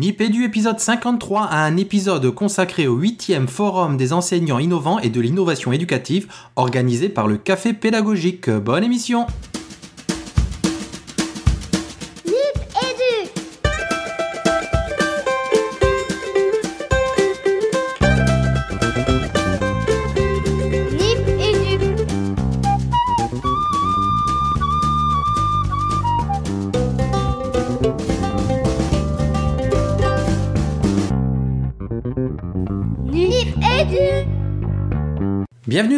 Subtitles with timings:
[0.00, 5.20] Nipédu épisode 53 a un épisode consacré au 8e Forum des enseignants innovants et de
[5.20, 6.26] l'innovation éducative
[6.56, 8.48] organisé par le Café Pédagogique.
[8.48, 9.26] Bonne émission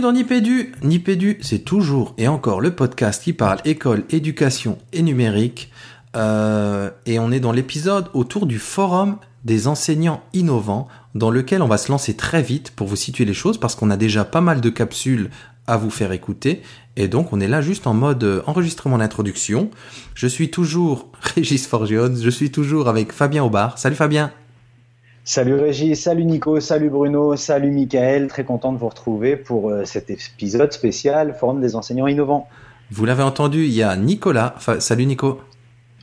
[0.03, 0.73] dans Nipédu.
[0.83, 5.71] Nipédu, c'est toujours et encore le podcast qui parle école, éducation et numérique.
[6.17, 11.69] Euh, et on est dans l'épisode autour du forum des enseignants innovants, dans lequel on
[11.69, 14.41] va se lancer très vite pour vous situer les choses, parce qu'on a déjà pas
[14.41, 15.31] mal de capsules
[15.69, 16.63] à vous faire écouter.
[16.97, 19.71] Et donc, on est là juste en mode enregistrement d'introduction.
[20.17, 23.79] Je suis toujours Régis Forgione, je suis toujours avec Fabien Aubard.
[23.79, 24.33] Salut Fabien
[25.25, 29.85] Salut Régis, salut Nico, salut Bruno, salut Michael, très content de vous retrouver pour euh,
[29.85, 32.49] cet épisode spécial Forum des enseignants innovants.
[32.91, 34.57] Vous l'avez entendu, il y a Nicolas.
[34.81, 35.41] salut Nico.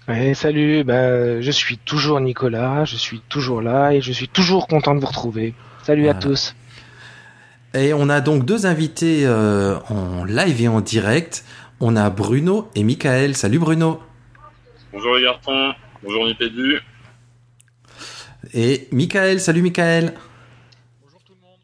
[0.08, 4.67] Ouais, salut, bah, je suis toujours Nicolas, je suis toujours là et je suis toujours
[4.67, 5.54] content de vous retrouver.
[5.83, 6.56] Salut à tous.
[7.73, 11.44] Et on a donc deux invités euh, en live et en direct.
[11.81, 13.36] On a Bruno et Michael.
[13.36, 14.00] Salut Bruno.
[14.94, 15.73] Bonjour les garçons,
[16.04, 16.80] bonjour Nipédu.
[18.54, 20.14] Et Michael, salut Michael.
[21.04, 21.59] Bonjour tout le monde.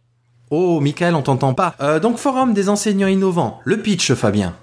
[0.51, 1.75] Oh, Michael, on t'entend pas.
[1.79, 3.59] Euh, donc, Forum des enseignants innovants.
[3.63, 4.55] Le pitch, Fabien.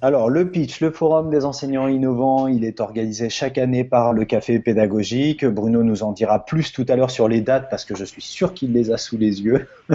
[0.00, 4.24] Alors, le pitch, le Forum des enseignants innovants, il est organisé chaque année par le
[4.24, 5.44] Café pédagogique.
[5.44, 8.22] Bruno nous en dira plus tout à l'heure sur les dates parce que je suis
[8.22, 9.68] sûr qu'il les a sous les yeux.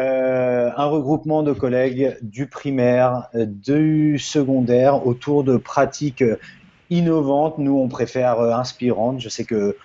[0.00, 6.24] euh, un regroupement de collègues du primaire, du secondaire autour de pratiques
[6.88, 7.58] innovantes.
[7.58, 9.20] Nous, on préfère euh, inspirantes.
[9.20, 9.76] Je sais que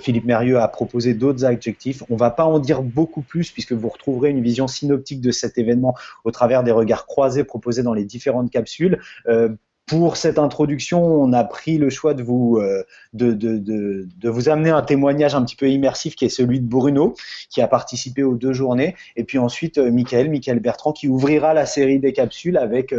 [0.00, 2.02] Philippe Mérieux a proposé d'autres adjectifs.
[2.10, 5.30] On ne va pas en dire beaucoup plus puisque vous retrouverez une vision synoptique de
[5.30, 9.00] cet événement au travers des regards croisés proposés dans les différentes capsules.
[9.28, 9.50] Euh,
[9.86, 14.82] pour cette introduction, on a pris le choix de vous, euh, de, vous amener un
[14.82, 17.14] témoignage un petit peu immersif qui est celui de Bruno,
[17.48, 21.64] qui a participé aux deux journées, et puis ensuite euh, Michael, Bertrand, qui ouvrira la
[21.64, 22.92] série des capsules avec,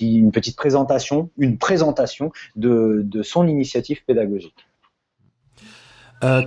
[0.00, 4.66] une petite présentation, une présentation de son initiative pédagogique.
[6.22, 6.42] Euh,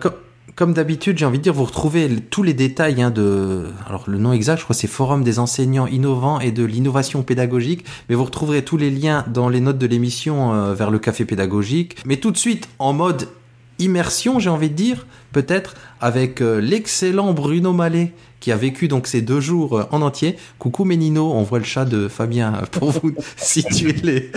[0.55, 4.17] comme d'habitude, j'ai envie de dire, vous retrouvez tous les détails hein, de, alors le
[4.17, 8.23] nom exact, je crois, c'est Forum des enseignants innovants et de l'innovation pédagogique, mais vous
[8.23, 11.97] retrouverez tous les liens dans les notes de l'émission euh, vers le café pédagogique.
[12.06, 13.27] Mais tout de suite, en mode
[13.79, 19.07] immersion, j'ai envie de dire, peut-être avec euh, l'excellent Bruno Mallet qui a vécu donc
[19.07, 20.35] ces deux jours euh, en entier.
[20.59, 24.31] Coucou Ménino, on voit le chat de Fabien euh, pour vous situer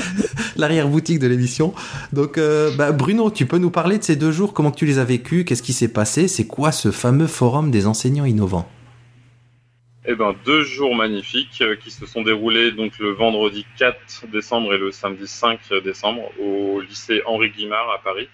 [0.56, 1.75] l'arrière-boutique de l'émission.
[2.12, 2.39] Donc
[2.77, 5.45] bah, Bruno, tu peux nous parler de ces deux jours, comment tu les as vécus,
[5.45, 8.69] qu'est-ce qui s'est passé, c'est quoi ce fameux forum des enseignants innovants?
[10.07, 14.78] Eh ben, deux jours magnifiques qui se sont déroulés donc le vendredi 4 décembre et
[14.78, 18.28] le samedi 5 décembre au lycée Henri Guimard à Paris.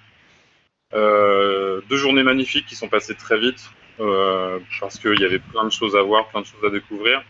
[0.94, 5.64] Euh, deux journées magnifiques qui sont passées très vite euh, parce qu'il y avait plein
[5.64, 7.22] de choses à voir, plein de choses à découvrir.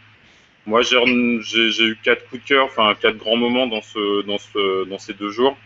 [0.66, 4.84] Moi, j'ai eu quatre coups de cœur, enfin quatre grands moments dans, ce, dans, ce,
[4.84, 5.56] dans ces deux jours.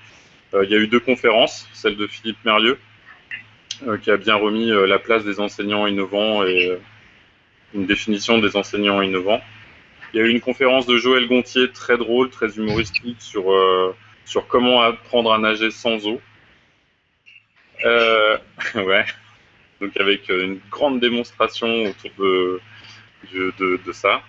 [0.55, 2.79] Euh, il y a eu deux conférences, celle de Philippe Merlieu,
[4.03, 6.79] qui a bien remis la place des enseignants innovants et
[7.73, 9.41] une définition des enseignants innovants.
[10.13, 13.45] Il y a eu une conférence de Joël Gontier très drôle, très humoristique sur,
[14.27, 16.21] sur comment apprendre à nager sans eau.
[17.85, 18.39] Euh,
[18.75, 19.05] ouais.
[19.81, 22.61] Donc avec euh, une grande démonstration autour de,
[23.33, 24.23] de, ça.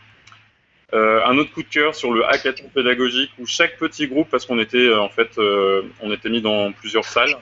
[0.94, 4.46] Euh, un autre coup de cœur sur le hackathon pédagogique où chaque petit groupe, parce
[4.46, 7.38] qu'on était en fait, on était mis dans plusieurs salles,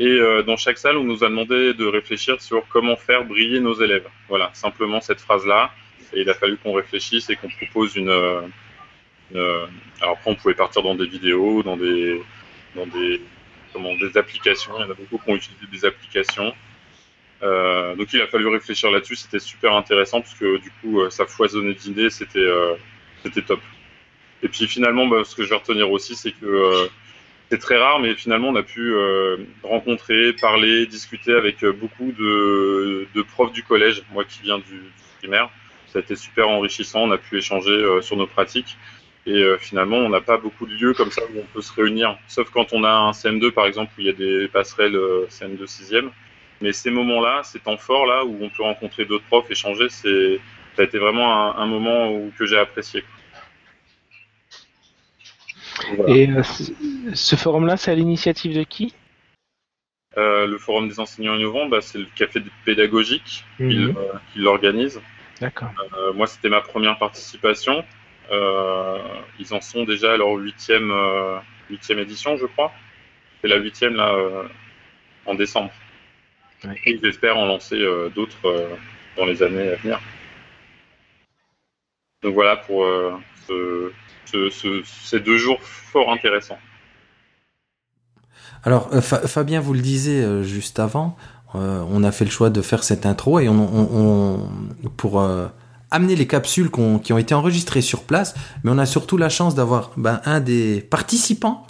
[0.00, 3.74] et dans chaque salle, on nous a demandé de réfléchir sur comment faire briller nos
[3.74, 4.06] élèves.
[4.28, 5.72] Voilà, simplement cette phrase-là.
[6.12, 8.10] Et il a fallu qu'on réfléchisse et qu'on propose une,
[9.32, 9.38] une,
[10.00, 12.22] Alors après, on pouvait partir dans des vidéos, dans des,
[12.74, 13.20] dans des
[13.72, 14.72] des applications.
[14.78, 16.54] Il y en a beaucoup qui ont utilisé des applications.
[17.42, 19.16] Euh, donc il a fallu réfléchir là-dessus.
[19.16, 22.10] C'était super intéressant parce que du coup, euh, ça foisonnait d'idées.
[22.10, 22.74] C'était euh,
[23.22, 23.60] c'était top.
[24.42, 26.88] Et puis finalement, bah, ce que je vais retenir aussi, c'est que
[27.50, 28.94] c'est très rare, mais finalement, on a pu
[29.62, 34.02] rencontrer, parler, discuter avec beaucoup de, profs du collège.
[34.12, 34.82] Moi qui viens du,
[35.18, 35.50] primaire,
[35.86, 37.04] ça a été super enrichissant.
[37.04, 38.76] On a pu échanger sur nos pratiques.
[39.28, 41.70] Et euh, finalement, on n'a pas beaucoup de lieux comme ça où on peut se
[41.74, 44.96] réunir, sauf quand on a un CM2 par exemple où il y a des passerelles
[44.96, 46.08] euh, CM2 6e.
[46.62, 50.40] Mais ces moments-là, ces temps forts là où on peut rencontrer d'autres profs, échanger, c'est
[50.74, 51.28] ça a été vraiment
[51.58, 53.04] un, un moment où, que j'ai apprécié.
[55.96, 56.14] Voilà.
[56.14, 56.42] Et euh,
[57.12, 58.94] ce forum-là, c'est à l'initiative de qui?
[60.16, 63.70] Le forum des enseignants innovants, bah, c'est le café pédagogique Mhm.
[63.70, 63.94] qui,
[64.32, 65.00] qui l'organise.
[65.40, 65.70] D'accord.
[66.14, 67.84] Moi, c'était ma première participation.
[68.30, 68.98] Euh,
[69.38, 71.38] ils en sont déjà à leur huitième, euh,
[71.70, 72.72] huitième édition, je crois.
[73.40, 74.44] C'est la huitième là euh,
[75.26, 75.70] en décembre.
[76.64, 77.78] Et ils espèrent en lancer
[78.14, 78.68] d'autres
[79.16, 80.00] dans les années à venir.
[82.22, 82.84] Donc voilà pour
[83.46, 83.92] ce-
[84.24, 86.58] ce- ce- ces deux jours fort intéressants.
[88.64, 91.16] Alors, Fa- Fabien vous le disait euh, juste avant,
[91.54, 94.48] euh, on a fait le choix de faire cette intro et on, on-
[94.84, 95.46] on- pour euh,
[95.90, 99.54] amener les capsules qui ont été enregistrées sur place, mais on a surtout la chance
[99.54, 101.66] d'avoir ben, un des participants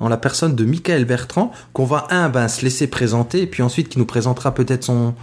[0.00, 3.62] en la personne de Michael Bertrand, qu'on va un ben, se laisser présenter et puis
[3.62, 5.14] ensuite qui nous présentera peut-être son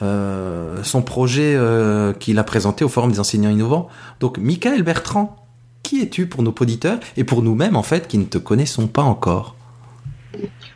[0.00, 3.88] euh, son projet euh, qu'il a présenté au Forum des enseignants innovants.
[4.18, 5.36] Donc, Michael Bertrand,
[5.84, 9.02] qui es-tu pour nos auditeurs et pour nous-mêmes en fait qui ne te connaissons pas
[9.02, 9.54] encore?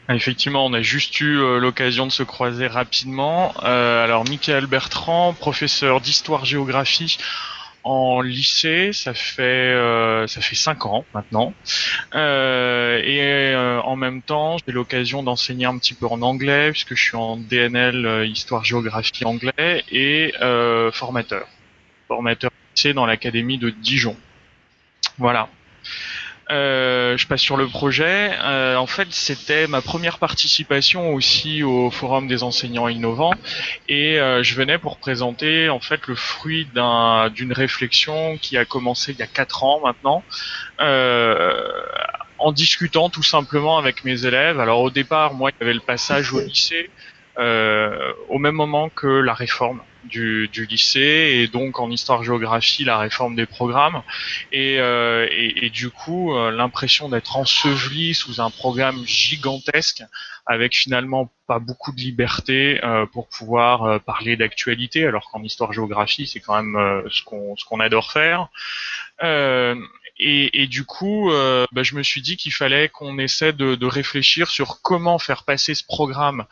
[0.09, 3.53] Effectivement, on a juste eu euh, l'occasion de se croiser rapidement.
[3.65, 7.19] Euh, alors, Michael Bertrand, professeur d'histoire-géographie
[7.83, 11.55] en lycée, ça fait euh, ça fait cinq ans maintenant.
[12.15, 13.55] Euh, et
[13.85, 17.37] en même temps, j'ai l'occasion d'enseigner un petit peu en anglais puisque je suis en
[17.37, 20.33] DNL histoire-géographie anglais et
[20.93, 21.47] formateur,
[22.09, 24.17] formateur lycée dans l'académie de Dijon.
[25.19, 25.49] Voilà.
[26.49, 28.31] Euh, je passe sur le projet.
[28.45, 33.33] Euh, en fait, c'était ma première participation aussi au Forum des enseignants innovants,
[33.89, 38.65] et euh, je venais pour présenter en fait le fruit d'un- d'une réflexion qui a
[38.65, 40.25] commencé il y a quatre ans maintenant,
[40.81, 41.69] euh,
[42.39, 44.61] en discutant tout simplement avec mes élèves.
[44.61, 46.93] Alors au départ, moi, il y avait le passage au lycée.
[47.39, 52.99] euh, au même moment que la réforme du, du lycée et donc en histoire-géographie la
[52.99, 54.03] réforme des programmes.
[54.53, 60.03] Et, euh, et, et du coup euh, l'impression d'être enseveli sous un programme gigantesque
[60.47, 66.27] avec finalement pas beaucoup de liberté euh, pour pouvoir euh, parler d'actualité alors qu'en histoire-géographie
[66.27, 68.49] c'est quand même euh, ce qu'on ce qu'on adore faire.
[69.23, 69.75] Euh,
[70.19, 73.75] et, et du coup euh, bah, je me suis dit qu'il fallait qu'on essaie de,
[73.75, 76.45] de réfléchir sur comment faire passer ce programme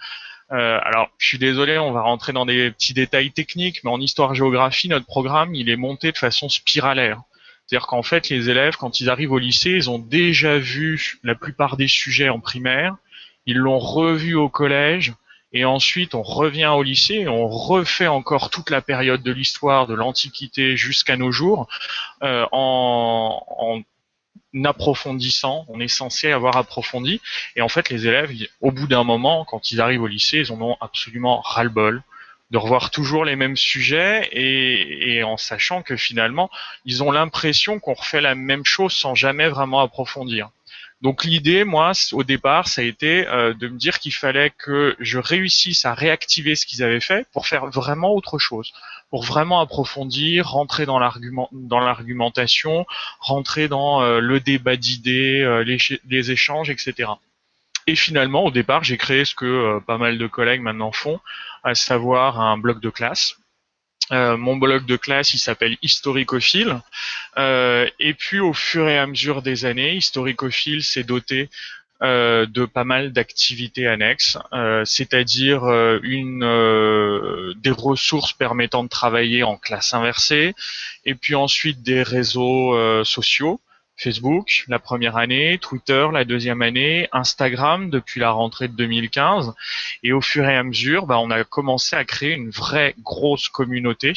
[0.53, 4.01] euh, alors, je suis désolé, on va rentrer dans des petits détails techniques, mais en
[4.01, 7.23] histoire-géographie, notre programme, il est monté de façon spiralaire.
[7.67, 11.35] C'est-à-dire qu'en fait, les élèves, quand ils arrivent au lycée, ils ont déjà vu la
[11.35, 12.97] plupart des sujets en primaire,
[13.47, 15.15] ils l'ont revu au collège,
[15.55, 19.95] et ensuite on revient au lycée on refait encore toute la période de l'histoire de
[19.95, 21.69] l'Antiquité jusqu'à nos jours
[22.25, 23.81] euh, en
[24.65, 25.65] approfondissant.
[25.69, 27.21] On est censé avoir approfondi.
[27.57, 30.53] Et en fait, les élèves, au bout d'un moment, quand ils arrivent au lycée, ils
[30.53, 32.03] en ont absolument ras-le-bol
[32.51, 36.51] de revoir toujours les mêmes sujets et, et en sachant que finalement,
[36.85, 40.51] ils ont l'impression qu'on refait la même chose sans jamais vraiment approfondir.
[41.03, 44.97] Donc l'idée, moi, au départ, ça a été euh, de me dire qu'il fallait que
[45.01, 48.73] je réussisse à réactiver ce qu'ils avaient fait pour faire vraiment autre chose,
[49.11, 52.87] pour vraiment approfondir, rentrer dans l'argument, dans l'argumentation,
[53.21, 57.11] rentrer dans euh, le débat d'idées, euh, les, les échanges, etc.
[57.87, 61.21] Et finalement, au départ, j'ai créé ce que pas mal de collègues maintenant font,
[61.65, 63.37] à savoir un bloc de classe.
[64.13, 66.81] Euh, mon bloc de classe, il s'appelle Historicophile.
[67.39, 71.49] Euh, et puis, au fur et à mesure des années, Historicophile s'est doté
[72.03, 74.37] euh, de pas mal d'activités annexes,
[74.85, 75.65] c'est-à-dire
[76.03, 80.55] une des ressources permettant de travailler en classe inversée,
[81.07, 83.61] et puis ensuite des réseaux sociaux,
[83.97, 89.55] Facebook la première année, Twitter la deuxième année, Instagram depuis la rentrée de 2015,
[90.03, 93.49] et au fur et à mesure, bah, on a commencé à créer une vraie grosse
[93.49, 94.15] communauté.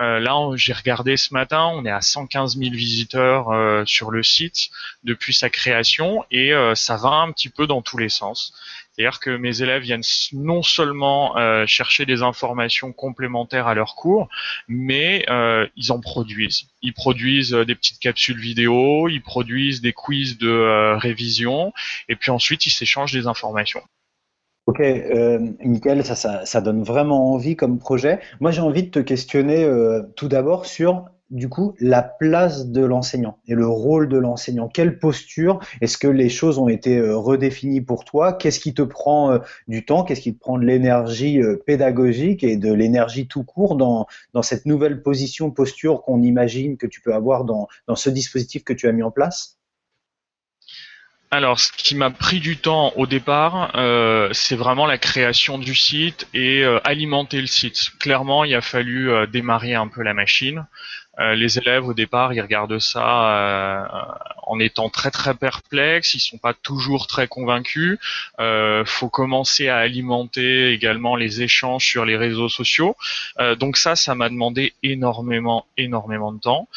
[0.00, 4.22] Euh, là, j'ai regardé ce matin, on est à 115 000 visiteurs euh, sur le
[4.22, 4.70] site
[5.04, 8.54] depuis sa création, et euh, ça va un petit peu dans tous les sens.
[8.92, 10.02] C'est-à-dire que mes élèves viennent
[10.34, 14.28] non seulement euh, chercher des informations complémentaires à leurs cours,
[14.68, 16.64] mais euh, ils en produisent.
[16.82, 21.72] Ils produisent euh, des petites capsules vidéo, ils produisent des quiz de révision,
[22.08, 23.82] et puis ensuite ils s'échangent des informations.
[24.66, 28.20] Ok, euh, Michael, ça, ça, donne vraiment envie comme projet.
[28.40, 29.66] Moi, j'ai envie de te questionner
[30.14, 34.68] tout d'abord sur, du coup, la place de l'enseignant et le rôle de l'enseignant.
[34.68, 35.60] Quelle posture?
[35.80, 38.34] Est-ce que les choses ont été euh, redéfinies pour toi?
[38.34, 40.04] Qu'est-ce qui te prend euh, du temps?
[40.04, 44.06] Qu'est-ce qui te prend de l'énergie euh, pédagogique et de l'énergie tout court dans,
[44.42, 48.86] cette nouvelle position, posture qu'on imagine que tu peux avoir dans, ce dispositif que tu
[48.86, 49.58] as mis en place?
[51.30, 53.72] Alors, ce qui m'a pris du temps au départ,
[54.34, 57.92] c'est vraiment la création du site et alimenter le site.
[58.00, 60.66] Clairement, il a fallu démarrer un peu la machine.
[61.18, 63.86] Euh, les élèves au départ, ils regardent ça euh,
[64.46, 67.98] en étant très très perplexes, ils sont pas toujours très convaincus.
[68.40, 72.96] Euh, faut commencer à alimenter également les échanges sur les réseaux sociaux.
[73.38, 76.68] Euh, donc ça, ça m'a demandé énormément énormément de temps.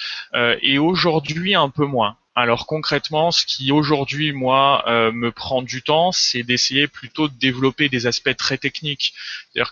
[0.61, 2.17] et aujourd'hui, un peu moins.
[2.37, 7.33] Alors concrètement, ce qui aujourd'hui moi euh, me prend du temps, c'est d'essayer plutôt de
[7.33, 9.13] développer des aspects très techniques.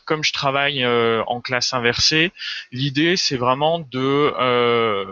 [0.05, 2.31] Comme je travaille euh, en classe inversée,
[2.71, 5.05] l'idée c'est vraiment de euh,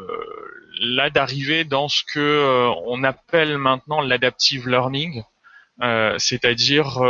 [0.79, 5.24] là d'arriver dans ce que on appelle maintenant l'adaptive learning,
[6.20, 7.01] c'est-à-dire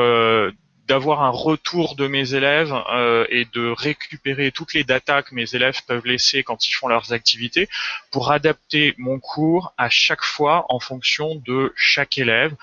[0.91, 5.55] d'avoir un retour de mes élèves euh, et de récupérer toutes les datas que mes
[5.55, 7.69] élèves peuvent laisser quand ils font leurs activités
[8.11, 12.53] pour adapter mon cours à chaque fois en fonction de chaque élève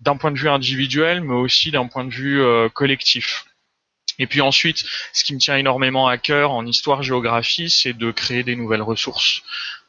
[0.00, 3.44] d'un point de vue individuel mais aussi d'un point de vue euh, collectif.
[4.18, 8.42] Et puis ensuite, ce qui me tient énormément à cœur en histoire-géographie, c'est de créer
[8.42, 9.42] des nouvelles ressources.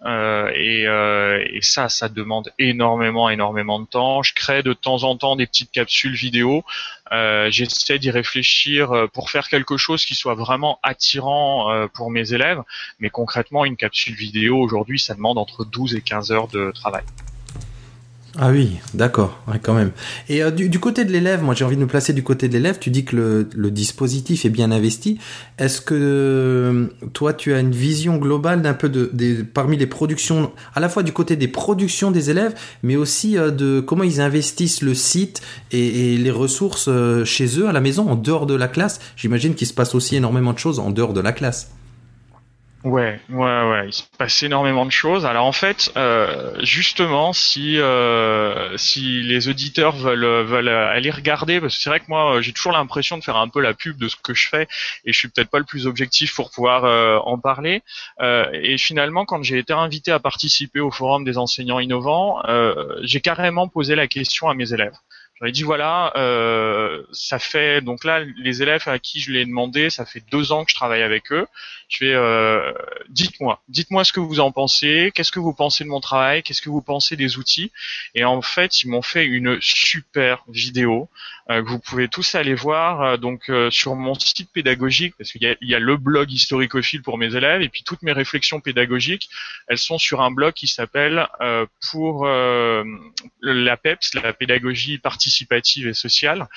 [0.04, 4.24] Euh, et, euh, et, ça, ça demande énormément, énormément de temps.
[4.24, 6.64] Je crée de temps en temps des petites capsules vidéo.
[7.12, 12.62] Euh, J'essaie d'y réfléchir pour faire quelque chose qui soit vraiment attirant pour mes élèves.
[13.00, 17.04] Mais concrètement, une capsule vidéo aujourd'hui, ça demande entre 12 et 15 heures de travail.
[18.38, 19.92] Ah oui, d'accord, quand même.
[20.28, 22.54] Et euh, du, côté de l'élève, moi j'ai envie de me placer du côté de
[22.54, 25.20] l'élève, tu dis que le, dispositif est bien investi.
[25.58, 30.52] Est-ce que euh, toi tu as une vision globale d'un peu de, parmi les productions,
[30.74, 34.20] à la fois du côté des productions des élèves, mais aussi euh, de comment ils
[34.20, 36.90] investissent le site et, et les ressources
[37.24, 39.00] chez eux, à la maison, en dehors de la classe?
[39.16, 41.70] J'imagine qu'il se passe aussi énormément de choses en dehors de la classe.
[42.86, 43.88] Ouais, ouais, ouais.
[43.88, 45.26] Il se passe énormément de choses.
[45.26, 51.76] Alors en fait, euh, justement, si euh, si les auditeurs veulent veulent aller regarder, parce
[51.76, 54.08] que c'est vrai que moi j'ai toujours l'impression de faire un peu la pub de
[54.08, 54.68] ce que je fais,
[55.04, 57.82] et je suis peut-être pas le plus objectif pour pouvoir euh, en parler.
[58.22, 63.00] Euh, et finalement, quand j'ai été invité à participer au forum des enseignants innovants, euh,
[63.02, 64.94] j'ai carrément posé la question à mes élèves.
[65.38, 69.90] J'aurais dit voilà, euh, ça fait donc là les élèves à qui je l'ai demandé,
[69.90, 71.46] ça fait deux ans que je travaille avec eux.
[71.88, 72.74] Je fais euh,
[73.10, 76.62] dites-moi, dites-moi ce que vous en pensez, qu'est-ce que vous pensez de mon travail, qu'est-ce
[76.62, 77.72] que vous pensez des outils?
[78.16, 81.10] Et en fait, ils m'ont fait une super vidéo
[81.52, 85.32] euh, que vous pouvez tous aller voir euh, donc euh, sur mon site pédagogique parce
[85.32, 88.02] qu'il y a, il y a le blog historicophile pour mes élèves et puis toutes
[88.02, 89.30] mes réflexions pédagogiques,
[89.68, 91.28] elles sont sur un blog qui s'appelle
[91.92, 96.48] pour la PEPS, la pédagogie participative et sociale.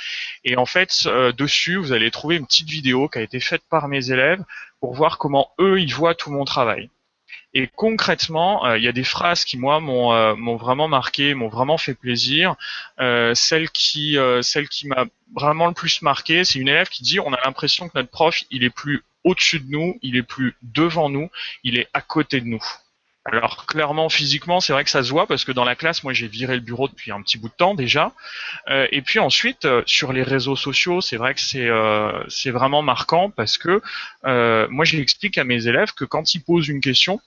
[0.44, 3.88] Et en fait, dessus, vous allez trouver une petite vidéo qui a été faite par
[3.88, 4.42] mes élèves
[4.80, 6.90] pour voir comment eux ils voient tout mon travail.
[7.54, 11.48] Et concrètement, euh, il y a des phrases qui moi m'ont euh, vraiment marqué, m'ont
[11.48, 12.56] vraiment fait plaisir.
[13.00, 17.20] Euh, celle qui celle qui m'a vraiment le plus marqué, c'est une élève qui dit
[17.20, 20.56] on a l'impression que notre prof il est plus au-dessus de nous, il est plus
[20.62, 21.30] devant nous,
[21.64, 22.64] il est à côté de nous.
[23.32, 26.12] Alors clairement physiquement c'est vrai que ça se voit parce que dans la classe moi
[26.12, 28.12] j'ai viré le bureau depuis un petit bout de temps déjà.
[28.68, 31.68] Et puis ensuite sur les réseaux sociaux c'est vrai que c'est
[32.28, 33.82] c'est vraiment marquant parce que
[34.70, 37.20] moi j'explique à mes élèves que quand ils posent une question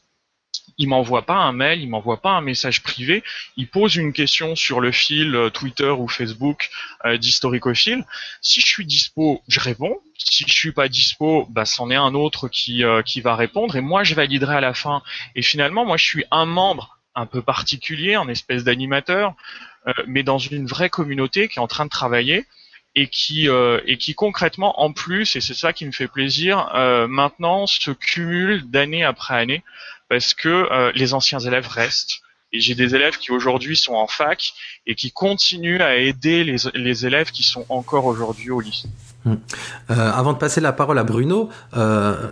[0.81, 3.24] il m'envoie pas un mail, il m'envoie pas un message privé,
[3.55, 6.70] il pose une question sur le fil euh, Twitter ou Facebook
[7.05, 8.03] euh, d'historicophile.
[8.41, 10.00] Si je suis dispo, je réponds.
[10.17, 13.75] Si je suis pas dispo, bah c'en est un autre qui euh, qui va répondre
[13.75, 15.03] et moi je validerai à la fin.
[15.36, 19.34] Et finalement, moi je suis un membre un peu particulier, un espèce d'animateur,
[20.08, 22.46] mais dans une vraie communauté qui est en train de travailler
[22.96, 23.50] et qui
[23.86, 26.70] et qui concrètement en plus et c'est ça qui me fait plaisir
[27.10, 29.62] maintenant se cumule d'année après année
[30.12, 32.20] parce que euh, les anciens élèves restent.
[32.51, 34.51] Et j'ai des élèves qui aujourd'hui sont en fac
[34.86, 38.89] et qui continuent à aider les, les élèves qui sont encore aujourd'hui au lycée.
[39.25, 39.39] Hum.
[39.89, 42.27] Euh, avant de passer la parole à Bruno, euh,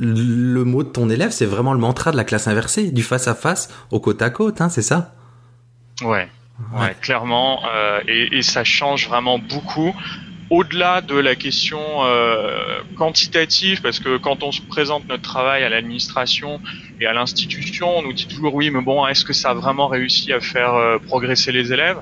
[0.00, 3.28] le mot de ton élève, c'est vraiment le mantra de la classe inversée, du face
[3.28, 5.14] à face au côte à côte, hein, c'est ça?
[6.00, 6.30] Ouais,
[6.72, 7.60] ouais, clairement.
[7.74, 9.94] Euh, et, et, ça change vraiment beaucoup
[10.52, 15.70] au-delà de la question euh, quantitative, parce que quand on se présente notre travail à
[15.70, 16.60] l'administration
[17.00, 19.88] et à l'institution, on nous dit toujours oui, mais bon, est-ce que ça a vraiment
[19.88, 21.96] réussi à faire euh, progresser les élèves?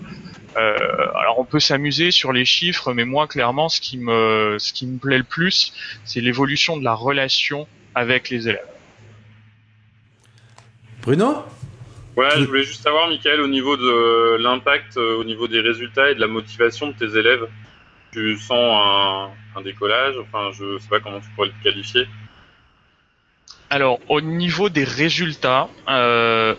[0.57, 0.77] Euh,
[1.23, 4.85] Alors on peut s'amuser sur les chiffres, mais moi clairement, ce qui me, ce qui
[4.89, 5.73] me plaît le plus,
[6.05, 8.67] c'est l'évolution de la relation avec les élèves.
[11.03, 11.45] Bruno?
[12.17, 16.17] Ouais, je voulais juste savoir, Michael, au niveau de l'impact, au niveau des résultats et
[16.17, 17.47] de la motivation de tes élèves
[18.13, 22.07] tu sens un, décollage Enfin, je sais pas comment tu pourrais le qualifier.
[23.69, 26.55] Alors, au niveau des résultats, euh,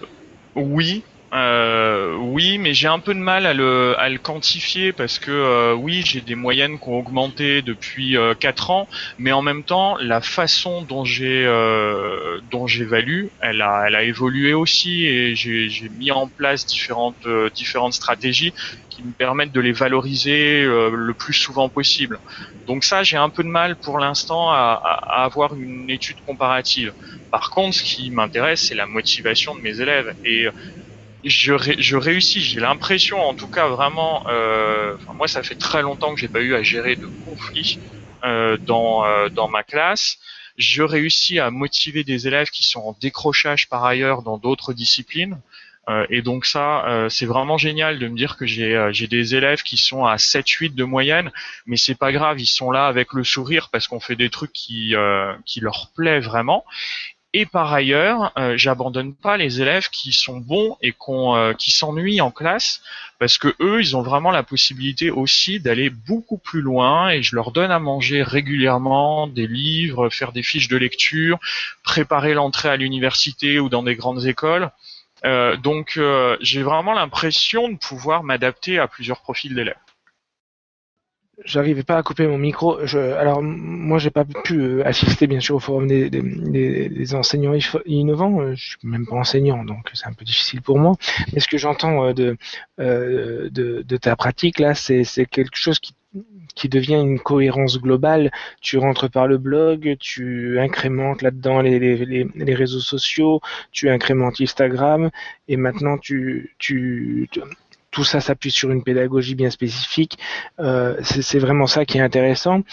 [0.56, 5.18] oui, euh, oui, mais j'ai un peu de mal à le, à le quantifier parce
[5.18, 9.42] que euh, oui, j'ai des moyennes qui ont augmenté depuis euh, 4 ans, mais en
[9.42, 15.06] même temps, la façon dont j'ai euh, dont j'évalue, elle a, elle a évolué aussi
[15.06, 18.54] et j'ai mis en place différentes euh, différentes stratégies
[18.90, 22.20] qui me permettent de les valoriser euh, le plus souvent possible.
[22.68, 26.20] Donc ça, j'ai un peu de mal pour l'instant à, à, à avoir une étude
[26.26, 26.94] comparative.
[27.30, 30.48] Par contre, ce qui m'intéresse, c'est la motivation de mes élèves et
[31.24, 35.82] je, ré je réussis, j'ai l'impression, en tout cas vraiment, euh, moi ça fait très
[35.82, 37.80] longtemps que j'ai pas eu à gérer de conflits
[38.24, 40.18] euh, dans euh, dans ma classe.
[40.58, 45.40] Je réussis à motiver des élèves qui sont en décrochage par ailleurs dans d'autres disciplines.
[45.90, 49.34] Euh, et donc ça, euh, c'est vraiment génial de me dire que j'ai j'ai des
[49.36, 51.32] élèves qui sont à 7-8 de moyenne,
[51.66, 54.54] mais c'est pas grave, ils sont là avec le sourire parce qu'on fait des trucs
[54.54, 54.94] qui
[55.46, 56.66] qui leur plaît vraiment.
[57.34, 62.20] Et par ailleurs, euh, j'abandonne pas les élèves qui sont bons et euh, qui s'ennuient
[62.20, 62.82] en classe
[63.20, 67.36] parce que eux, ils ont vraiment la possibilité aussi d'aller beaucoup plus loin et je
[67.36, 71.40] leur donne à manger régulièrement des livres, faire des fiches de lecture,
[71.84, 74.72] préparer l'entrée à l'université ou dans des grandes écoles.
[75.24, 79.76] Euh, donc euh, j'ai vraiment l'impression de pouvoir m'adapter à plusieurs profils d'élèves
[81.46, 82.86] j'arrivais pas à couper mon micro.
[82.86, 86.22] Je, alors moi j'ai pas pu euh, assister bien sûr au forum des, des,
[86.90, 87.54] des, enseignants
[87.86, 88.42] innovants.
[88.42, 90.96] Euh, je suis même pas enseignant donc c'est un peu difficile pour moi.
[91.34, 92.38] Mais ce que j'entends euh, de,
[92.78, 95.94] de, de ta pratique là, c'est quelque chose qui
[96.56, 98.32] qui devient une cohérence globale.
[98.62, 103.40] Tu rentres par le blog, tu incrémentes là-dedans les, les, les, réseaux sociaux,
[103.72, 105.10] tu incrémentes Instagram,
[105.48, 107.30] et maintenant tu, tu,
[107.92, 110.18] tout ça s'appuie sur une pédagogie bien spécifique.
[110.60, 112.64] Euh, c'est vraiment ça qui est intéressant.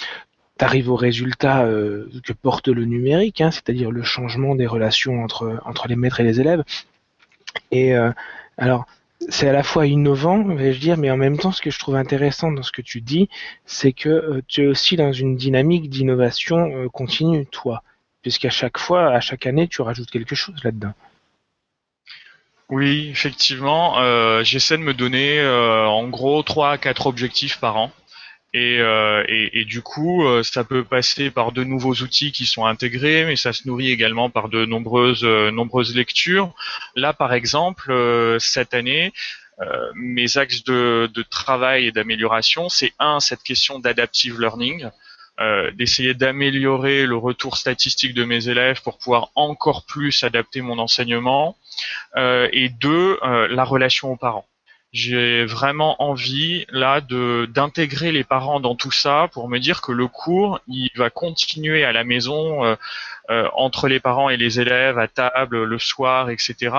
[0.58, 5.22] Tu arrives au résultat euh, que porte le numérique, hein, c'est-à-dire le changement des relations
[5.22, 6.64] entre, les maîtres et les élèves.
[7.70, 8.12] Et euh,
[8.56, 8.86] alors,
[9.28, 11.96] c'est à la fois innovant, vais-je dire, mais en même temps, ce que je trouve
[11.96, 13.28] intéressant dans ce que tu dis,
[13.66, 17.82] c'est que tu es aussi dans une dynamique d'innovation continue, toi,
[18.22, 20.94] puisqu'à chaque fois, à chaque année, tu rajoutes quelque chose là-dedans.
[22.70, 27.76] Oui, effectivement, euh, j'essaie de me donner euh, en gros trois à quatre objectifs par
[27.76, 27.92] an.
[28.54, 32.46] Et, euh, et, et, du coup, euh, ça peut passer par de nouveaux outils qui
[32.46, 36.54] sont intégrés, mais ça se nourrit également par de nombreuses, euh, nombreuses lectures.
[36.96, 39.12] Là, par exemple, euh, cette année,
[39.96, 44.88] mes axes de, de travail et d'amélioration, c'est un, cette question d'adaptive learning.
[45.40, 50.80] Euh, d'essayer d'améliorer le retour statistique de mes élèves pour pouvoir encore plus adapter mon
[50.80, 51.56] enseignement,
[52.16, 54.46] euh, et deux, euh, la relation aux parents.
[54.92, 59.92] J'ai vraiment envie là de d'intégrer les parents dans tout ça pour me dire que
[59.92, 62.76] le cours il va continuer à la maison
[63.54, 66.74] entre les parents et les élèves à table le soir etc.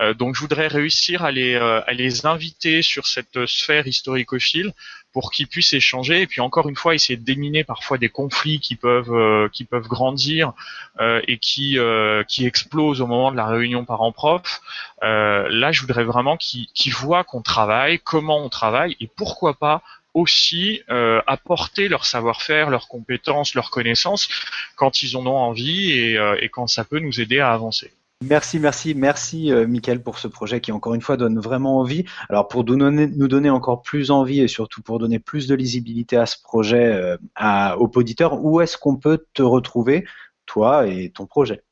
[0.00, 4.72] Euh, donc je voudrais réussir à les à les inviter sur cette sphère historicophile
[5.12, 8.60] pour qu'ils puissent échanger et puis encore une fois essayer de déminer parfois des conflits
[8.60, 10.52] qui peuvent euh, qui peuvent grandir
[11.00, 14.60] euh, et qui euh, qui explosent au moment de la réunion parents-prof.
[15.02, 19.82] là, je voudrais vraiment qu'ils qu'ils voient qu'on travaille, comment on travaille et pourquoi pas
[20.14, 20.82] aussi
[21.26, 24.28] apporter leur savoir-faire, leurs compétences, leurs connaissances
[24.76, 27.92] quand ils en ont envie et, et quand ça peut nous aider à avancer.
[28.24, 29.68] Merci, merci, merci, euh,
[30.02, 32.04] pour ce projet qui, encore une fois, donne vraiment envie.
[32.28, 36.26] Alors, pour nous donner, encore plus envie et surtout pour donner plus de lisibilité à
[36.26, 40.04] ce projet euh, aux auditeurs, où est-ce qu'on peut te retrouver,
[40.46, 41.62] toi et ton projet?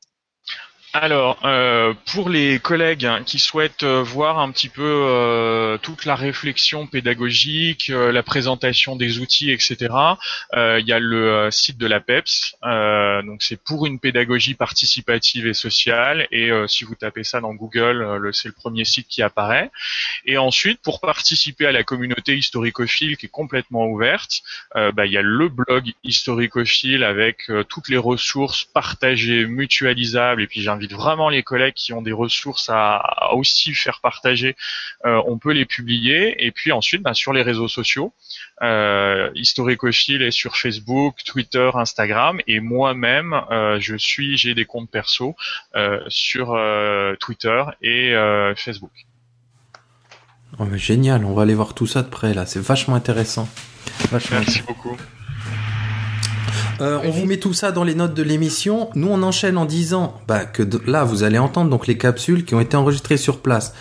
[0.96, 6.14] Alors, euh, pour les collègues qui souhaitent euh, voir un petit peu euh, toute la
[6.14, 9.94] réflexion pédagogique, la présentation des outils, etc.,
[10.54, 12.56] il y a le site de la PEPS.
[13.26, 16.26] donc, c'est pour une pédagogie participative et sociale.
[16.30, 19.70] Et si vous tapez ça dans Google, c'est le premier site qui apparaît.
[20.24, 24.42] Et ensuite, pour participer à la communauté historicophile qui est complètement ouverte,
[24.74, 30.42] bah, il y a le blog historicophile avec toutes les ressources partagées, mutualisables.
[30.42, 34.56] Et puis, j'invite vraiment les collègues qui ont des ressources à, aussi faire partager,
[35.04, 36.46] euh, on peut les publier.
[36.46, 38.12] Et puis ensuite, ben, sur les réseaux sociaux,
[38.62, 44.90] euh, Historicophile est sur Facebook, Twitter, Instagram, et moi-même, euh, je suis, j'ai des comptes
[44.90, 45.36] perso
[45.74, 48.92] euh, sur euh, Twitter et euh, Facebook.
[50.58, 53.48] Oh mais génial, on va aller voir tout ça de près là, c'est vachement intéressant.
[54.10, 54.96] Vachement Merci beaucoup.
[56.80, 58.90] Euh, on vous met tout ça dans les notes de l'émission.
[58.94, 62.54] Nous, on enchaîne en disant bah, que là, vous allez entendre donc les capsules qui
[62.54, 63.74] ont été enregistrées sur place.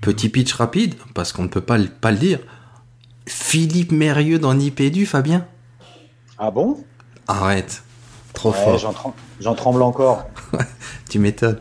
[0.00, 2.38] Petit pitch rapide, parce qu'on ne peut pas, pas le dire.
[3.26, 5.46] Philippe Mérieux dans Nipédu, Fabien
[6.38, 6.78] Ah bon?
[7.26, 7.82] Arrête.
[8.32, 9.14] Trop ouais, fort.
[9.40, 10.26] J'en tremble encore.
[11.08, 11.58] tu m'étonnes.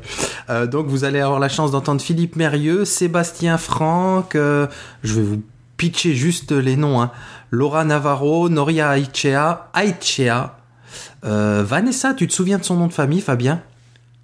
[0.49, 4.67] Euh, donc vous allez avoir la chance d'entendre Philippe Mérieux, Sébastien Franck, euh,
[5.03, 5.41] je vais vous
[5.77, 7.11] pitcher juste les noms, hein.
[7.51, 10.57] Laura Navarro, Noria Aichea, Aichea,
[11.25, 13.61] euh, Vanessa, tu te souviens de son nom de famille, Fabien?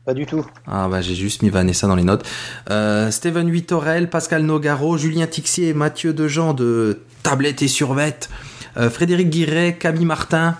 [0.05, 0.45] Pas du tout.
[0.67, 2.25] Ah bah j'ai juste mis Vanessa dans les notes.
[2.69, 8.29] Euh, Steven Huitorel, Pascal Nogaro, Julien Tixier et Mathieu Dejean de Tablette et Survette,
[8.75, 10.57] euh, Frédéric Guiret, Camille Martin.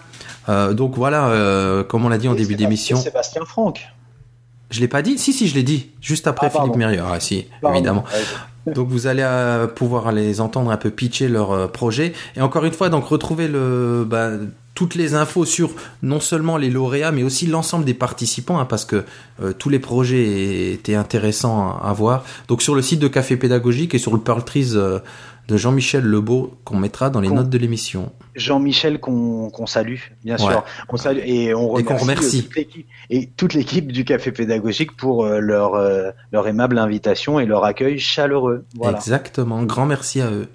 [0.47, 2.95] Euh, donc voilà, comme on l'a dit en Oui, début d'émission.
[2.97, 3.82] Sébastien Franck.
[4.71, 5.17] Je l'ai pas dit?
[5.19, 5.91] Si, si, je l'ai dit.
[6.02, 6.60] Juste après Ah.
[6.62, 7.02] Philippe Mérieux.
[7.06, 7.76] Ah, si, Pardon.
[7.78, 8.04] évidemment.
[8.13, 8.23] Ouais,
[8.65, 12.13] Donc vous allez euh, pouvoir les entendre un peu pitcher leur euh, projet.
[12.36, 14.32] Et encore une fois, donc retrouver le, bah,
[14.76, 15.71] toutes les infos sur
[16.02, 19.04] non seulement les lauréats, mais aussi l'ensemble des participants, hein, parce que
[19.41, 22.23] euh, tous les projets étaient intéressants à, à voir.
[22.47, 24.99] Donc sur le site de Café Pédagogique et sur le Pearl Trees euh,
[25.47, 28.12] de Jean-Michel Lebeau, qu'on mettra dans les Qu'on- notes de l'émission.
[28.36, 30.51] Jean-Michel qu'on qu'on salue, bien Ouais.
[30.51, 30.63] sûr.
[30.89, 32.39] On salue et on Et qu'on remercie, remercie.
[32.39, 36.77] euh, toute l'équipe- et toute l'équipe du Café Pédagogique pour euh, leur euh, leur aimable
[36.79, 38.65] invitation et leur accueil chaleureux.
[38.75, 38.97] Voilà.
[38.97, 39.62] Exactement.
[39.63, 40.47] Grand merci à eux.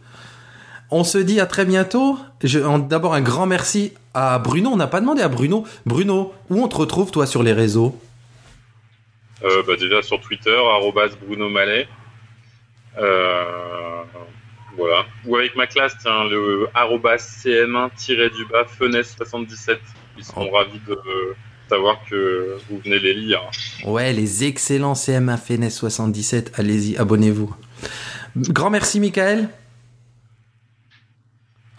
[0.90, 2.18] On se dit à très bientôt.
[2.42, 4.70] Je- en- D'abord un grand merci à Bruno.
[4.72, 5.64] On n'a pas demandé à Bruno.
[5.84, 7.94] Bruno, où on te retrouve toi sur les réseaux?
[9.44, 11.86] Euh, bah, déjà sur Twitter, arrobas Bruno Mallet.
[12.98, 13.44] Euh,
[14.78, 15.04] voilà.
[15.26, 19.78] Ou avec ma classe, tiens, le arrobas CM1-du-bas Fenès77.
[20.16, 20.96] Ils seront ravis de
[21.68, 23.42] savoir que vous venez les lire.
[23.84, 26.52] Ouais, les excellents CMA FNS 77.
[26.58, 27.54] Allez-y, abonnez-vous.
[28.36, 29.48] Grand merci, Michael.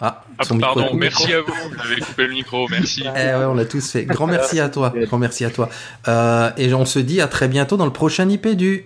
[0.01, 1.53] Ah, Ah, son pardon, merci à vous.
[1.53, 3.03] Vous avez coupé le micro, merci.
[3.05, 4.05] Eh ouais, on l'a tous fait.
[4.05, 4.93] Grand merci à toi.
[4.95, 5.69] Grand merci à toi.
[6.07, 8.85] Euh, et on se dit à très bientôt dans le prochain IPDU.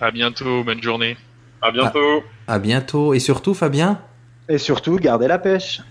[0.00, 1.16] À bientôt, bonne journée.
[1.60, 2.22] À bientôt.
[2.50, 3.14] À bientôt.
[3.14, 4.00] Et surtout, Fabien.
[4.48, 5.82] Et surtout, gardez la pêche.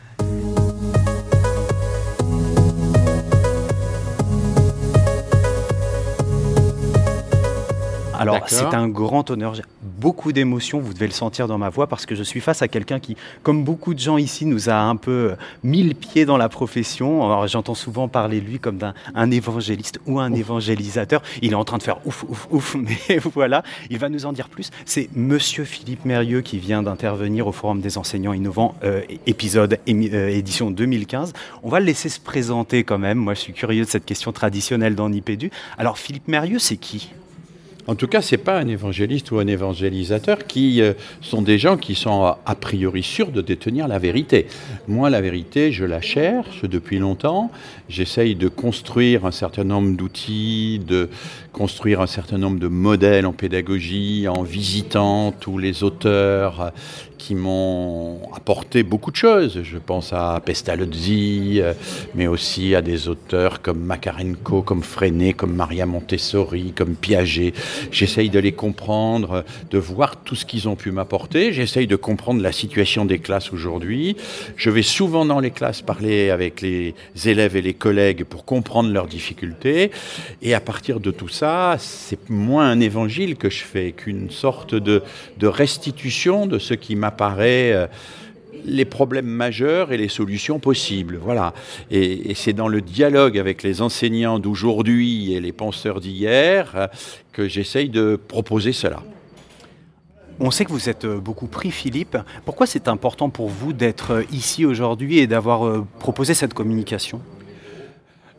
[8.13, 9.53] Alors, c'est un grand honneur.
[9.99, 12.69] Beaucoup d'émotions, vous devez le sentir dans ma voix, parce que je suis face à
[12.69, 16.23] quelqu'un qui, comme beaucoup de gens ici, nous a un peu euh, mis le pied
[16.23, 17.25] dans la profession.
[17.25, 21.21] Alors, j'entends souvent parler de lui comme d'un un évangéliste ou un évangélisateur.
[21.41, 22.75] Il est en train de faire ouf, ouf, ouf,
[23.07, 24.69] mais voilà, il va nous en dire plus.
[24.85, 30.13] C'est Monsieur Philippe Mérieux qui vient d'intervenir au Forum des enseignants innovants, euh, épisode émi-
[30.13, 31.33] euh, édition 2015.
[31.62, 33.17] On va le laisser se présenter quand même.
[33.17, 35.51] Moi, je suis curieux de cette question traditionnelle dans Nipédu.
[35.77, 37.09] Alors, Philippe Mérieux, c'est qui?
[37.89, 41.75] En tout cas, c'est pas un évangéliste ou un évangélisateur qui euh, sont des gens
[41.75, 44.45] qui sont a priori sûrs de détenir la vérité.
[44.88, 47.49] Moi, la vérité, je la cherche depuis longtemps.
[47.89, 51.10] J'essaye de construire un certain nombre d'outils, de
[51.51, 56.71] construire un certain nombre de modèles en pédagogie, en visitant tous les auteurs
[57.17, 59.59] qui m'ont apporté beaucoup de choses.
[59.63, 61.62] Je pense à Pestalozzi,
[62.15, 67.53] mais aussi à des auteurs comme Makarenko, comme Freinet, comme Maria Montessori, comme Piaget.
[67.91, 71.51] J'essaye de les comprendre, de voir tout ce qu'ils ont pu m'apporter.
[71.53, 74.15] J'essaye de comprendre la situation des classes aujourd'hui.
[74.55, 78.91] Je vais souvent dans les classes parler avec les élèves et les collègues pour comprendre
[78.91, 79.91] leurs difficultés.
[80.41, 81.38] Et à partir de tout ça,
[81.78, 85.02] c'est moins un évangile que je fais qu'une sorte de,
[85.41, 87.71] restitution de ce qui m'apparaît.
[87.73, 87.88] euh,
[88.65, 91.17] les problèmes majeurs et les solutions possibles.
[91.21, 91.54] Voilà.
[91.91, 96.88] Et, c'est dans le dialogue avec les enseignants d'aujourd'hui et les penseurs d'hier euh,
[97.32, 99.02] que j'essaye de proposer cela.
[100.41, 102.17] On sait que vous êtes euh, beaucoup pris, Philippe.
[102.43, 107.21] Pourquoi c'est important pour vous d'être ici aujourd'hui et d'avoir proposé cette communication?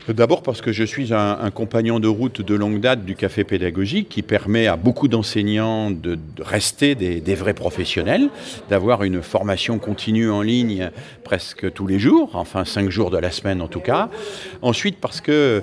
[0.09, 4.09] D'abord parce que je suis un, compagnon de route de longue date du café pédagogique
[4.09, 8.29] qui permet à beaucoup d'enseignants de, rester des, vrais professionnels,
[8.71, 10.91] d'avoir une formation continue en ligne
[11.23, 14.09] presque tous les jours, enfin cinq jours de la semaine en tout cas.
[14.63, 15.63] Ensuite parce que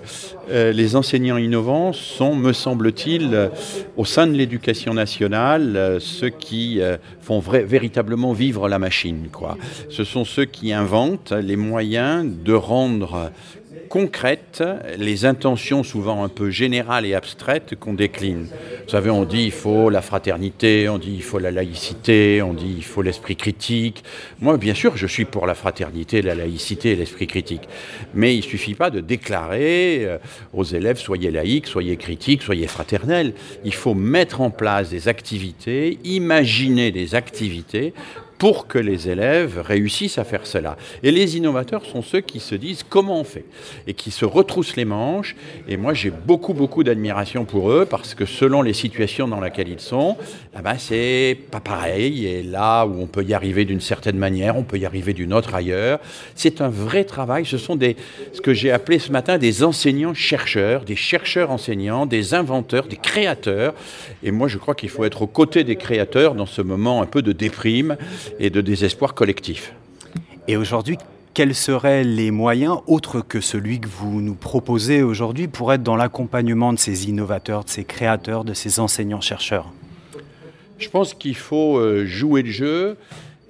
[0.49, 3.49] euh, les enseignants innovants sont, me semble-t-il, euh,
[3.97, 6.79] au sein de l'éducation nationale, euh, ceux qui
[7.21, 9.27] font véritablement vivre la machine.
[9.89, 13.31] Ce sont ceux qui inventent les moyens de rendre
[13.87, 14.63] concrètes
[14.97, 18.47] les intentions souvent un peu générales et abstraites qu'on décline.
[18.83, 22.53] Vous savez, on dit il faut la fraternité, on dit il faut la laïcité, on
[22.53, 24.03] dit il faut l'esprit critique.
[24.39, 27.67] Moi, bien sûr, je suis pour la fraternité, la laïcité et l'esprit critique.
[28.13, 30.17] Mais il ne suffit pas de déclarer euh,
[30.53, 33.33] aux élèves soyez laïcs, soyez critiques, soyez fraternels.
[33.63, 37.93] Il faut mettre en place des activités, imaginer des activités
[38.37, 40.77] pour que les élèves réussissent à faire cela.
[41.03, 43.45] Et les innovateurs sont ceux qui se disent comment on fait?
[43.87, 45.35] Et qui se retroussent les manches.
[45.67, 49.69] Et moi, j'ai beaucoup, beaucoup d'admiration pour eux parce que selon les situations dans lesquelles
[49.69, 50.17] ils sont,
[50.57, 52.27] eh ben, c'est pas pareil.
[52.27, 55.33] Et là où on peut y arriver d'une certaine manière, on peut y arriver d'une
[55.33, 55.99] autre ailleurs.
[56.35, 57.45] C'est un vrai travail.
[57.45, 57.95] Ce sont des,
[58.33, 63.73] ce que j'ai appelé ce matin des enseignants-chercheurs, des chercheurs enseignants, des inventeurs, des créateurs.
[64.23, 67.05] Et moi, je crois qu'il faut être aux côtés des créateurs dans ce moment un
[67.05, 67.97] peu de déprime
[68.39, 69.73] et de désespoir collectif.
[70.47, 70.97] Et aujourd'hui,
[71.33, 75.95] quels seraient les moyens, autres que celui que vous nous proposez aujourd'hui, pour être dans
[75.95, 79.71] l'accompagnement de ces innovateurs, de ces créateurs, de ces enseignants-chercheurs?
[80.79, 82.97] Je pense qu'il faut euh, jouer le jeu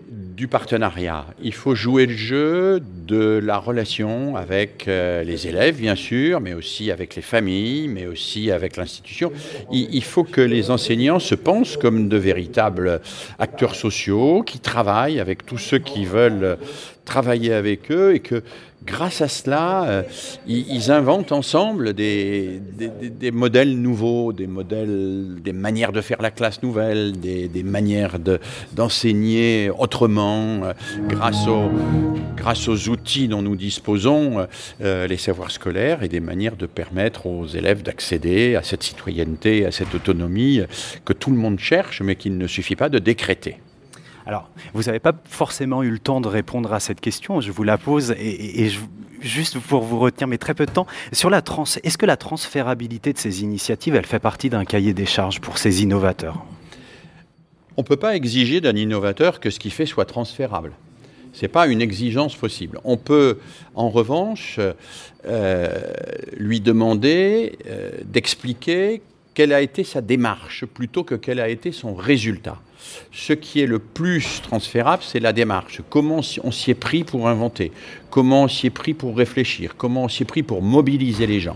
[0.10, 1.26] du partenariat.
[1.42, 6.54] Il faut jouer le jeu de la relation avec euh, les élèves, bien sûr, mais
[6.54, 9.32] aussi avec les familles, mais aussi avec l'institution.
[9.72, 13.02] Il, faut que les enseignants se pensent comme de véritables
[13.40, 16.58] acteurs sociaux qui travaillent avec tous ceux qui veulent
[17.04, 18.44] travailler avec eux et que
[18.88, 20.04] grâce à cela, euh,
[20.48, 22.62] ils, inventent ensemble des,
[23.32, 24.48] modèles nouveaux, des
[25.54, 28.18] manières de faire la classe nouvelle, des, manières
[28.74, 30.74] d'enseigner autrement, euh,
[31.08, 31.70] grâce, aux,
[32.36, 34.48] grâce aux outils dont nous disposons,
[34.82, 39.66] euh, les savoirs scolaires, et des manières de permettre aux élèves d'accéder à cette citoyenneté,
[39.66, 40.62] à cette autonomie
[41.04, 43.58] que tout le monde cherche, mais qu'il ne suffit pas de décréter.
[44.28, 47.64] Alors, vous n'avez pas forcément eu le temps de répondre à cette question, je vous
[47.64, 48.70] la pose et,
[49.22, 50.86] juste pour vous retenir, mais très peu de temps.
[51.14, 54.94] Sur la trans, est-ce que la transférabilité de ces initiatives, elle fait partie d'un cahier
[54.94, 56.46] des charges pour ces innovateurs?
[57.78, 60.74] On ne peut pas exiger d'un innovateur que ce qu'il fait soit transférable.
[61.32, 62.82] Ce n'est pas une exigence possible.
[62.84, 63.40] On peut,
[63.76, 64.60] en revanche,
[65.26, 65.70] euh,
[66.36, 69.02] lui demander euh, d'expliquer
[69.34, 72.60] quelle a été sa démarche plutôt que quel a été son résultat.
[73.12, 75.82] Ce qui est le plus transférable, c'est la démarche.
[75.90, 77.72] Comment on s'y est pris pour inventer?
[78.18, 81.40] Comment on s'y est pris pour réfléchir Comment on s'y est pris pour mobiliser les
[81.40, 81.56] gens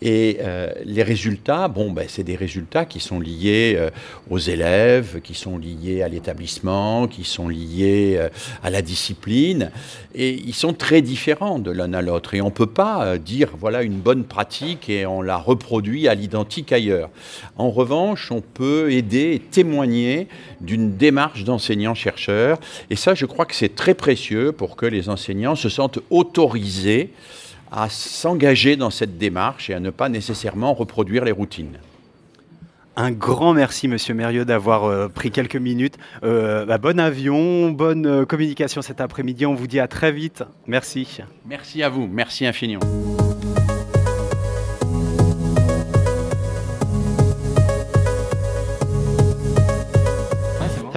[0.00, 3.90] Et euh, les résultats, bon, ben, c'est des résultats qui sont liés euh,
[4.30, 8.28] aux élèves, qui sont liés à l'établissement, qui sont liés euh,
[8.62, 9.72] à la discipline.
[10.14, 12.32] Et ils sont très différents de l'un à l'autre.
[12.34, 16.14] Et on ne peut pas dire, voilà une bonne pratique et on la reproduit à
[16.14, 17.10] l'identique ailleurs.
[17.56, 20.28] En revanche, on peut aider et témoigner
[20.60, 22.60] d'une démarche d'enseignant-chercheur.
[22.88, 27.12] Et ça, je crois que c'est très précieux pour que les enseignants se sentent autorisés
[27.70, 31.78] à s'engager dans cette démarche et à ne pas nécessairement reproduire les routines.
[32.96, 35.96] Un grand merci, Monsieur Mérieux, d'avoir euh, pris quelques minutes.
[36.24, 39.46] Euh, bah, bon avion, bonne euh, communication cet après-midi.
[39.46, 40.42] On vous dit à très vite.
[40.66, 41.20] Merci.
[41.46, 42.08] Merci à vous.
[42.08, 42.80] Merci infiniment.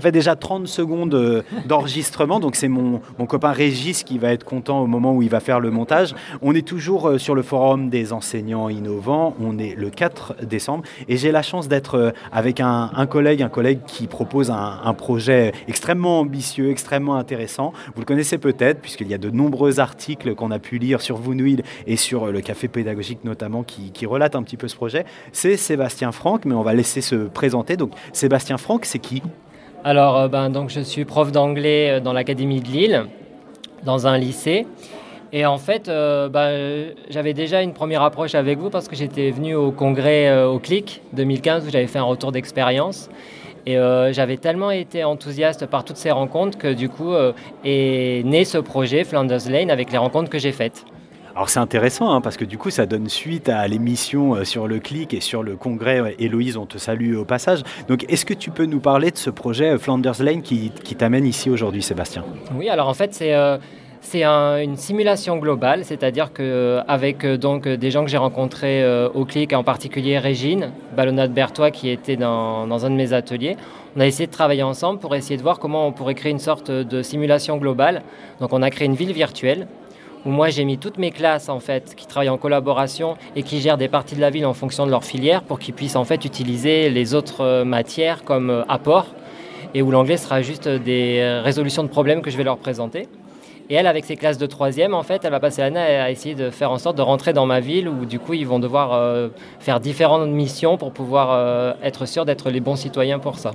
[0.02, 4.34] Ça fait déjà 30 secondes euh, d'enregistrement, donc c'est mon, mon, copain Régis qui va
[4.34, 6.16] être content au moment où il va faire le montage.
[6.42, 10.86] On est toujours euh, sur le forum des enseignants innovants, on est le 4 décembre,
[11.08, 15.52] et j'ai la chance d'être euh, avec un, collègue, un collègue qui propose un, projet
[15.68, 17.72] extrêmement ambitieux, extrêmement intéressant.
[17.94, 21.18] Vous le connaissez peut-être, puisqu'il y a de nombreux articles qu'on a pu lire sur
[21.18, 25.06] Vounouil et sur le café pédagogique notamment qui, qui relatent un petit peu ce projet.
[25.32, 27.78] C'est Sébastien Franck, mais on va laisser se présenter.
[27.78, 29.22] Donc Sébastien Franck, c'est qui?
[29.84, 33.06] Alors, euh, ben, donc, je suis prof d'anglais euh, dans l'Académie de Lille,
[33.84, 34.68] dans un lycée.
[35.34, 39.32] Et en fait, euh, ben, j'avais déjà une première approche avec vous parce que j'étais
[39.32, 43.10] venu au congrès au CLIC 2015 où j'avais fait un retour d'expérience.
[43.66, 43.78] Et
[44.12, 47.14] j'avais tellement été enthousiaste par toutes ces rencontres que du coup
[47.64, 50.84] est né ce projet Flanders Lane avec les rencontres que j'ai faites.
[51.36, 54.68] Alors c'est intéressant hein, parce que du coup ça donne suite à l'émission euh, sur
[54.68, 56.16] le clic et sur le congrès.
[56.20, 57.62] Héloïse, on te salue au passage.
[57.88, 61.26] Donc est-ce que tu peux nous parler de ce projet euh, Flanders Lane qui, t'amène
[61.26, 62.26] ici aujourd'hui, Sébastien?
[62.56, 63.34] Oui, alors en fait c'est...
[63.34, 63.58] Euh,
[64.16, 70.18] une simulation globale, c'est-à-dire qu'avec donc des gens que j'ai rencontrés au CLIC, en particulier
[70.18, 73.58] Régine Ballonat-Bertois qui était dans, un de mes ateliers,
[73.96, 76.40] on a essayé de travailler ensemble pour essayer de voir comment on pourrait créer une
[76.40, 78.02] sorte de simulation globale.
[78.40, 79.68] Donc on a créé une ville virtuelle
[80.26, 83.60] où moi j'ai mis toutes mes classes en fait qui travaillent en collaboration et qui
[83.60, 86.06] gèrent des parties de la ville en fonction de leur filière pour qu'ils puissent en
[86.06, 89.08] fait utiliser les autres euh, matières comme euh, apport
[89.74, 93.08] et où l'anglais sera juste des euh, résolutions de problèmes que je vais leur présenter.
[93.70, 96.36] Et elle, avec ses classes de troisième, en fait, elle va passer l'année à essayer
[96.36, 99.30] de faire en sorte de rentrer dans ma ville où du coup ils vont devoir
[99.60, 103.52] faire différentes missions pour pouvoir être sûr d'être les bons citoyens pour ça.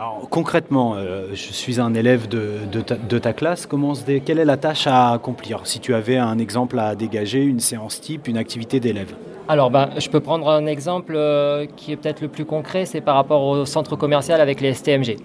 [0.00, 3.66] Alors, concrètement, euh, je suis un élève de, ta, classe.
[3.66, 7.58] Comment quelle est la tâche à accomplir Si tu avais un exemple à dégager, une
[7.58, 9.12] séance type, une activité d'élève
[9.48, 13.00] Alors, ben, je peux prendre un exemple euh, qui est peut-être le plus concret, c'est
[13.00, 15.16] par rapport au centre commercial avec les STMG.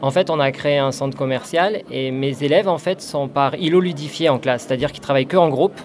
[0.00, 3.56] En fait, on a créé un centre commercial et mes élèves en fait sont par
[3.56, 5.78] îlot ludifié en classe, c'est-à-dire qu'ils travaillent que en groupe.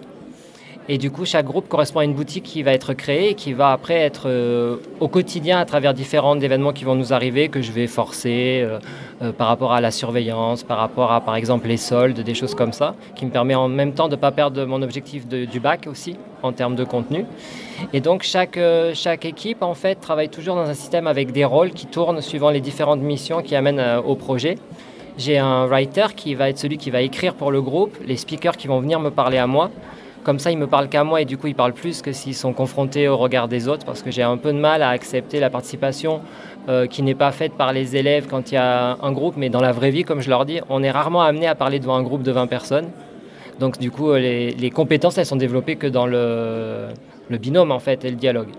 [0.90, 3.54] Et du coup, chaque groupe correspond à une boutique qui va être créée et qui
[3.54, 7.62] va après être euh, au quotidien à travers différents événements qui vont nous arriver, que
[7.62, 8.80] je vais forcer euh,
[9.22, 12.54] euh, par rapport à la surveillance, par rapport à par exemple les soldes, des choses
[12.54, 15.60] comme ça, qui me permet en même temps de ne pas perdre mon objectif du
[15.62, 17.26] bac aussi en termes de contenu.
[17.94, 18.60] Et donc chaque,
[18.94, 22.50] chaque équipe en fait travaille toujours dans un système avec des rôles qui tournent suivant
[22.50, 24.58] les différentes missions qui amènent au projet.
[25.18, 28.58] J'ai un writer qui va être celui qui va écrire pour le groupe, les speakers
[28.58, 29.70] qui vont venir me parler à moi.
[30.24, 32.36] Comme ça, ils me parlent qu'à moi et du coup, ils parlent plus que s'ils
[32.36, 35.42] sont confrontés au regard des autres parce que j'ai un peu de mal à accepter
[35.42, 36.22] la participation
[36.70, 39.50] euh, qui n'est pas faite par les élèves quand il y a un groupe, mais
[39.50, 41.96] dans la vraie vie, comme je leur dis, on est rarement amené à parler devant
[41.96, 42.90] un groupe de 20 personnes.
[43.60, 46.88] Donc, du coup, euh, les, compétences, elles sont développées que dans le,
[47.30, 48.50] binôme en fait et le dialogue.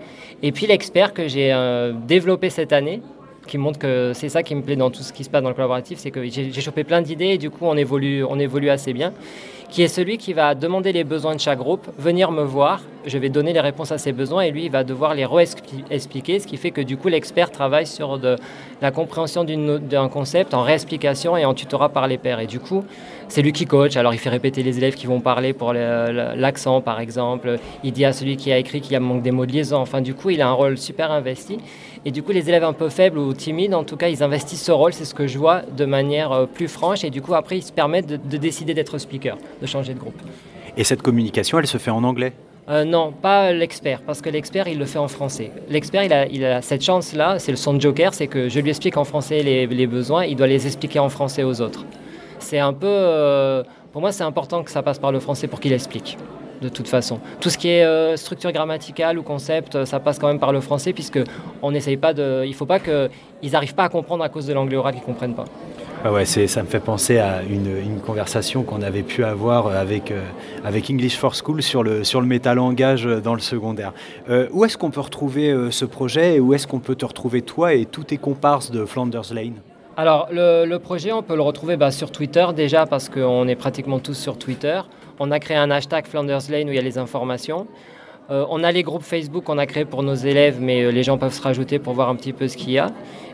[0.43, 3.01] Et puis l'expert que j'ai euh, développé cette année,
[3.47, 5.49] qui montre que c'est ça qui me plaît dans tout ce qui se passe dans
[5.49, 8.69] le collaboratif, c'est que j'ai chopé plein d'idées et du coup on évolue, on évolue
[8.69, 9.13] assez bien,
[9.75, 13.17] qui est celui qui va demander les besoins de chaque groupe, venir me voir, je
[13.17, 16.47] vais donner les réponses à ses besoins et lui il va devoir les re-expliquer, ce
[16.47, 18.17] qui fait que du coup l'expert travaille sur
[18.81, 22.39] la compréhension d'un concept en réexplication et en tutorat par les pairs.
[22.39, 22.85] Et du coup,
[23.27, 26.79] c'est lui qui coach, alors il fait répéter les élèves qui vont parler pour l'accent
[26.79, 29.79] par exemple, il dit à celui qui a écrit qu'il manque des mots de liaison,
[29.79, 31.57] enfin du coup il a un rôle super investi.
[32.07, 34.63] Et du coup les élèves un peu faibles ou timides, en tout cas ils investissent
[34.63, 37.33] ce rôle, c'est ce que je vois de manière euh, plus franche et du coup
[37.33, 40.21] après ils se permettent de, de décider d'être speaker, de changer de groupe.
[40.77, 42.33] Et cette communication, elle se fait en anglais?
[42.67, 45.51] Euh, non, pas l'expert, parce que l'expert, il le fait en français.
[45.69, 48.69] L'expert, il a, il a cette chance-là, c'est le son joker, c'est que je lui
[48.69, 51.85] explique en français les, les besoins, il doit les expliquer en français aux autres.
[52.39, 52.87] C'est un peu...
[52.87, 56.17] euh, pour moi, c'est important que ça passe par le français pour qu'il explique,
[56.61, 57.19] de toute façon.
[57.39, 60.51] Tout ce qui est euh, structure grammaticale ou concept, euh, ça passe quand même par
[60.51, 61.19] le français, puisque
[61.61, 62.43] on n'essaye pas de...
[62.45, 65.01] Il ne faut pas qu'ils n'arrivent pas à comprendre à cause de l'anglais oral qu'ils
[65.01, 65.45] ne comprennent pas.
[66.03, 70.11] Ah ouais, ça me fait penser à une, une conversation qu'on avait pu avoir avec,
[70.11, 70.21] euh,
[70.63, 73.91] avec English for School sur le, sur le métalangage dans le secondaire.
[74.29, 77.41] Euh, où est-ce qu'on peut retrouver ce projet et où est-ce qu'on peut te retrouver
[77.41, 79.55] toi et tous tes comparses de Flanders Lane?
[79.97, 83.55] Alors, le, le projet, on peut le retrouver bah, sur Twitter déjà, parce qu'on est
[83.55, 84.81] pratiquement tous sur Twitter.
[85.19, 87.67] On a créé un hashtag Flanders Lane où il y a les informations.
[88.31, 91.03] Euh, on a les groupes Facebook qu'on a créés pour nos élèves, mais euh, les
[91.03, 92.87] gens peuvent se rajouter pour voir un petit peu ce qu'il y a.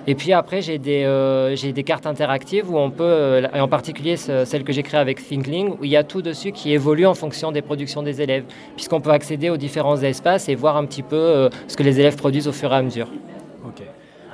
[0.06, 4.18] Et puis après, j'ai des, euh, des cartes interactives où on peut, et en particulier
[4.18, 7.06] ce- celle que j'ai créée avec Thinkling, où il y a tout dessus qui évolue
[7.06, 8.44] en fonction des productions des élèves,
[8.76, 12.18] puisqu'on peut accéder aux différents espaces et voir un petit peu ce que les élèves
[12.18, 13.08] produisent au fur et à mesure.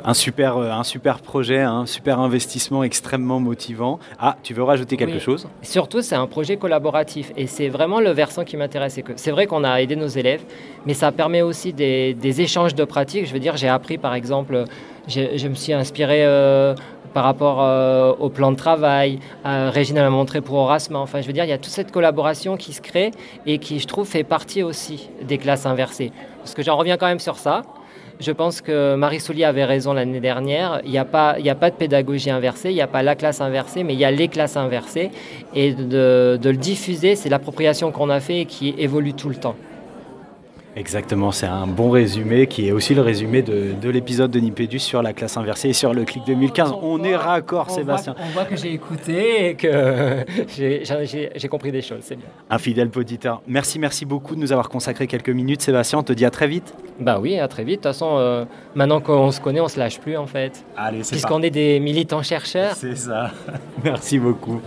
[0.04, 4.00] Un super, euh, un super projet, un super investissement extrêmement motivant.
[4.20, 5.20] Ah, tu veux rajouter quelque Oui.
[5.20, 5.48] chose?
[5.64, 9.00] Surtout, c'est un projet collaboratif et c'est vraiment le versant qui m'intéresse.
[9.16, 10.44] C'est vrai qu'on a aidé nos élèves,
[10.86, 13.26] mais ça permet aussi des, des échanges de pratiques.
[13.28, 14.66] Je veux dire, j'ai appris par exemple,
[15.08, 16.76] je me suis inspiré euh,
[17.14, 19.20] par rapport euh, au plan de travail.
[19.46, 21.00] Euh, Régine m'a montré pour Orasma.
[21.00, 23.12] Enfin, je veux dire, il y a toute cette collaboration qui se crée
[23.46, 26.12] et qui, je trouve, fait partie aussi des classes inversées.
[26.40, 27.64] Parce que j'en reviens quand même sur ça.
[28.20, 30.82] Je pense que Marie Soulier avait raison l'année dernière.
[30.84, 33.42] Il n'y a, pas- a pas de pédagogie inversée, il n'y a pas la classe
[33.42, 35.12] inversée, mais il y a les classes inversées.
[35.54, 39.36] Et de, de le diffuser, c'est l'appropriation qu'on a fait et qui évolue tout le
[39.36, 39.56] temps.
[40.78, 44.78] Exactement, c'est un bon résumé qui est aussi le résumé de, de l'épisode de Nipédus
[44.78, 46.72] sur la classe inversée et sur le clic 2015.
[46.84, 48.14] On est raccord, Sébastien.
[48.20, 50.24] on voit que j'ai écouté et que
[50.56, 52.28] j'ai- compris des choses, c'est bien.
[52.52, 53.42] Un fidèle auditeur.
[53.48, 55.98] Merci, merci beaucoup de nous avoir consacré quelques minutes, Sébastien.
[55.98, 56.76] On te dit à très vite.
[57.00, 57.80] Bah oui, à très vite.
[57.84, 60.64] De toute façon, euh, maintenant qu'on se connaît, on se lâche plus en fait.
[60.76, 62.74] Allez, c'est Puisqu'on est des militants chercheurs.
[62.76, 63.32] C'est ça.
[63.84, 64.62] Merci beaucoup.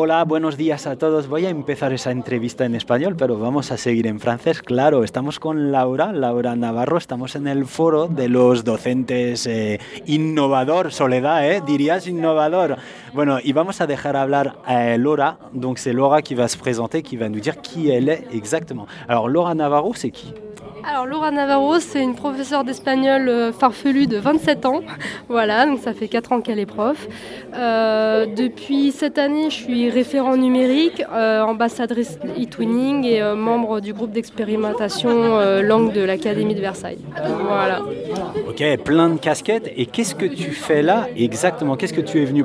[0.00, 1.26] Hola, buenos días a todos.
[1.26, 4.62] Voy a empezar esa entrevista en español, pero vamos a seguir en francés.
[4.62, 10.92] Claro, estamos con Laura, Laura Navarro, estamos en el foro de los docentes eh, innovador,
[10.92, 11.64] Soledad, ¿eh?
[11.66, 12.76] dirías innovador.
[13.12, 17.02] Bueno, y vamos a dejar hablar a Laura, donc c'est Laura qui va se présenter,
[17.02, 18.86] qui va nous dire qui elle est exactement.
[19.08, 20.32] Alors Laura Navarro, c'est qui
[20.90, 24.80] Alors Laura Navarro, c'est une professeure d'espagnol euh, farfelue de 27 ans.
[25.28, 27.06] Voilà, donc ça fait 4 ans qu'elle est prof.
[27.54, 34.10] Euh, depuis cette année, je suis référent numérique, euh, ambassadrice e-twinning et membre du groupe
[34.10, 37.00] d'expérimentation langue de l'Académie de Versailles.
[37.46, 37.82] Voilà.
[38.48, 39.70] Ok, plein de casquettes.
[39.76, 41.76] Et qu'est-ce que tu fais là exactement?
[41.76, 42.44] Qu'est-ce que tu es venu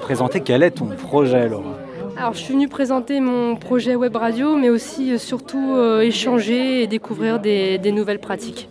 [0.00, 0.40] présenter?
[0.40, 1.81] Quel est ton projet, Laura?
[2.22, 6.80] Alors je suis venue présenter mon projet web radio, mais aussi euh, surtout euh, échanger
[6.84, 8.68] et découvrir des, des nouvelles pratiques.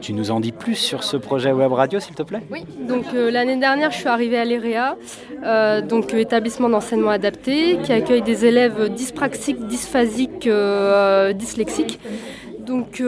[0.00, 2.40] Tu nous en dis plus sur ce projet web radio, s'il te plaît?
[2.50, 4.96] Oui, donc euh, l'année dernière, je suis arrivée à l'EREA,
[5.44, 10.48] euh, donc établissement d'enseignement adapté, qui accueille des élèves dyspraxiques, dysphasiques,
[11.34, 12.00] dyslexiques.
[12.66, 13.00] Donc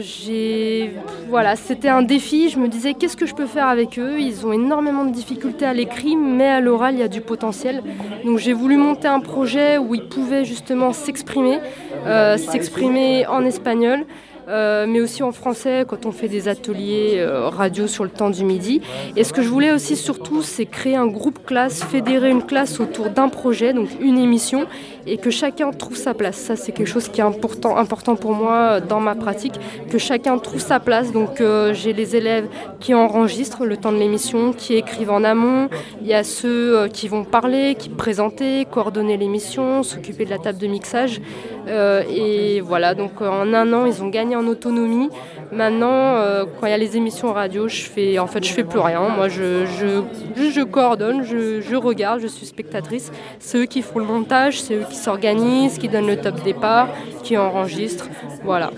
[0.00, 0.92] j'ai
[1.28, 2.48] voilà, c'était un défi.
[2.48, 4.20] Je me disais qu'est-ce que je peux faire avec eux?
[4.20, 7.82] Ils ont énormément de difficultés à l'écrit, mais à l'oral il y a du potentiel.
[8.24, 11.58] Donc j'ai voulu monter un projet où ils pouvaient justement s'exprimer,
[12.36, 14.06] s'exprimer en espagnol.
[14.48, 18.30] Euh, mais aussi en français quand on fait des ateliers euh, radio sur le temps
[18.30, 18.80] du midi.
[19.16, 22.78] Et ce que je voulais aussi surtout, c'est créer un groupe classe, fédérer une classe
[22.78, 24.66] autour d'un projet, donc une émission,
[25.06, 26.36] et que chacun trouve sa place.
[26.36, 29.54] Ça, c'est quelque chose qui est important, pour moi dans ma pratique,
[29.90, 31.10] que chacun trouve sa place.
[31.10, 32.46] Donc euh, j'ai les élèves
[32.78, 35.68] qui enregistrent le temps de l'émission, qui écrivent en amont.
[36.02, 40.58] Il y a ceux qui vont parler, qui présenter, coordonner l'émission, s'occuper de la table
[40.58, 41.20] de mixage.
[41.68, 45.10] Et voilà, donc en un an, ils ont gagné en autonomie.
[45.52, 48.64] Maintenant, euh, quand il y a les émissions radio, je fais, en fait, je fais
[48.64, 49.08] plus rien.
[49.08, 53.12] Moi, je, coordonne, je, regarde, je suis spectatrice.
[53.38, 56.88] C'est eux qui font le montage, c'est eux qui s'organisent, qui donnent le top départ,
[57.22, 58.08] qui enregistrent.
[58.44, 58.70] Voilà.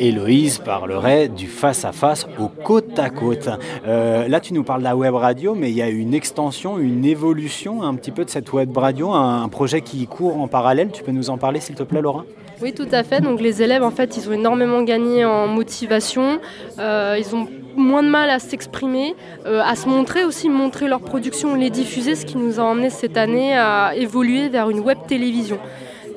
[0.00, 3.48] Héloïse parlerait du face-à-face au côte à côte.
[3.86, 7.04] Là, tu nous parles de la web radio, mais il y a une extension, une
[7.04, 10.90] évolution un petit peu de cette web radio, un projet qui court en parallèle.
[10.90, 12.24] Tu peux nous en parler, s'il te plaît, Laura?
[12.62, 13.20] Oui, tout à fait.
[13.20, 16.40] Donc les élèves, en fait, ils ont énormément gagné en motivation.
[16.78, 17.46] Euh, ils ont
[17.76, 19.14] moins de mal à s'exprimer,
[19.46, 22.90] euh, à se montrer aussi, montrer leur production, les diffuser, ce qui nous a emmené
[22.90, 25.58] cette année à évoluer vers une web télévision.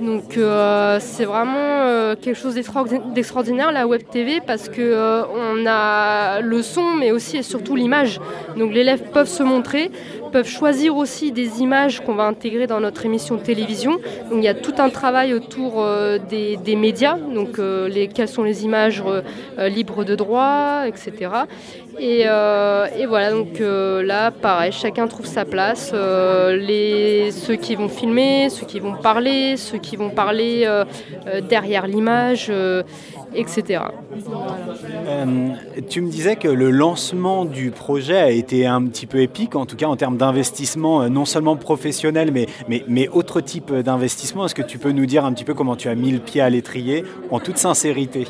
[0.04, 6.62] Donc euh, c'est vraiment quelque chose d'extraordinaire la web TV parce que on a le
[6.62, 8.20] son mais aussi et surtout l'image.
[8.58, 9.92] Donc les élèves peuvent se montrer,
[10.34, 13.92] peuvent choisir aussi des images qu'on va intégrer dans notre émission de télévision.
[14.30, 18.28] Donc il y a tout un travail autour euh, des, médias, donc euh, les, quelles
[18.28, 21.32] sont les images euh, libres de droit, etc.
[22.00, 22.26] Et,
[23.08, 25.94] voilà, donc là, pareil, chacun trouve sa place.
[25.94, 30.68] les, ceux qui vont filmer, ceux qui vont parler, ceux qui vont parler
[31.48, 32.52] derrière l'image
[33.36, 33.82] etc.
[35.08, 35.26] Euh,
[35.90, 39.66] tu me disais que le lancement du projet a été un petit peu épique, en
[39.66, 44.46] tout cas en termes d'investissement, euh, non seulement professionnel, mais, mais, mais autre type d'investissement.
[44.46, 46.42] Est-ce que tu peux nous dire un petit peu comment tu as mis le pied
[46.42, 48.28] à l'étrier, en toute sincérité?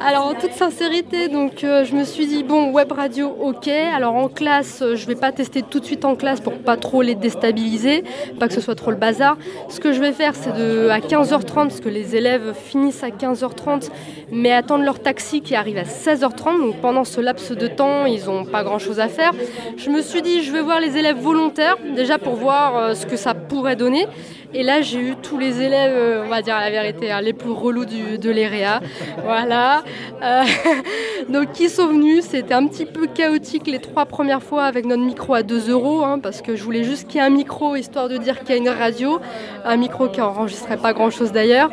[0.00, 3.68] Alors en toute sincérité, donc euh, je me suis dit bon web radio, ok.
[3.68, 7.02] Alors en classe, je vais pas tester tout de suite en classe pour pas trop
[7.02, 8.04] les déstabiliser,
[8.38, 9.36] pas que ce soit trop le bazar.
[9.68, 13.08] Ce que je vais faire, c'est de à 15h30 parce que les élèves finissent à
[13.08, 13.90] 15h30
[14.30, 16.60] mais attendre leur taxi qui arrive à 16h30.
[16.60, 19.32] Donc pendant ce laps de temps, ils n'ont pas grand-chose à faire.
[19.76, 23.06] Je me suis dit, je vais voir les élèves volontaires, déjà pour voir euh, ce
[23.06, 24.06] que ça pourrait donner.
[24.54, 27.34] Et là, j'ai eu tous les élèves, euh, on va dire la vérité, hein, les
[27.34, 28.80] plus relous de l'EREA.
[29.22, 29.82] Voilà.
[30.22, 30.42] Euh,
[31.28, 32.24] donc, qui sont venus?
[32.24, 36.02] C'était un petit peu chaotique les trois premières fois avec notre micro à 2 euros,
[36.02, 38.50] hein, parce que je voulais juste qu'il y ait un micro, histoire de dire qu'il
[38.50, 39.20] y a une radio.
[39.66, 41.70] Un micro qui n'enregistrait pas grand-chose d'ailleurs.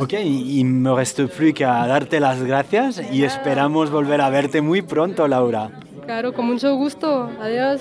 [0.00, 4.82] Ok, il me reste plus qu'à darte las gracias y esperamos volver a verte muy
[4.82, 5.70] pronto, Laura.
[6.04, 7.28] Claro, con mucho gusto.
[7.40, 7.80] Adiós.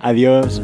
[0.00, 0.60] Adiós.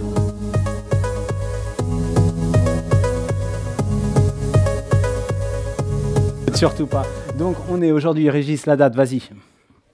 [6.54, 7.04] Surtout pas.
[7.38, 9.22] Donc on est aujourd'hui, Régis, la date, vas-y.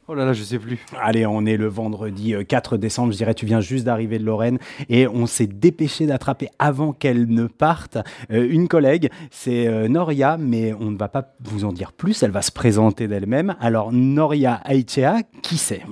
[0.07, 0.79] Oh là là, je sais plus.
[1.01, 4.25] Allez, on est le vendredi 4 euh, décembre, je dirais, tu viens juste d'arriver de
[4.25, 4.59] Lorraine
[4.91, 7.97] et on s'est dépêché d'attraper avant qu'elle ne parte
[8.31, 12.23] euh, une collègue, c'est euh, Noria, mais on ne va pas vous en dire plus,
[12.23, 13.57] elle va se présenter d'elle-même.
[13.61, 15.83] Alors, Noria Aichea, qui c'est?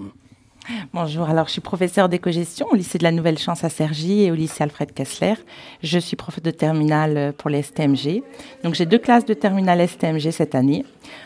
[0.95, 4.31] Bonjour, alors je suis professeure d'éco-gestion au lycée de la Nouvelle Chance à Cergy et
[4.31, 5.35] au lycée Alfred Kessler.
[5.83, 8.23] Je suis prof de terminale pour les STMG.
[8.63, 10.85] Donc j'ai deux classes de terminale STMG cette année.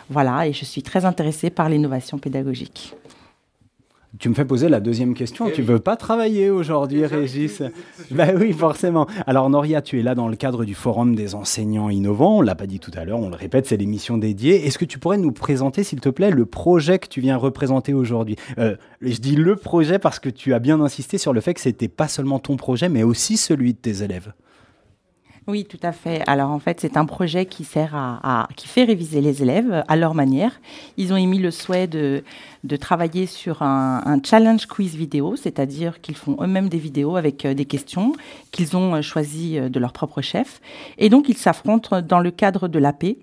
[0.09, 2.95] Voilà, et je suis très intéressée par l'innovation pédagogique.
[4.19, 5.51] Tu me fais poser la deuxième question.
[5.51, 7.63] Tu veux pas travailler aujourd'hui, Régis
[8.11, 9.07] Ben oui, forcément.
[9.27, 12.39] Alors, Noria, tu es là dans le cadre du Forum des enseignants innovants.
[12.39, 14.67] On l'a pas dit tout à l'heure, on le répète, c'est l'émission dédiée.
[14.67, 17.93] Est-ce que tu pourrais nous présenter, s'il te plaît, le projet que tu viens représenter
[17.93, 18.37] aujourd'hui?
[18.59, 21.61] Euh, Je dis le projet parce que tu as bien insisté sur le fait que
[21.61, 24.33] c'était pas seulement ton projet, mais aussi celui de tes élèves.
[25.49, 26.23] Oui, tout à fait.
[26.27, 29.95] Alors en fait, c'est un projet qui sert à, qui fait réviser les élèves à
[29.97, 30.61] leur manière.
[30.97, 32.25] Ils ont émis le souhait de,
[32.67, 37.55] de travailler sur un, challenge quiz vidéo, c'est-à-dire qu'ils font eux-mêmes des vidéos avec euh,
[37.55, 38.13] des questions
[38.51, 40.61] qu'ils ont euh, choisies euh, de leur propre chef.
[40.99, 43.19] Et donc ils s'affrontent dans le cadre de la paix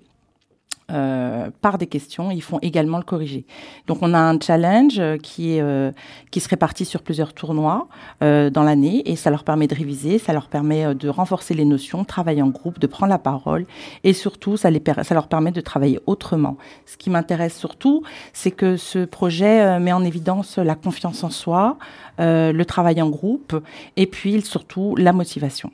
[0.90, 2.30] euh, par des questions.
[2.30, 3.46] Ils font également le corriger.
[3.86, 5.92] Donc on a un challenge euh, qui, est, euh,
[6.30, 7.88] qui se répartit sur plusieurs tournois
[8.20, 12.04] dans l'année et ça leur permet de réviser, ça leur permet de renforcer les notions,
[12.04, 13.66] travailler en groupe, de prendre la parole
[14.02, 16.56] et surtout ça, les, ça leur permet de travailler autrement.
[16.86, 21.78] Ce qui m'intéresse surtout, c'est que ce projet met en évidence la confiance en soi,
[22.18, 23.56] le travail en groupe
[23.96, 25.70] et puis surtout la motivation.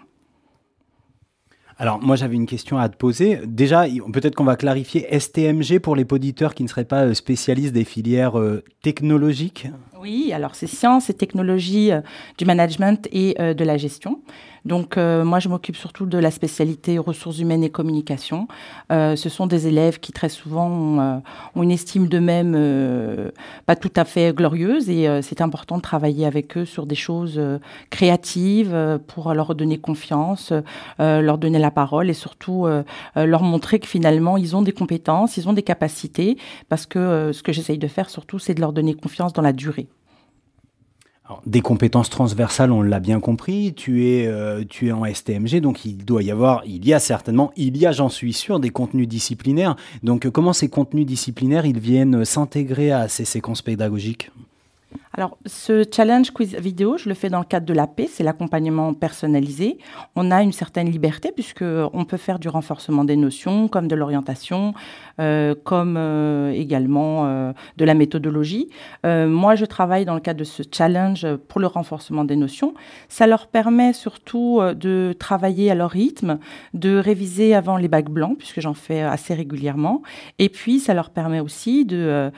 [1.80, 3.40] Alors moi j'avais une question à te poser.
[3.46, 7.72] Déjà, peut-être qu'on va clarifier STMG pour les auditeurs qui ne seraient pas euh, spécialistes
[7.72, 9.66] des filières euh, technologiques?
[10.00, 12.00] Oui, alors c'est sciences et technologies euh,
[12.38, 14.22] du management et de la gestion.
[14.64, 18.48] Donc euh, moi, je m'occupe surtout de la spécialité ressources humaines et communication.
[18.92, 21.18] Euh, ce sont des élèves qui très souvent ont, euh,
[21.56, 23.30] une estime d'eux-mêmes
[23.66, 27.40] pas tout à fait glorieuse et c'est important de travailler avec eux sur des choses
[27.90, 30.52] créatives pour leur donner confiance,
[30.98, 32.66] leur donner la parole et surtout
[33.16, 36.38] leur montrer que finalement ils ont des compétences, ils ont des capacités
[36.70, 39.52] parce que ce que j'essaye de faire surtout, c'est de leur donner confiance dans la
[39.52, 39.89] durée
[41.46, 43.74] des compétences transversales, on l'a bien compris.
[43.74, 46.98] Tu es, euh, tu es en STMG, donc il doit y avoir, il y a
[46.98, 49.76] certainement, il y a, j'en suis sûr, des contenus disciplinaires.
[50.02, 54.30] Donc comment ces contenus disciplinaires, ils viennent s'intégrer à ces séquences pédagogiques?
[55.12, 58.22] Alors, ce challenge quiz vidéo, je le fais dans le cadre de la paix, c'est
[58.22, 59.78] l'accompagnement personnalisé.
[60.14, 63.96] On a une certaine liberté puisque on peut faire du renforcement des notions, comme de
[63.96, 64.72] l'orientation,
[65.18, 68.68] euh, comme euh, également euh, de la méthodologie.
[69.04, 72.74] moi, je travaille dans le cadre de ce challenge pour le renforcement des notions.
[73.08, 76.38] Ça leur permet surtout de travailler à leur rythme,
[76.72, 80.02] de réviser avant les bacs blancs, puisque j'en fais assez régulièrement.
[80.38, 82.30] Et puis, ça leur permet aussi de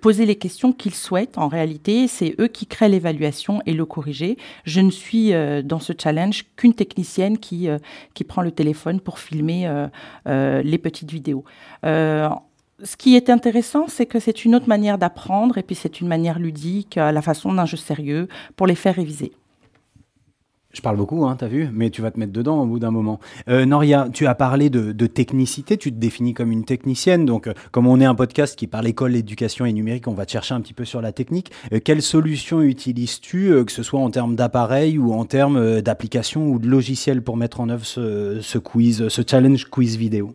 [0.00, 4.36] poser les questions qu'ils souhaitent en réalité c'est eux qui créent l'évaluation et le corriger.
[4.64, 7.78] Je ne suis euh, dans ce challenge qu'une technicienne qui, euh,
[8.14, 9.66] qui prend le téléphone pour filmer
[10.26, 11.44] euh, les petites vidéos
[12.84, 16.06] ce qui est intéressant, c'est que c'est une autre manière d'apprendre et puis c'est une
[16.06, 19.32] manière ludique, la façon d'un jeu sérieux, pour les faire réviser.
[20.70, 22.90] Je parle beaucoup, hein, t'as vu, mais tu vas te mettre dedans au bout d'un
[22.90, 23.20] moment.
[23.48, 27.54] Euh, Noria, tu as parlé de, technicité, tu te définis comme une technicienne, donc euh,
[27.70, 30.52] comme on est un podcast qui parle école, éducation et numérique, on va te chercher
[30.52, 31.50] un petit peu sur la technique.
[31.72, 36.58] Euh, quelles solutions utilises-tu, que ce soit en termes d'appareil ou en termes d'application ou
[36.58, 40.34] de logiciel pour mettre en œuvre ce quiz, ce challenge quiz vidéo?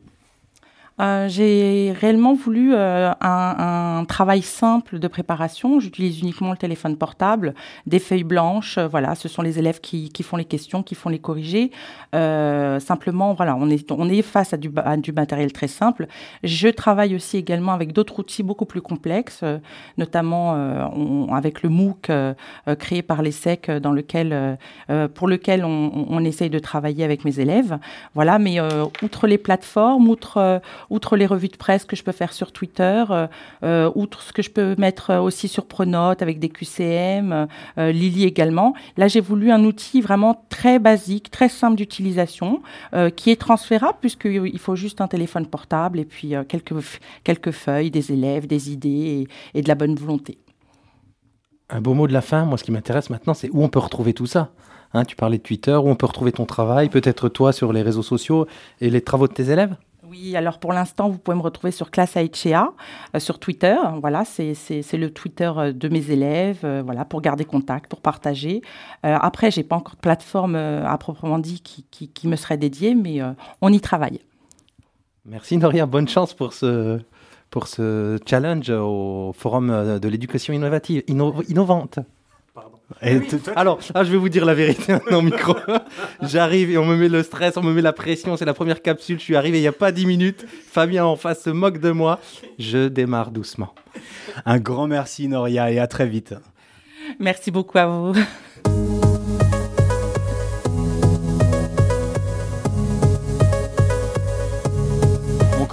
[1.01, 5.79] Euh, j'ai réellement voulu euh, un, travail simple de préparation.
[5.79, 7.55] J'utilise uniquement le téléphone portable,
[7.87, 8.77] des feuilles blanches.
[8.77, 11.71] Euh, voilà, ce sont les élèves qui, font les questions, qui font les corrigés.
[12.13, 14.71] Simplement, voilà, on est, face à du,
[15.11, 16.07] matériel très simple.
[16.43, 19.43] Je travaille aussi également avec d'autres outils beaucoup plus complexes,
[19.97, 20.53] notamment
[21.33, 22.11] avec le MOOC
[22.79, 24.57] créé par l'ESSEC, dans lequel,
[25.15, 27.77] pour lequel on, on, essaye de travailler avec mes élèves.
[28.13, 28.59] Voilà, mais
[29.01, 30.61] outre les plateformes, outre
[30.93, 33.27] outre les revues de presse que je peux faire sur Twitter, euh,
[33.63, 37.47] euh, outre ce que je peux mettre aussi sur Pronote avec des QCM,
[37.79, 38.75] euh, Lily également.
[38.95, 42.61] Là, j'ai voulu un outil vraiment très basique, très simple d'utilisation,
[43.15, 46.75] qui est transférable puisqu'il faut juste un téléphone portable et puis quelques,
[47.23, 50.37] quelques feuilles, des élèves, des idées et, et de la bonne volonté.
[51.69, 53.79] Un beau mot de la fin, moi ce qui m'intéresse maintenant, c'est où on peut
[53.79, 54.51] retrouver tout ça.
[54.93, 57.81] Hein, tu parlais de Twitter, où on peut retrouver ton travail, peut-être toi sur les
[57.81, 58.47] réseaux sociaux
[58.79, 59.75] et les travaux de tes élèves?
[60.13, 62.73] Oui, alors pour l'instant, vous pouvez me retrouver sur Classe Aechea,
[63.15, 63.75] euh, sur Twitter.
[63.99, 64.53] Voilà, c'est
[64.93, 68.61] le Twitter euh, de mes élèves, euh, voilà, pour garder contact, pour partager.
[69.01, 73.19] après, j'ai pas encore de plateforme à proprement dit qui, me serait dédiée, mais
[73.61, 74.19] on y travaille.
[75.25, 76.99] Merci Noria, bonne chance pour ce,
[78.25, 81.99] challenge au Forum de l'éducation innovante.
[83.55, 85.55] Alors, ah, je vais vous dire la vérité maintenant, micro.
[86.21, 88.37] J'arrive et on me met le stress, on me met la pression.
[88.37, 89.19] C'est la première capsule.
[89.19, 90.45] Je suis arrivé il n'y a pas 10 minutes.
[90.67, 92.19] Fabien en face se moque de moi.
[92.59, 93.73] Je démarre doucement.
[94.45, 96.35] Un grand merci, Noria, et à très vite.
[97.19, 98.13] Merci beaucoup à vous.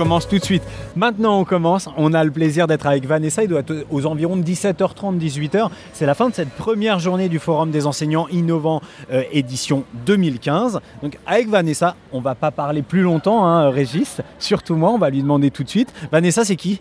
[0.00, 0.62] Commence tout de suite.
[0.96, 1.86] Maintenant, on commence.
[1.98, 3.42] On a le plaisir d'être avec Vanessa.
[3.42, 5.68] Il doit être aux environs de 17h30, 18h.
[5.92, 8.80] C'est la fin de cette première journée du Forum des enseignants innovants
[9.12, 10.80] euh, édition 2015.
[11.02, 14.22] Donc, avec Vanessa, on va pas parler plus longtemps, hein, Régis.
[14.38, 15.92] Surtout moi, on va lui demander tout de suite.
[16.10, 16.80] Vanessa, c'est qui?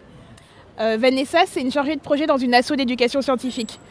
[0.80, 3.82] Euh, Vanessa, c'est une chargée de projet dans une asso d'éducation scientifique.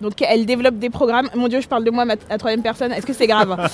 [0.00, 1.28] Donc elle développe des programmes.
[1.34, 2.92] Mon Dieu, je parle de moi à troisième personne.
[2.92, 3.56] Est-ce que c'est grave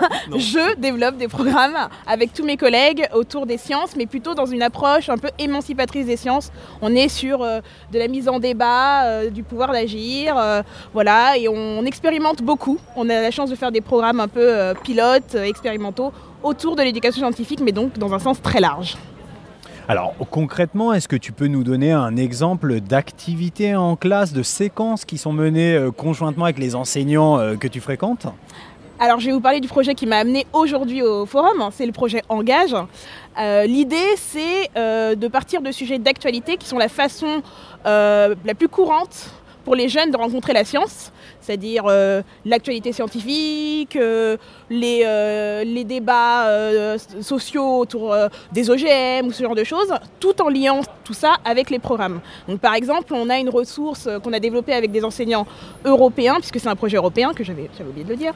[0.36, 4.62] Je développe des programmes avec tous mes collègues autour des sciences, mais plutôt dans une
[4.62, 6.50] approche un peu émancipatrice des sciences.
[6.82, 7.60] On est sur euh,
[7.92, 10.62] de la mise en débat, euh, du pouvoir d'agir, euh,
[10.92, 12.78] voilà, et on, expérimente beaucoup.
[12.94, 16.12] On a la chance de faire des programmes un peu pilotes, expérimentaux
[16.42, 18.96] autour de l'éducation scientifique, mais donc dans un sens très large.
[19.90, 25.04] Alors concrètement, est-ce que tu peux nous donner un exemple d'activités en classe, de séquences
[25.04, 28.28] qui sont menées euh, conjointement avec les enseignants euh, que tu fréquentes?
[29.00, 31.68] Alors, je vais vous parler du projet qui m'a amené aujourd'hui au forum.
[31.72, 32.76] C'est le projet Engage.
[33.40, 37.42] Euh, L'idée, c'est de partir de sujets d'actualité qui sont la façon
[37.84, 39.32] la plus courante
[39.64, 41.12] pour les jeunes de rencontrer la science,
[41.50, 44.36] c'est-à-dire euh, l'actualité scientifique, euh,
[44.70, 46.46] les, euh, les débats
[47.20, 48.14] sociaux autour
[48.52, 52.20] des OGM ou ce genre de choses, tout en liant tout ça avec les programmes.
[52.46, 55.46] Donc, par exemple, on a une ressource qu'on a développée avec des enseignants
[55.84, 58.32] européens, puisque c'est un projet européen, que j'avais oublié de le dire,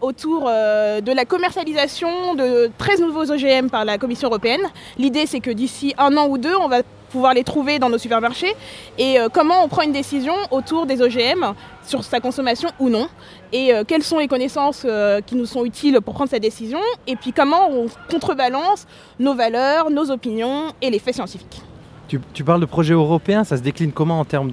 [0.00, 4.62] autour de la commercialisation de 13 nouveaux OGM par la Commission européenne.
[4.98, 6.82] L'idée, c'est que d'ici un an ou deux, on va
[7.14, 8.56] pouvoir les trouver dans nos supermarchés
[8.98, 11.54] et euh, comment on prend une décision autour des OGM
[11.86, 13.06] sur sa consommation ou non
[13.52, 16.80] et euh, quelles sont les connaissances euh, qui nous sont utiles pour prendre cette décision
[17.06, 18.88] et puis comment on contrebalance
[19.20, 21.62] nos valeurs, nos opinions et les faits scientifiques.
[22.08, 24.50] Tu, parles de projet européen, ça se décline comment en termes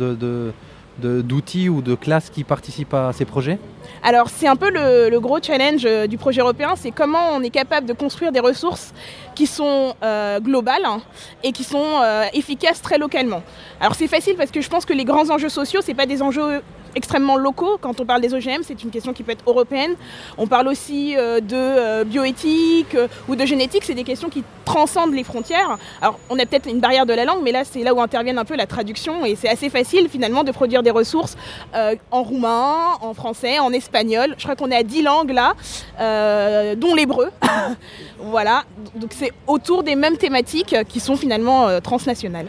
[0.99, 3.57] d'outils ou de classes qui participent à ces projets?
[4.03, 7.51] Alors c'est un peu le, gros challenge euh, du projet européen, c'est comment on est
[7.51, 8.93] capable de construire des ressources
[9.35, 11.01] qui sont euh, globales hein,
[11.43, 13.43] et qui sont euh, efficaces très localement.
[13.79, 16.23] Alors c'est facile parce que je pense que les grands enjeux sociaux, c'est pas des
[16.23, 16.61] enjeux
[16.93, 17.77] extrêmement locaux.
[17.79, 19.95] Quand on parle des OGM, c'est une question qui peut être européenne.
[20.37, 22.97] On parle aussi de bioéthique
[23.29, 25.77] ou de génétique, c'est des questions qui transcendent les frontières.
[26.01, 28.39] Alors on a peut-être une barrière de la langue, mais là c'est là où interviennent
[28.39, 31.37] un peu la traduction et c'est assez facile finalement de produire des ressources
[31.73, 33.80] en roumain, en français, en espagnol.
[33.81, 35.53] Je crois qu'on est à 10 langues là,
[35.99, 37.29] euh, dont l'hébreu.
[38.19, 38.63] voilà,
[38.95, 42.47] donc c'est autour des mêmes thématiques qui sont finalement euh, transnationales.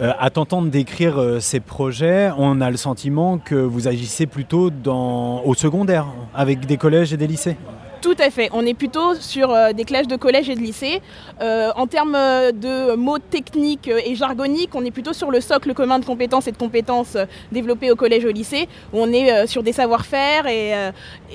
[0.00, 4.70] Euh, à t'entendre décrire euh, ces projets, on a le sentiment que vous agissez plutôt
[4.70, 7.56] dans, au secondaire, avec des collèges et des lycées.
[8.00, 8.48] Tout à fait.
[8.52, 11.02] On est plutôt sur euh, des classes de collège et de lycée.
[11.42, 15.74] Euh, en termes euh, de mots techniques et jargoniques, on est plutôt sur le socle
[15.74, 17.18] commun de compétences et de compétences
[17.52, 20.46] développés au collège et au lycée, où on est sur des savoir-faire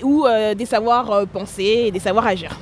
[0.02, 2.58] ou des savoirs-penser et des savoirs-agir.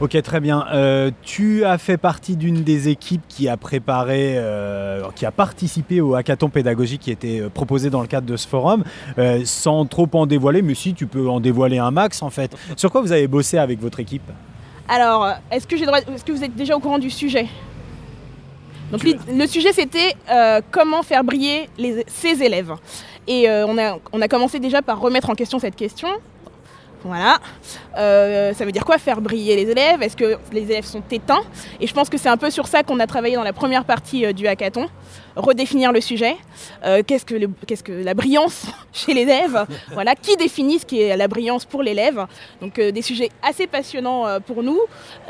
[0.00, 0.64] Ok, très bien.
[0.72, 6.00] Euh, tu as fait partie d'une des équipes qui a préparé, euh, qui a participé
[6.00, 8.82] au hackathon pédagogique qui était euh, proposé dans le cadre de ce forum,
[9.18, 12.56] euh, sans trop en dévoiler, mais si tu peux en dévoiler un max en fait.
[12.76, 14.22] Sur quoi vous avez bossé avec votre équipe?
[14.88, 17.46] Alors, est-ce que, j'ai le droit- est-ce que vous êtes déjà au courant du sujet?
[18.90, 22.72] Donc, le sujet, c'était euh, comment faire briller les, ses élèves.
[23.28, 26.08] Et euh, on, a, on a commencé déjà par remettre en question cette question.
[27.04, 27.38] Voilà.
[27.96, 30.02] Euh, ça veut dire quoi faire briller les élèves?
[30.02, 31.42] Est-ce que les élèves sont éteints?
[31.80, 33.84] Et je pense que c'est un peu sur ça qu'on a travaillé dans la première
[33.84, 34.88] partie euh, du hackathon.
[35.36, 36.36] Redéfinir le sujet.
[36.84, 40.14] Euh, qu'est-ce, que la brillance chez l'élève Voilà.
[40.14, 42.26] Qui définit ce qui est la brillance pour l'élève?
[42.60, 44.80] Donc des sujets assez passionnants pour nous.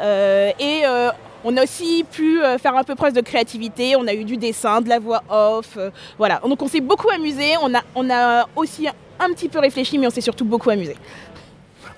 [0.00, 0.82] Et
[1.44, 3.94] on a aussi pu faire un peu preuve de créativité.
[3.96, 5.78] On a eu du dessin, de la voix off.
[6.18, 6.40] voilà.
[6.46, 7.54] Donc on s'est beaucoup amusé.
[7.62, 8.88] On on a aussi
[9.20, 10.96] un petit peu réfléchi, mais on s'est surtout beaucoup amusé.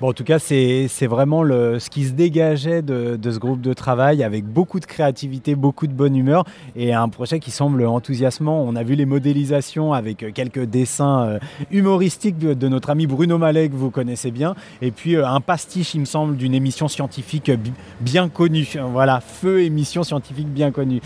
[0.03, 4.45] En tout cas, c'est vraiment ce qui se dégageait de, ce groupe de travail avec
[4.45, 6.45] beaucoup de créativité, beaucoup de bonne humeur
[6.75, 8.65] et un projet qui semble enthousiasmant.
[8.67, 11.39] On a vu les modélisations avec euh, quelques dessins euh,
[11.71, 15.95] humoristiques de, notre ami Bruno Mallet que vous connaissez bien et puis euh, un pastiche,
[15.95, 18.69] il me semble, d'une émission scientifique bi- bien connue.
[18.93, 21.01] Voilà, feu émission scientifique bien connue.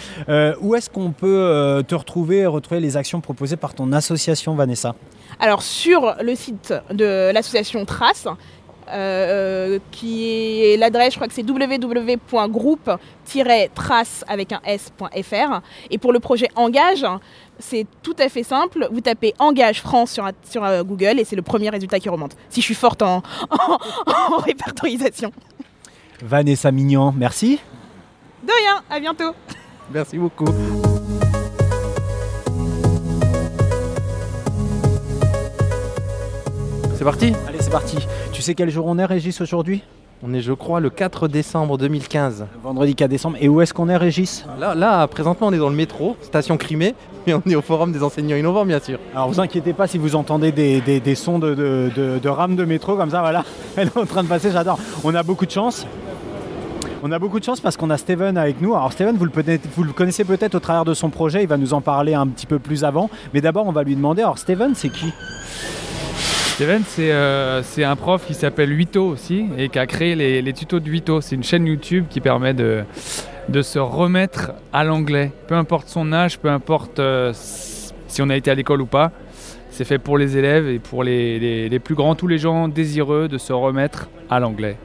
[0.61, 4.95] Où est-ce qu'on peut te retrouver et retrouver les actions proposées par ton association, Vanessa?
[5.39, 8.27] Alors sur le site de l'association Trace,
[8.89, 15.61] euh, qui est l'adresse, je crois que c'est www.groupe-trace avec un s.fr.
[15.91, 17.05] Et pour le projet Engage,
[17.59, 18.89] c'est tout à fait simple.
[18.91, 22.37] Vous tapez Engage France sur, sur euh, Google et c'est le premier résultat qui remonte.
[22.51, 23.79] Si je suis forte en, en-
[24.35, 25.33] en répertorisation.
[26.23, 27.59] Vanessa Mignon, merci.
[28.43, 29.33] De rien, à bientôt.
[29.93, 30.47] Merci beaucoup.
[37.07, 37.33] parti?
[37.47, 37.99] Allez, c'est parti.
[38.37, 39.83] Tu sais quel jour on est, Régis, aujourd'hui?
[40.23, 42.45] On est, je crois, le 4 décembre 2015.
[42.63, 43.39] Vendredi 4 décembre.
[43.41, 44.45] Et où est-ce qu'on est, Régis?
[44.61, 46.95] Là, là, présentement, on est dans le métro, station Crimée,
[47.27, 48.99] mais on est au Forum des enseignants innovants, bien sûr.
[49.15, 52.29] Alors, vous inquiétez pas si vous entendez des, des- des sons de, de, de- de
[52.29, 53.43] rames de métro comme ça, voilà.
[53.79, 54.79] Elle est en train de passer, j'adore.
[55.03, 55.87] On a beaucoup de chance.
[57.03, 58.75] On a beaucoup de chance parce qu'on a Steven avec nous.
[58.75, 61.49] Alors Steven, vous le, peut-être- vous le connaissez peut-être au travers de son projet, il
[61.49, 63.09] va nous en parler un petit peu plus avant.
[63.33, 65.13] Mais d'abord, on va lui demander, alors Steven, c'est qui?
[66.57, 70.41] Steven, c'est euh, c'est un prof qui s'appelle Huito aussi et qui a créé les,
[70.41, 71.21] les tutos de Huito.
[71.21, 72.83] C'est une chaîne YouTube qui permet de,
[73.51, 75.33] de se remettre à l'anglais.
[75.49, 79.13] Peu importe son âge, peu importe euh, si on a été à l'école ou pas.
[79.71, 82.69] C'est fait pour les élèves et pour les, les- les plus grands, tous les gens
[82.69, 84.79] désireux de se remettre à l'anglais.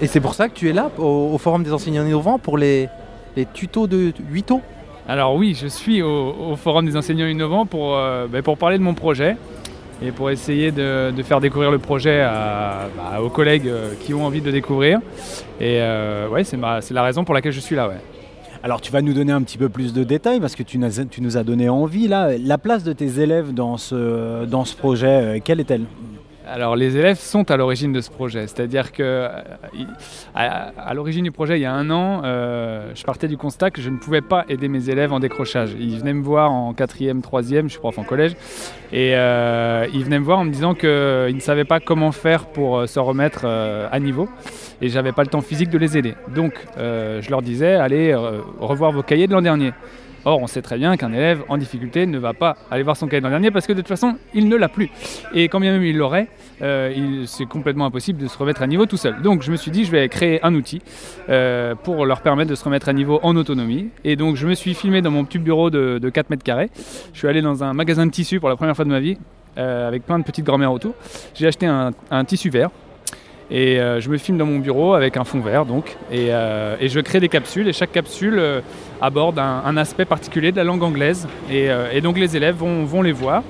[0.00, 2.56] Et c'est pour ça que tu es là, au, au Forum des enseignants innovants, pour
[2.58, 2.88] les,
[3.34, 4.62] les tutos de 8 ans
[5.08, 8.78] Alors oui, je suis au, au Forum des enseignants innovants pour, euh, ben, pour parler
[8.78, 9.34] de mon projet
[10.02, 14.40] et pour essayer de, faire découvrir le projet bah, aux collègues euh, qui ont envie
[14.40, 15.00] de le découvrir.
[15.60, 16.58] Et euh, ouais, c'est
[16.92, 17.90] la raison pour laquelle je suis là.
[18.62, 21.36] Alors tu vas nous donner un petit peu plus de détails parce que tu, nous
[21.36, 22.36] as- donné envie là.
[22.38, 25.84] La place de tes élèves dans ce, dans ce projet, euh, quelle est-elle?
[26.48, 29.28] Alors les élèves sont à l'origine de ce projet, c'est-à-dire que euh,
[30.34, 33.82] à, l'origine du projet, il y a un an, euh, je partais du constat que
[33.82, 35.74] je ne pouvais pas aider mes élèves en décrochage.
[35.78, 38.34] Ils venaient me voir en quatrième, troisième, je suis prof en collège,
[38.92, 42.46] et euh, ils venaient me voir en me disant qu'ils ne savaient pas comment faire
[42.46, 44.28] pour se remettre à niveau,
[44.80, 46.14] et j'avais pas le temps physique de les aider.
[46.32, 48.14] Donc je leur disais, allez
[48.60, 49.72] revoir vos cahiers de l'an dernier.
[50.26, 53.06] Or, on sait très bien qu'un élève en difficulté ne va pas aller voir son
[53.06, 54.90] cahier l'an dernier parce que de toute façon, il ne l'a plus.
[55.32, 56.26] Et quand bien même il l'aurait,
[56.62, 59.22] euh, c'est complètement impossible de se remettre à niveau tout seul.
[59.22, 60.82] Donc, je me suis dit, je vais créer un outil
[61.28, 63.90] euh, pour leur permettre de se remettre à niveau en autonomie.
[64.02, 66.70] Et donc, je me suis filmé dans mon petit bureau de, de 4 mètres carrés.
[67.12, 69.18] Je suis allé dans un magasin de tissus pour la première fois de ma vie,
[69.58, 70.94] euh, avec plein de petites grand-mères autour.
[71.34, 72.70] J'ai acheté un tissu vert.
[73.50, 76.76] Et euh, je me filme dans mon bureau avec un fond vert, donc, et, euh,
[76.80, 77.68] et je crée des capsules.
[77.68, 78.60] Et chaque capsule euh,
[79.00, 81.28] aborde un, un aspect particulier de la langue anglaise.
[81.50, 83.42] Et, et donc les élèves vont, vont les voir.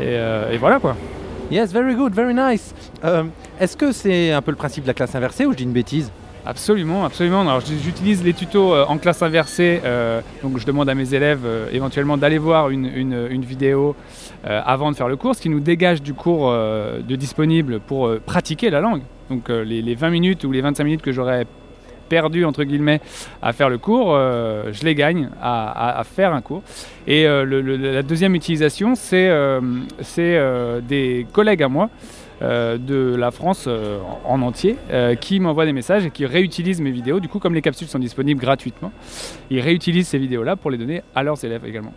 [0.00, 0.14] Et,
[0.52, 0.96] et voilà quoi.
[1.50, 2.74] Yes, very good, very nice.
[3.60, 5.72] Est-ce que c'est un peu le principe de la classe inversée ou je dis une
[5.72, 6.10] bêtise?
[6.46, 7.40] Absolument, absolument.
[7.42, 9.80] Alors, j'utilise les tutos en classe inversée.
[10.42, 11.40] donc, je demande à mes élèves
[11.72, 13.96] éventuellement d'aller voir une, une- une vidéo
[14.64, 18.06] avant de faire le cours, ce qui nous dégage du cours euh, de disponible pour
[18.06, 19.02] euh, pratiquer la langue.
[19.30, 21.46] Donc, euh, les, les 20 minutes ou les 25 minutes que j'aurais
[22.08, 23.00] perdu entre guillemets
[23.42, 26.62] à faire le cours, euh, je les gagne à, faire un cours.
[27.06, 29.60] Et euh, la deuxième utilisation, c'est euh,
[30.18, 31.90] euh, des collègues à moi
[32.40, 36.26] euh, de la France euh, en en entier euh, qui m'envoient des messages et qui
[36.26, 37.18] réutilisent mes vidéos.
[37.18, 38.92] Du coup, comme les capsules sont disponibles gratuitement,
[39.50, 41.92] ils réutilisent ces vidéos-là pour les donner à leurs élèves également.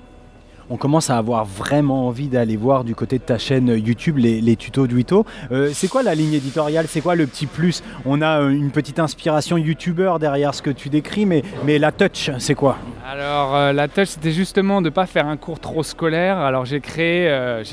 [0.74, 4.56] On commence à avoir vraiment envie d'aller voir du côté de ta chaîne YouTube les,
[4.56, 5.26] tutos de Wito.
[5.52, 6.86] Euh, c'est quoi la ligne éditoriale?
[6.88, 7.84] C'est quoi le petit plus?
[8.06, 11.44] On a euh, une petite inspiration YouTuber derrière ce que tu décris, mais,
[11.78, 12.78] la touch, c'est quoi?
[13.06, 16.38] Alors euh, la tâche c'était justement de ne pas faire un cours trop scolaire.
[16.38, 17.30] Alors j'ai créé,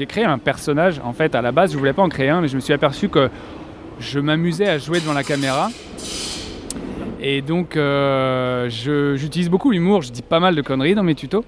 [0.08, 1.00] créé un personnage.
[1.04, 2.72] En fait à la base je voulais pas en créer un, mais je me suis
[2.72, 3.30] aperçu que
[4.00, 5.70] je m'amusais à jouer devant la caméra.
[7.20, 8.68] Et donc euh,
[9.16, 11.44] j'utilise beaucoup l'humour, je dis pas mal de conneries dans mes tutos.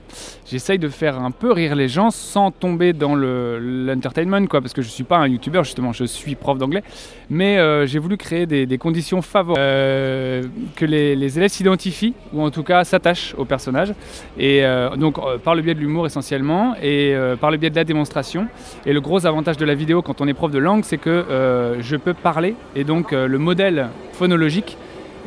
[0.47, 4.73] J'essaye de faire un peu rire les gens sans tomber dans le- l'entertainment, quoi, parce
[4.73, 6.83] que je suis pas un youtubeur justement, je suis prof d'anglais.
[7.29, 10.43] Mais euh, j'ai voulu créer des, conditions favorables, euh,
[10.75, 13.95] que les, élèves s'identifient, ou en tout cas s'attachent au personnage.
[14.39, 14.65] Et
[14.97, 18.49] donc par le biais de l'humour essentiellement, et par le biais de la démonstration.
[18.87, 21.77] Et le gros avantage de la vidéo quand on est prof de langue, c'est que
[21.81, 24.77] je peux parler, et donc le modèle phonologique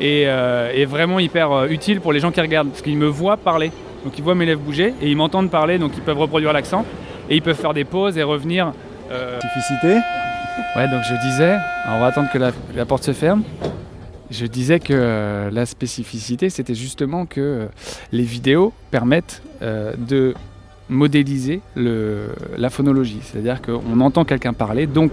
[0.02, 3.36] euh, est vraiment hyper euh, utile pour les gens qui regardent, parce qu'ils me voient
[3.36, 3.70] parler.
[4.04, 6.84] Donc ils voient mes lèvres bouger, et ils m'entendent parler, donc ils peuvent reproduire l'accent,
[7.30, 8.72] et ils peuvent faire des pauses et revenir.
[9.10, 9.98] euh, Spécificité
[10.76, 11.56] Ouais, donc je disais,
[11.88, 13.42] on va attendre que la, la porte se ferme.
[14.30, 17.66] Je disais que euh, la spécificité, c'était justement que euh,
[18.12, 20.34] les vidéos permettent de
[20.90, 23.20] modéliser le, la phonologie.
[23.22, 25.12] C'est-à-dire qu'on entend quelqu'un parler, donc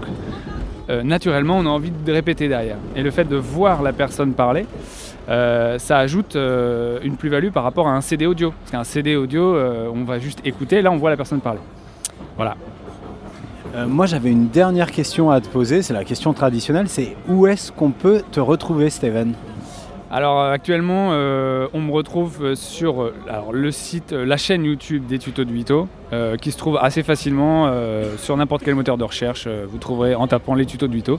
[0.92, 2.76] euh, naturellement, on a envie de répéter derrière.
[2.94, 4.66] Et le fait de voir la personne parler,
[5.28, 8.52] euh, ça ajoute euh, une plus-value par rapport à un CD audio.
[8.60, 9.56] Parce qu'un CD audio,
[9.94, 11.60] on va juste écouter, là on voit la personne parler.
[12.36, 12.56] Voilà.
[13.86, 15.80] Moi, j'avais une dernière question à te poser.
[15.80, 16.90] C'est la question traditionnelle.
[16.90, 19.32] C'est où est-ce qu'on peut te retrouver, Steven?
[20.14, 23.10] Alors euh, actuellement, euh, on me retrouve euh, sur
[23.50, 25.88] le site, la chaîne YouTube des tutos de Vito,
[26.42, 27.72] qui se trouve assez facilement
[28.18, 29.48] sur n'importe quel moteur de recherche.
[29.48, 31.18] vous trouverez en tapant les tutos de Vito.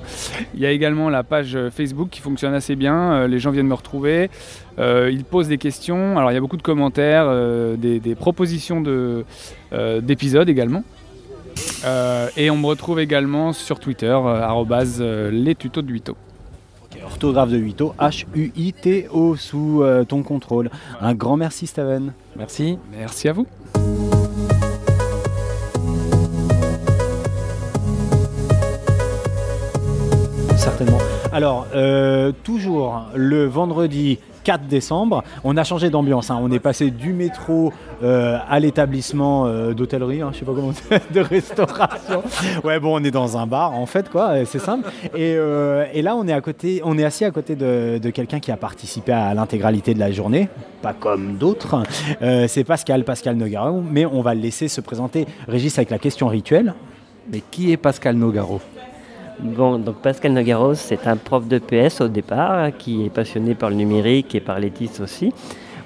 [0.54, 3.26] Il y a également la page Facebook qui fonctionne assez bien.
[3.26, 4.30] les gens viennent me retrouver,
[4.78, 6.16] ils posent des questions.
[6.16, 7.28] Alors il y a beaucoup de commentaires,
[7.76, 9.26] des, propositions de,
[10.02, 10.84] d'épisodes également.
[12.38, 14.16] Et on me retrouve également sur Twitter,
[15.32, 16.16] les tutos de Huito.
[17.04, 20.70] Orthographe de Huito, H-U-I-T-O, sous euh, ton contrôle.
[21.02, 22.14] Un grand merci, Steven.
[22.36, 22.78] Merci.
[22.92, 23.48] Merci à vous.
[30.58, 31.00] Certainement.
[31.32, 36.30] Alors, euh, toujours le vendredi 4 décembre, on a changé d'ambiance.
[36.30, 36.40] hein.
[36.42, 37.74] On est passé du métro
[38.04, 40.74] euh, à l'établissement euh, d'hôtellerie, hein, je sais pas comment
[41.14, 42.24] de restauration.
[42.64, 44.46] Ouais, bon, on est dans un bar en fait, quoi.
[44.46, 44.90] C'est simple.
[45.16, 48.40] Et, euh, et là, on est à côté, on est assis à côté de, quelqu'un
[48.40, 50.50] qui a participé à l'intégralité de la journée,
[50.82, 51.84] pas comme d'autres.
[52.48, 55.26] C'est Pascal, Pascal Nogaro, mais on va le laisser se présenter.
[55.48, 56.74] Régis avec la question rituelle.
[57.32, 58.60] Mais qui est Pascal Nogaro
[59.40, 63.76] Donc Pascal Nagaros, c'est un prof de PS au départ, qui est passionné par le
[63.76, 65.34] numérique et par l'étis aussi.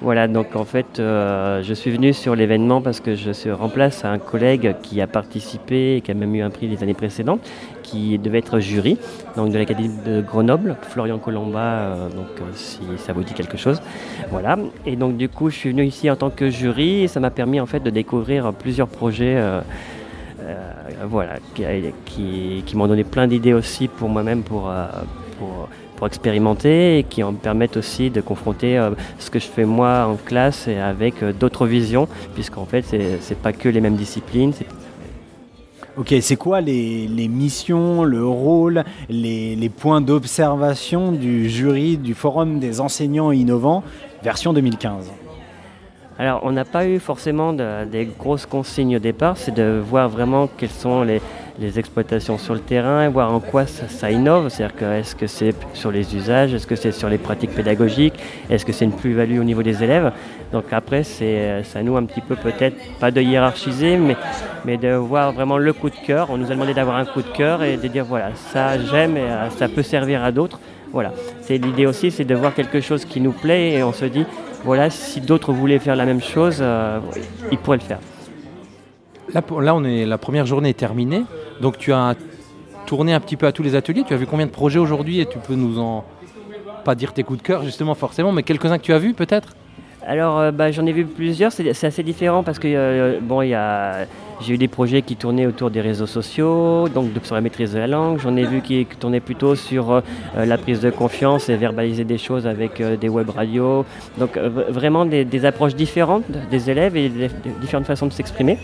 [0.00, 4.18] Voilà, donc en fait, euh, je suis venu sur l'événement parce que je remplace un
[4.18, 7.40] collègue qui a participé et qui a même eu un prix les années précédentes,
[7.82, 8.96] qui devait être jury,
[9.36, 13.56] donc de l'Académie de Grenoble, Florian Colomba, euh, donc euh, si ça vous dit quelque
[13.56, 13.82] chose.
[14.30, 17.18] Voilà, et donc du coup, je suis venu ici en tant que jury et ça
[17.18, 19.42] m'a permis en fait de découvrir plusieurs projets.
[20.48, 24.86] Euh, voilà, qui, m'ont donné plein d'idées aussi pour moi-même pour, euh,
[25.38, 29.64] pour, pour expérimenter et qui en permettent aussi de confronter euh, ce que je fais
[29.64, 32.84] moi en classe avec d'autres visions, puisqu'en fait,
[33.20, 34.52] c'est pas que les mêmes disciplines.
[35.96, 42.80] Ok, c'est quoi les, missions, le rôle, les points d'observation du jury du Forum des
[42.80, 43.82] enseignants innovants,
[44.22, 45.10] version 2015
[46.20, 50.08] Alors, on n'a pas eu forcément de- des grosses consignes au départ, c'est de voir
[50.08, 51.20] vraiment quelles sont les,
[51.76, 54.48] exploitations sur le terrain et voir en quoi ça, innove.
[54.48, 58.14] C'est-à-dire que est-ce que c'est sur les usages, est-ce que c'est sur les pratiques pédagogiques,
[58.48, 60.12] est-ce que c'est une plus-value au niveau des élèves.
[60.52, 64.16] Donc après, c'est à nous un petit peu peut-être, pas de hiérarchiser, mais,
[64.64, 66.28] mais de voir vraiment le coup de cœur.
[66.30, 69.16] On nous a demandé d'avoir un coup de cœur et de dire voilà, ça j'aime
[69.16, 70.60] et euh, ça peut servir à d'autres.
[70.92, 71.12] Voilà,
[71.42, 74.24] c'est l'idée aussi, c'est de voir quelque chose qui nous plaît et on se dit
[74.64, 77.00] voilà, si d'autres voulaient faire la même chose, euh,
[77.50, 78.00] ils pourraient le faire.
[79.34, 81.24] Là, on est, la première journée est terminée.
[81.60, 82.14] Donc, tu as
[82.86, 84.04] tourné un petit peu à tous les ateliers.
[84.06, 86.04] Tu as vu combien de projets aujourd'hui et tu peux nous en.
[86.84, 89.54] Pas dire tes coups de cœur, justement, forcément, mais quelques-uns que tu as vus, peut-être?
[90.06, 91.52] Alors, euh, bah, j'en ai vu plusieurs.
[91.52, 94.06] C'est c'est assez différent parce que euh, bon, il y a,
[94.40, 97.78] j'ai eu des projets qui tournaient autour des réseaux sociaux, donc sur la maîtrise de
[97.78, 98.18] la langue.
[98.20, 100.00] J'en ai vu qui tournaient plutôt sur euh,
[100.36, 103.84] euh, la prise de confiance et verbaliser des choses avec euh, des web radios.
[104.18, 107.10] Donc, vraiment des, approches différentes des élèves et
[107.60, 108.58] différentes façons de s'exprimer,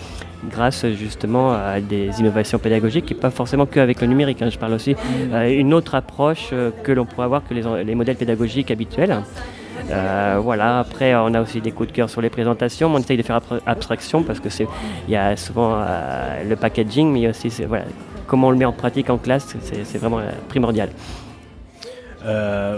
[0.50, 4.42] grâce justement à des innovations pédagogiques et pas forcément qu'avec le numérique.
[4.42, 4.50] hein.
[4.50, 4.96] Je parle aussi
[5.32, 6.50] euh, une autre approche
[6.82, 9.22] que l'on pourrait avoir que les modèles pédagogiques habituels.
[9.90, 12.98] Euh, voilà, après on a aussi des coups de cœur sur les présentations, mais on
[12.98, 14.66] essaye de faire abstraction parce que c'est
[15.08, 17.84] il y a souvent euh, le packaging, mais aussi voilà,
[18.26, 20.90] comment on le met en pratique en classe, c'est vraiment euh, primordial.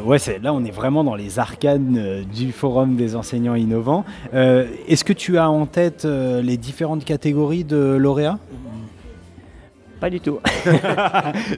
[0.05, 4.05] Ouais, là on est vraiment dans les arcanes du Forum des enseignants innovants.
[4.33, 8.39] Est-ce que tu as en tête les différentes catégories de lauréats?
[10.01, 10.41] Pas du tout.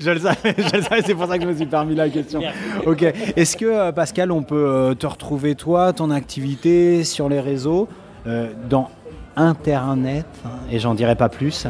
[0.01, 2.41] je le savais, c'est pour ça que je me suis permis la question.
[2.87, 3.03] Ok.
[3.37, 7.89] Est-ce que euh, Pascal, on peut euh, te retrouver toi, ton activité sur les réseaux,
[8.27, 8.91] euh, dans
[9.37, 11.67] Internet, hein, et j'en dirai pas plus?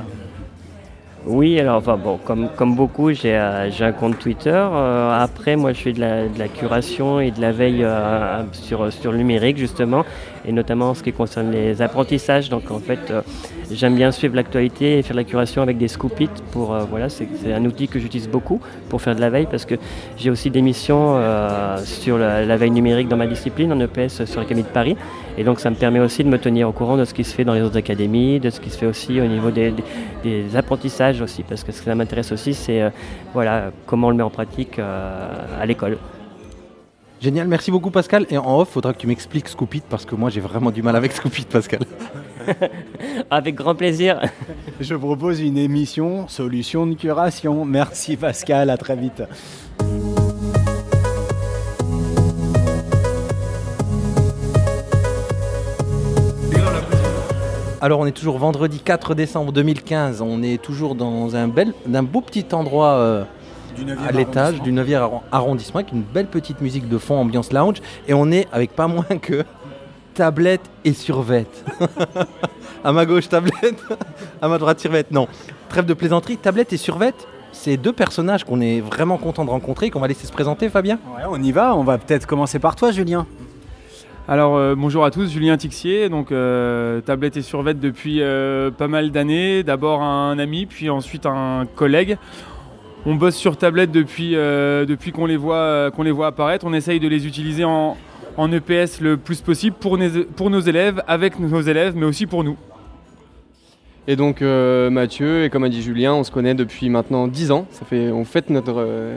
[1.26, 4.50] Oui, alors enfin, bon, comme, comme beaucoup, j'ai euh, un compte Twitter.
[4.54, 8.44] Euh, après, moi, je fais de la, de la curation et de la veille euh,
[8.52, 10.04] sur, sur le numérique, justement,
[10.48, 12.48] et notamment en ce qui concerne les apprentissages.
[12.48, 13.20] Donc, en fait, euh,
[13.70, 15.88] j'aime bien suivre l'actualité et faire de la curation avec des.
[16.52, 19.64] Pour, euh, voilà, c'est un outil que j'utilise beaucoup pour faire de la veille parce
[19.64, 19.74] que
[20.16, 24.40] j'ai aussi des missions euh, sur la, veille numérique dans ma discipline, en EPS sur
[24.40, 24.96] l'Académie de Paris.
[25.36, 27.34] Et donc, ça me permet aussi de me tenir au courant de ce qui se
[27.34, 29.74] fait dans les autres académies, de ce qui se fait aussi au niveau des,
[30.56, 31.42] apprentissages aussi.
[31.42, 32.90] Parce que ce qui ça m'intéresse aussi, c'est
[33.34, 35.98] voilà, comment on le met en pratique à l'école.
[37.20, 38.26] Génial, merci beaucoup Pascal.
[38.30, 40.94] Et en off, faudra que tu m'expliques Scoopit parce que moi j'ai vraiment du mal
[40.94, 41.80] avec Scoopit, Pascal.
[43.30, 44.20] Avec grand plaisir.
[44.80, 47.64] Je propose une émission Solution de curation.
[47.64, 49.22] Merci Pascal, à très vite.
[57.80, 62.02] Alors on est toujours vendredi 4 décembre 2015, on est toujours dans un, bel, un
[62.02, 63.37] beau petit endroit euh, Du 9e
[64.06, 64.82] à l'étage du arrondissement.
[64.84, 68.46] 9e arron- arrondissement avec une belle petite musique de fond ambiance lounge et on est
[68.52, 69.44] avec pas moins que
[70.14, 71.64] tablette et survette.
[72.84, 73.82] à ma gauche tablette,
[74.42, 75.10] à ma droite survette.
[75.10, 75.28] Non,
[75.68, 79.86] trêve de plaisanterie, tablette et survette, c'est deux personnages qu'on est vraiment content de rencontrer
[79.86, 80.98] et qu'on va laisser se présenter Fabien.
[81.16, 83.26] Ouais, on y va, on va peut-être commencer par toi Julien.
[84.30, 88.86] Alors euh, bonjour à tous, Julien Tixier, donc euh, tablette et survette depuis euh, pas
[88.86, 89.62] mal d'années.
[89.62, 92.18] D'abord un ami, puis ensuite un collègue.
[93.10, 95.90] On bosse sur tablette depuis, euh, depuis qu'on les, voit,
[96.26, 96.66] apparaître.
[96.66, 97.96] On essaye de les utiliser en,
[98.36, 102.58] en EPS le plus possible pour, nos- élèves, avec nos élèves, mais aussi pour nous.
[104.08, 107.50] Et donc euh, Mathieu, et comme a dit Julien, on se connaît depuis maintenant 10
[107.50, 107.66] ans.
[107.70, 109.16] Ça fait, on fête notre, euh,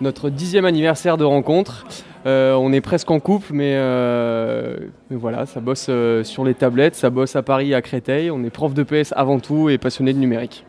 [0.00, 1.84] notre dixième anniversaire de rencontre.
[2.26, 4.76] Euh, on est presque en couple, mais, euh,
[5.10, 8.30] voilà, ça bosse euh, sur les tablettes, ça bosse à Paris, à Créteil.
[8.30, 10.64] On est prof de PS avant tout et passionné de numérique.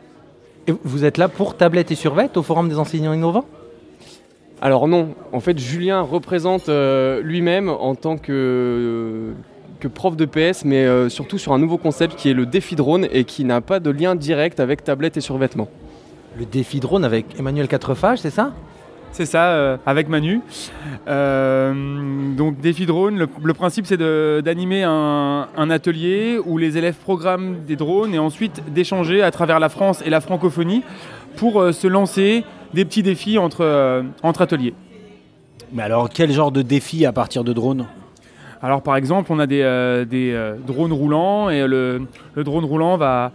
[0.68, 3.46] Et vous êtes là pour Tablette et Survette au Forum des enseignants innovants?
[4.62, 9.34] Alors non, en fait Julien représente euh, lui-même en tant que,
[9.80, 12.76] que prof de PS, mais euh, surtout sur un nouveau concept qui est le défi
[12.76, 15.70] drone et qui n'a pas de lien direct avec tablette et survêtement.
[16.38, 18.52] Le défi drone avec Emmanuel Quatrefages, c'est ça?
[19.12, 20.42] C'est ça, euh, avec Manu.
[21.08, 21.74] Euh,
[22.36, 27.56] donc défi drone, le, le principe c'est d'animer un, un atelier où les élèves programment
[27.66, 30.84] des drones et ensuite d'échanger à travers la France et la francophonie
[31.36, 32.44] pour euh, se lancer
[32.74, 34.74] des petits défis entre, entre ateliers.
[35.72, 37.88] Mais alors, quel genre de défi à partir de drones?
[38.62, 42.02] Alors par exemple, on a des, des, drones roulants et le,
[42.36, 43.32] le drone roulant va,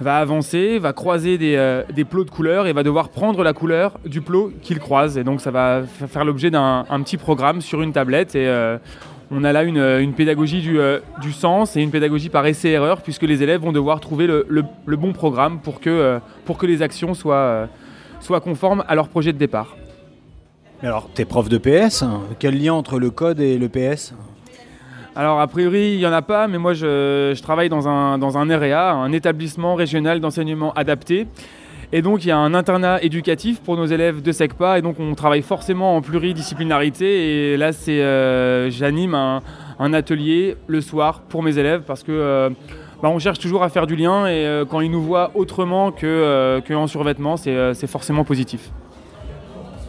[0.00, 3.52] va avancer, va croiser des, euh, des plots de couleurs et va devoir prendre la
[3.52, 5.16] couleur du plot qu'il croise.
[5.16, 8.46] Et donc ça va fa- faire l'objet d'un un petit programme sur une tablette et
[8.46, 8.78] euh,
[9.30, 13.22] on a là une, pédagogie du, euh, du sens et une pédagogie par essai-erreur puisque
[13.22, 14.66] les élèves vont devoir trouver le,
[14.96, 16.20] bon programme pour que,
[16.62, 17.68] les actions soient,
[18.20, 19.76] soient conformes à leur projet de départ.
[20.82, 22.20] Alors, t'es prof de PS hein.
[22.38, 24.12] Quel lien entre le code et le PS
[25.18, 28.92] Alors, a priori, il n'y en a pas, mais moi, je, travaille dans un, REA,
[28.92, 31.26] un établissement régional d'enseignement adapté.
[31.90, 35.00] Et donc, il y a un internat éducatif pour nos élèves de SECPA, et donc
[35.00, 37.52] on travaille forcément en pluridisciplinarité.
[37.52, 39.40] Et là, c'est, euh, j'anime un,
[39.94, 42.50] atelier le soir pour mes élèves parce que euh,
[43.02, 45.92] bah, on cherche toujours à faire du lien, et euh, quand ils nous voient autrement
[45.92, 48.70] que, euh, que en survêtement, c'est forcément positif.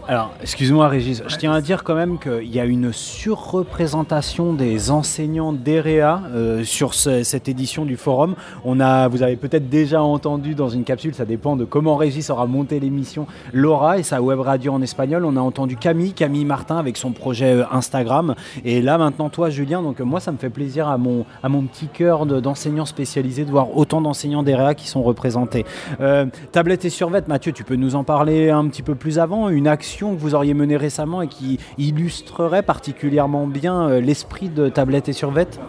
[0.10, 4.90] Alors, excuse-moi Régis, je tiens à dire quand même qu'il y a une surreprésentation des
[4.90, 8.36] enseignants d'EREA euh, sur ce- cette édition du forum.
[8.64, 12.30] On a, vous avez peut-être déjà entendu dans une capsule, ça dépend de comment Régis
[12.30, 15.26] aura monté l'émission, Laura et sa web radio en espagnol.
[15.26, 18.34] On a entendu Camille, Camille Martin avec son projet euh, Instagram.
[18.64, 21.64] Et là maintenant toi Julien, donc moi ça me fait plaisir à mon, à mon
[21.64, 25.66] petit cœur de- d'enseignants spécialisés de voir autant d'enseignants d'EREA qui sont représentés.
[26.00, 29.50] Euh, tablette et survette, Mathieu, tu peux nous en parler un petit peu plus avant
[29.50, 34.70] Une action que vous auriez menée récemment et qui illustrerait particulièrement bien euh, l'esprit de
[34.70, 35.60] tablette et survette?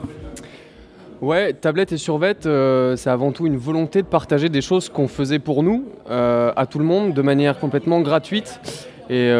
[1.20, 5.08] Ouais, tablette et survette, euh, c'est avant tout une volonté de partager des choses qu'on
[5.08, 8.60] faisait pour nous, euh, à tout le monde, de manière complètement gratuite.
[9.10, 9.32] Et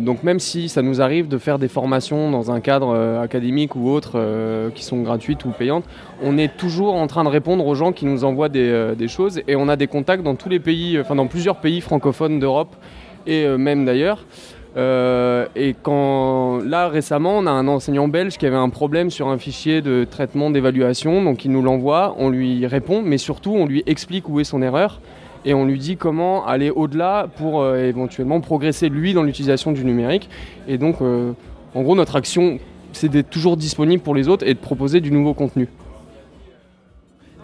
[0.00, 3.88] donc même si ça nous arrive de faire des formations dans un cadre académique ou
[3.88, 4.20] autre
[4.74, 5.84] qui sont gratuites ou payantes,
[6.24, 9.42] on est toujours en train de répondre aux gens qui nous envoient des, des choses
[9.46, 12.74] et on a des contacts dans tous les pays, enfin dans plusieurs pays francophones d'Europe
[13.26, 14.24] et euh, même d'ailleurs.
[14.76, 19.28] Euh, et quand là récemment, on a un enseignant belge qui avait un problème sur
[19.28, 23.66] un fichier de traitement d'évaluation, donc il nous l'envoie, on lui répond, mais surtout on
[23.66, 25.00] lui explique où est son erreur
[25.44, 29.84] et on lui dit comment aller au-delà pour euh, éventuellement progresser lui dans l'utilisation du
[29.84, 30.28] numérique.
[30.68, 32.58] Et donc, en gros, notre action,
[32.92, 35.68] c'est d'être toujours disponible pour les autres et de proposer du nouveau contenu.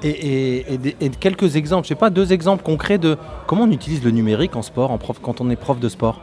[0.02, 0.64] Et,
[1.20, 3.16] quelques exemples, je sais pas, deux exemples concrets de
[3.46, 6.20] comment on utilise le numérique en sport, en prof, quand on est prof de sport.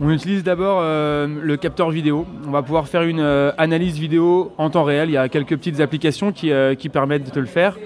[0.00, 2.26] On utilise d'abord euh, le capteur vidéo.
[2.46, 5.08] On va pouvoir faire une euh, analyse vidéo en temps réel.
[5.08, 7.76] Il y a quelques petites applications qui, euh, qui permettent de le faire.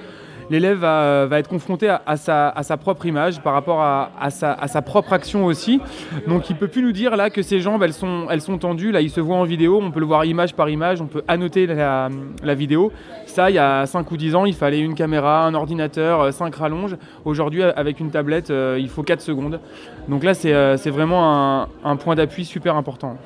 [0.50, 5.80] L'élève va, être confronté à, sa, propre image par rapport à, sa, propre action aussi.
[6.26, 8.92] Donc il peut plus nous dire là que ses jambes elles sont, tendues.
[8.92, 11.22] Là il se voit en vidéo, on peut le voir image par image, on peut
[11.28, 12.08] annoter la,
[12.54, 12.92] vidéo.
[13.26, 16.54] Ça il y a 5 ou 10 ans il fallait une caméra, un ordinateur, 5
[16.54, 16.96] rallonges.
[17.24, 19.60] Aujourd'hui avec une tablette euh, il faut 4 secondes.
[20.08, 23.16] Donc là c'est euh, vraiment un point d'appui super important.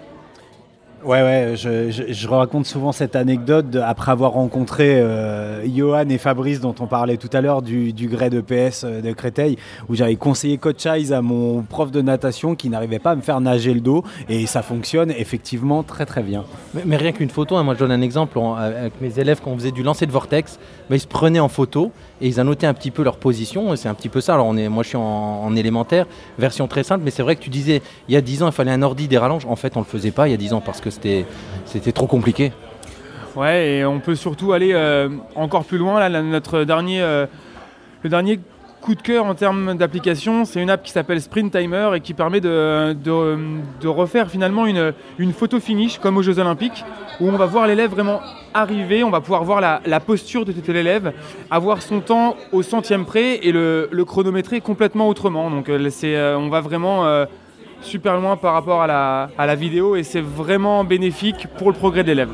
[1.05, 6.61] Ouais, ouais, je, je- raconte souvent cette anecdote après avoir rencontré euh, Johan et Fabrice,
[6.61, 9.97] dont on parlait tout à l'heure, du, du gré de PS euh, de Créteil, où
[9.97, 13.41] j'avais conseillé Coach Eyes à mon prof de natation qui n'arrivait pas à me faire
[13.41, 16.45] nager le dos, et ça fonctionne effectivement très très bien.
[16.87, 19.51] Mais, rien qu'une photo, hein, moi je donne un exemple on- avec mes élèves quand
[19.51, 20.61] on faisait du lancer de vortex,
[20.93, 21.91] bah, ils se prenaient en photo
[22.21, 23.75] et ils annotaient un petit peu leur position.
[23.77, 24.35] C'est un petit peu ça.
[24.35, 26.05] Alors on est, moi je suis en, en élémentaire,
[26.39, 28.53] version très simple, mais c'est vrai que tu disais il y a 10 ans il
[28.53, 29.47] fallait un ordi des rallonges.
[29.47, 31.25] En fait on le faisait pas il y a 10 ans parce que c'était
[31.95, 32.53] trop compliqué.
[33.37, 35.99] Ouais, et on peut surtout aller euh, encore plus loin.
[36.07, 37.25] Là, notre dernier, euh,
[38.03, 38.39] le dernier
[38.83, 42.13] coup de cœur en termes d'application, c'est une app qui s'appelle Sprint Timer et qui
[42.13, 46.85] permet de, refaire finalement une, photo finish comme aux Jeux Olympiques
[47.21, 48.21] où on va voir l'élève vraiment
[48.53, 51.13] arriver, on va pouvoir voir la, posture de tel élève,
[51.51, 55.49] avoir son temps au centième près et le, chronométrer complètement autrement.
[55.51, 57.25] Donc euh, euh, on va vraiment euh,
[57.81, 62.09] super loin par rapport à la vidéo et c'est vraiment bénéfique pour le progrès de
[62.09, 62.31] l'élève.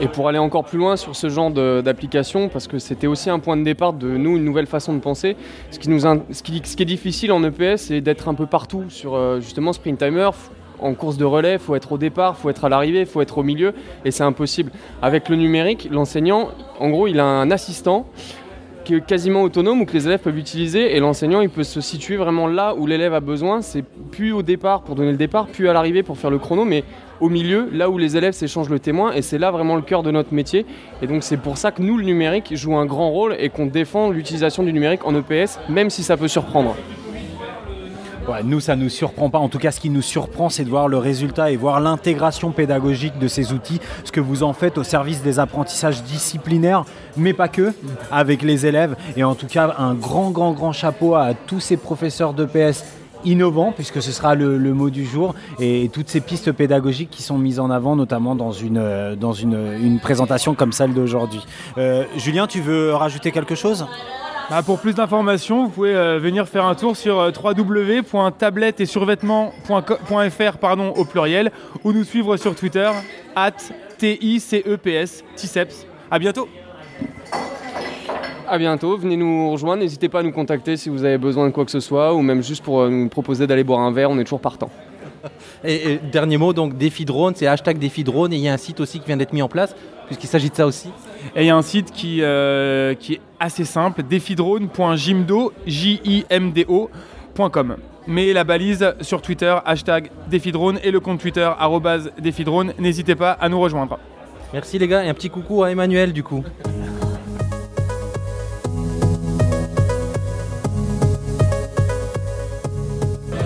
[0.00, 3.38] Et pour aller encore plus loin sur ce genre d'application, parce que c'était aussi un
[3.38, 5.36] point de départ de nous, une nouvelle façon de penser,
[5.70, 9.98] ce qui, est difficile en EPS, c'est d'être un peu partout sur euh, justement Sprint
[9.98, 10.30] Timer.
[10.80, 13.06] En course de relais, il faut être au départ, il faut être à l'arrivée, il
[13.06, 13.72] faut être au milieu,
[14.04, 14.72] et c'est impossible.
[15.00, 16.48] Avec le numérique, l'enseignant,
[16.80, 18.06] en gros, il a un assistant
[19.06, 22.46] quasiment autonome ou que les élèves peuvent utiliser et l'enseignant il peut se situer vraiment
[22.46, 23.62] là où l'élève a besoin.
[23.62, 26.64] C'est plus au départ pour donner le départ, plus à l'arrivée pour faire le chrono,
[26.64, 26.84] mais
[27.20, 30.02] au milieu, là où les élèves s'échangent le témoin et c'est là vraiment le cœur
[30.02, 30.66] de notre métier.
[31.02, 33.66] Et donc c'est pour ça que nous, le numérique, joue un grand rôle et qu'on
[33.66, 36.76] défend l'utilisation du numérique en EPS, même si ça peut surprendre.
[38.44, 39.38] Nous, ça nous surprend pas.
[39.38, 42.50] En tout cas, ce qui nous surprend, c'est de voir le résultat et voir l'intégration
[42.50, 46.84] pédagogique de ces outils, ce que vous en faites au service des apprentissages disciplinaires,
[47.16, 47.72] mais pas que,
[48.10, 48.96] avec les élèves.
[49.16, 52.84] Et en tout cas, un grand, grand, grand chapeau à tous ces professeurs d'EPS
[53.24, 57.22] innovants, puisque ce sera le, le mot du jour, et toutes ces pistes pédagogiques qui
[57.22, 61.44] sont mises en avant, notamment dans une, euh, dans une, une présentation comme celle d'aujourd'hui.
[61.78, 63.86] Euh, Julien, tu veux rajouter quelque chose?
[64.50, 68.86] Bah, pour plus d'informations, vous pouvez euh, venir faire un tour sur euh, www.tablette et
[68.86, 71.50] survêtement.fr pardon, au pluriel
[71.82, 72.90] ou nous suivre sur Twitter
[73.34, 73.52] at
[73.96, 75.86] TICEPS, TICEPS.
[76.10, 76.48] À bientôt
[78.46, 81.52] À bientôt, venez nous rejoindre, n'hésitez pas à nous contacter si vous avez besoin de
[81.52, 84.10] quoi que ce soit ou même juste pour euh, nous proposer d'aller boire un verre,
[84.10, 84.70] on est toujours partant.
[85.64, 88.52] Et, et dernier mot, donc défi drone, c'est hashtag défi drone et il y a
[88.52, 89.74] un site aussi qui vient d'être mis en place
[90.06, 90.90] puisqu'il s'agit de ça aussi.
[91.36, 96.96] Et il y a un site qui, euh, qui est assez simple, défidrone.jimdo, J-I-M-D-O.com.
[98.06, 102.74] Mais la balise sur Twitter, hashtag défidrone et le compte Twitter, arrobase défidrone.
[102.78, 103.98] N'hésitez pas à nous rejoindre.
[104.52, 106.44] Merci les gars et un petit coucou à Emmanuel du coup.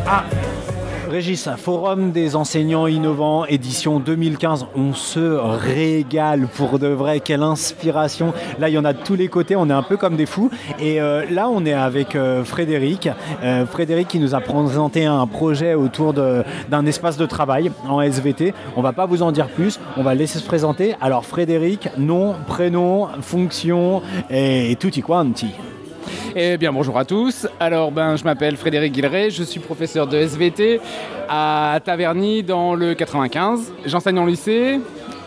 [0.06, 0.24] Ah
[1.08, 4.66] Régis, Forum des enseignants innovants, édition 2015.
[4.76, 7.20] On se régale pour de vrai.
[7.20, 8.34] Quelle inspiration.
[8.58, 9.56] Là, il y en a de tous les côtés.
[9.56, 10.50] On est un peu comme des fous.
[10.78, 13.08] Et euh, là, on est avec euh, Frédéric.
[13.42, 18.52] Euh, Frédéric qui nous a présenté un projet autour d'un espace de travail en SVT.
[18.76, 19.80] On va pas vous en dire plus.
[19.96, 20.94] On va laisser se présenter.
[21.00, 25.48] Alors, Frédéric, nom, prénom, fonction et tutti quanti.
[26.40, 27.48] Eh bien bonjour à tous.
[27.58, 30.80] Alors ben je m'appelle Frédéric Guilleret, je suis professeur de SVT
[31.28, 33.72] à Taverny dans le 95.
[33.86, 34.78] J'enseigne en lycée.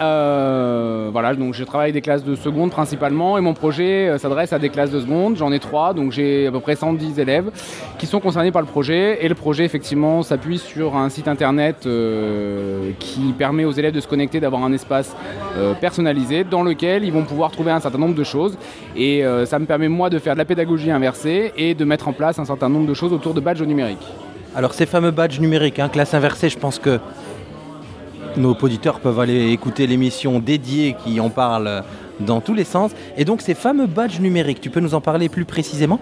[0.01, 4.51] Euh, voilà, donc je travaille des classes de seconde principalement et mon projet euh, s'adresse
[4.51, 5.37] à des classes de seconde.
[5.37, 7.51] J'en ai trois, donc j'ai à peu près 110 élèves
[7.99, 9.23] qui sont concernés par le projet.
[9.23, 13.99] Et le projet effectivement s'appuie sur un site internet euh, qui permet aux élèves de
[13.99, 15.15] se connecter, d'avoir un espace
[15.79, 18.57] personnalisé dans lequel ils vont pouvoir trouver un certain nombre de choses.
[18.95, 22.13] Et ça me permet moi de faire de la pédagogie inversée et de mettre en
[22.13, 24.07] place un certain nombre de choses autour de badges numériques.
[24.55, 26.99] Alors ces fameux badges numériques, hein, classe inversée, je pense que
[28.37, 31.83] nos auditeurs peuvent aller écouter l'émission dédiée qui en parle
[32.19, 32.91] dans tous les sens.
[33.17, 35.99] Et donc ces fameux badges numériques, tu peux nous en parler plus précisément?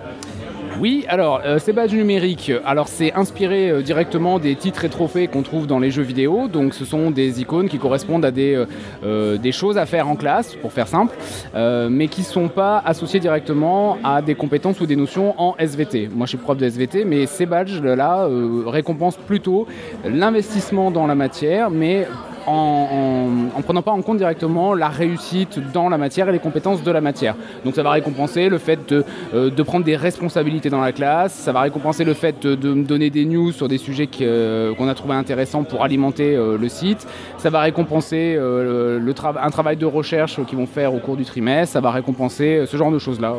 [0.80, 5.28] Oui, alors euh, ces badges numériques, alors c'est inspiré euh, directement des titres et trophées
[5.28, 6.48] qu'on trouve dans les jeux vidéo.
[6.48, 8.66] Donc ce sont des icônes qui correspondent à des,
[9.04, 11.14] euh, des choses à faire en classe, pour faire simple,
[11.90, 16.10] mais qui ne sont pas associées directement à des compétences ou des notions en SVT.
[16.14, 18.28] Moi je suis prof de SVT, mais ces badges-là
[18.66, 19.68] récompensent plutôt
[20.06, 22.08] l'investissement dans la matière, mais
[22.50, 26.40] en, en, en prenant pas en compte directement la réussite dans la matière et les
[26.40, 27.36] compétences de la matière.
[27.64, 31.52] Donc ça va récompenser le fait de, euh, prendre des responsabilités dans la classe, ça
[31.52, 35.14] va récompenser le fait de, donner des news sur des sujets euh, qu'on a trouvé
[35.14, 37.06] intéressants pour alimenter euh, le site,
[37.38, 41.82] ça va récompenser un travail de recherche qu'ils vont faire au cours du trimestre, ça
[41.82, 43.36] va récompenser ce genre de choses-là.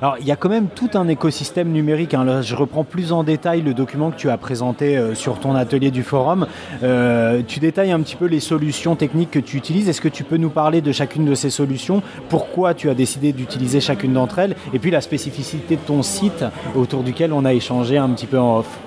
[0.00, 2.14] Alors, il y a quand même tout un écosystème numérique.
[2.14, 2.42] hein.
[2.42, 5.90] Je reprends plus en détail le document que tu as présenté euh, sur ton atelier
[5.90, 6.46] du forum.
[6.82, 9.88] Euh, tu détailles un petit peu les solutions techniques que tu utilises.
[9.88, 12.02] Est-ce que tu peux nous parler de chacune de ces solutions?
[12.28, 14.56] Pourquoi tu as décidé d'utiliser chacune d'entre elles?
[14.72, 18.38] Et puis la spécificité de ton site autour duquel on a échangé un petit peu
[18.38, 18.78] en off.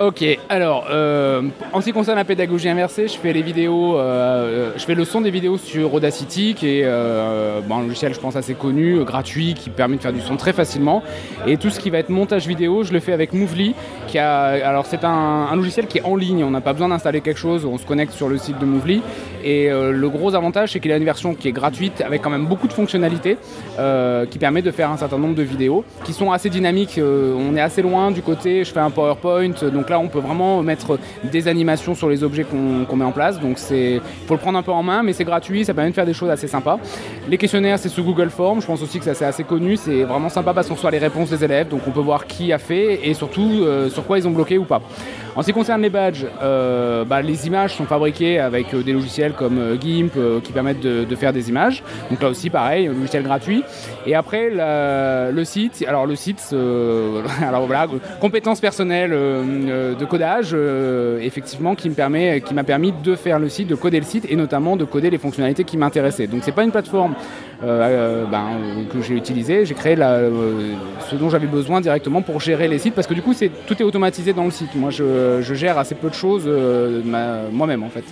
[0.00, 1.42] Ok, alors euh,
[1.72, 5.04] en ce qui concerne la pédagogie inversée, je fais les vidéos, euh, je fais le
[5.04, 8.94] son des vidéos sur Audacity, qui est euh, bon, un logiciel, je pense, assez connu,
[8.98, 11.04] euh, gratuit, qui permet de faire du son très facilement.
[11.46, 13.74] Et tout ce qui va être montage vidéo, je le fais avec Movely,
[14.08, 17.20] qui a, alors c'est un, logiciel qui est en ligne, on n'a pas besoin d'installer
[17.20, 19.00] quelque chose, on se connecte sur le site de Movely.
[19.44, 22.30] Et euh, le gros avantage, c'est qu'il a une version qui est gratuite, avec quand
[22.30, 23.36] même beaucoup de fonctionnalités,
[23.78, 26.98] euh, qui permet de faire un certain nombre de vidéos, qui sont assez dynamiques.
[26.98, 30.18] Euh, on est assez loin du côté, je fais un PowerPoint, donc là on peut
[30.18, 33.40] vraiment mettre des animations sur les objets qu'on qu'on met en place.
[33.40, 35.94] Donc c'est, faut le prendre un peu en main, mais c'est gratuit, ça permet de
[35.94, 36.78] faire des choses assez sympas.
[37.28, 38.60] Les questionnaires, c'est sous Google Form.
[38.60, 39.76] Je pense aussi que ça c'est assez connu.
[39.76, 42.52] C'est vraiment sympa parce qu'on reçoit les réponses des élèves, donc on peut voir qui
[42.52, 44.80] a fait et surtout euh, sur quoi ils ont bloqué ou pas.
[45.36, 48.92] En ce qui concerne les badges, euh, bah, les images sont fabriquées avec euh, des
[48.92, 50.12] logiciels comme euh, GIMP
[50.44, 51.82] qui permettent de, faire des images.
[52.10, 53.64] Donc là aussi, pareil, logiciel gratuit.
[54.06, 56.54] Et après, le site, alors le site,
[57.42, 57.86] alors voilà,
[58.20, 60.56] compétences personnelles de codage,
[61.20, 64.36] effectivement, qui me permet, m'a permis de faire le site, de coder le site et
[64.36, 66.26] notamment de coder les fonctionnalités qui m'intéressaient.
[66.26, 67.14] Donc c'est pas une plateforme
[67.62, 68.46] ben,
[68.92, 73.06] que j'ai utilisée, j'ai créé ce dont j'avais besoin directement pour gérer les sites parce
[73.06, 73.34] que du coup,
[73.66, 74.74] tout est automatisé dans le site.
[74.74, 77.00] Moi, je, je gère assez peu de choses euh,
[77.52, 78.04] moi-même en fait.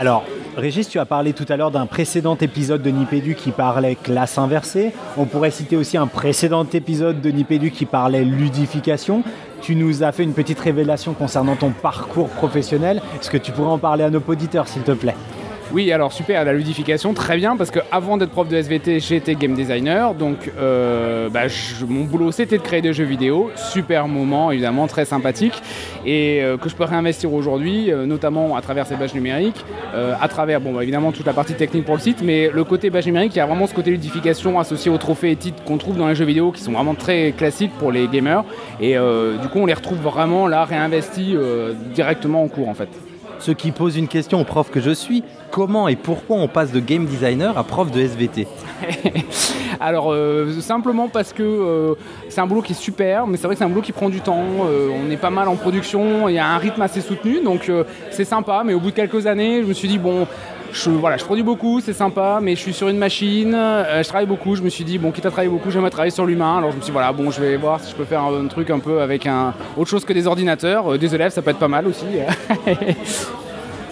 [0.00, 0.24] Alors,
[0.56, 4.38] Régis, tu as parlé tout à l'heure d'un précédent épisode de Nipédu qui parlait classe
[4.38, 4.92] inversée.
[5.16, 9.22] On pourrait citer aussi un précédent épisode de Nipédu qui parlait ludification.
[9.60, 13.02] Tu nous as fait une petite révélation concernant ton parcours professionnel.
[13.20, 15.16] Est-ce que tu pourrais en parler à nos auditeurs, s'il te plaît?
[15.70, 19.34] Oui, alors super, la ludification, très bien, parce que avant d'être prof de SVT, j'étais
[19.34, 21.42] game designer, donc euh, bah,
[21.86, 25.62] mon boulot c'était de créer des jeux vidéo, super moment, évidemment, très sympathique,
[26.06, 29.62] et euh, que je peux réinvestir aujourd'hui, euh, notamment à travers ces badges numériques,
[29.94, 32.88] à travers, bon, bah, évidemment, toute la partie technique pour le site, mais le côté
[32.88, 35.76] badge numérique, il y a vraiment ce côté ludification associé aux trophées et titres qu'on
[35.76, 38.42] trouve dans les jeux vidéo, qui sont vraiment très classiques pour les gamers,
[38.80, 41.36] et du coup, on les retrouve vraiment là, réinvestis
[41.94, 42.88] directement en cours, en fait.
[43.38, 46.72] Ce qui pose une question au prof que je suis, comment et pourquoi on passe
[46.72, 48.46] de game designer à prof de SVT
[49.80, 51.94] Alors euh, simplement parce que euh,
[52.28, 54.08] c'est un boulot qui est super, mais c'est vrai que c'est un boulot qui prend
[54.08, 54.44] du temps.
[54.66, 57.70] euh, on est pas mal en production, il y a un rythme assez soutenu, donc
[58.10, 58.62] c'est sympa.
[58.64, 60.26] Mais au bout de quelques années, je me suis dit bon.
[60.70, 64.26] Je, voilà, je produis beaucoup, c'est sympa, mais je suis sur une machine, je travaille
[64.26, 66.72] beaucoup, je me suis dit, bon, quitte à travailler beaucoup, j'aimerais travailler sur l'humain, alors
[66.72, 68.68] je me suis dit, voilà, bon, je vais voir si je peux faire un, truc
[68.68, 71.68] un peu avec un, autre chose que des ordinateurs, des élèves, ça peut être pas
[71.68, 72.04] mal aussi.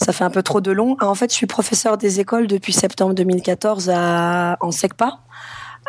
[0.00, 0.96] Ça fait un peu trop de long.
[1.00, 5.18] Ah, En fait, je suis professeur des écoles depuis septembre 2014 à, en SECPA,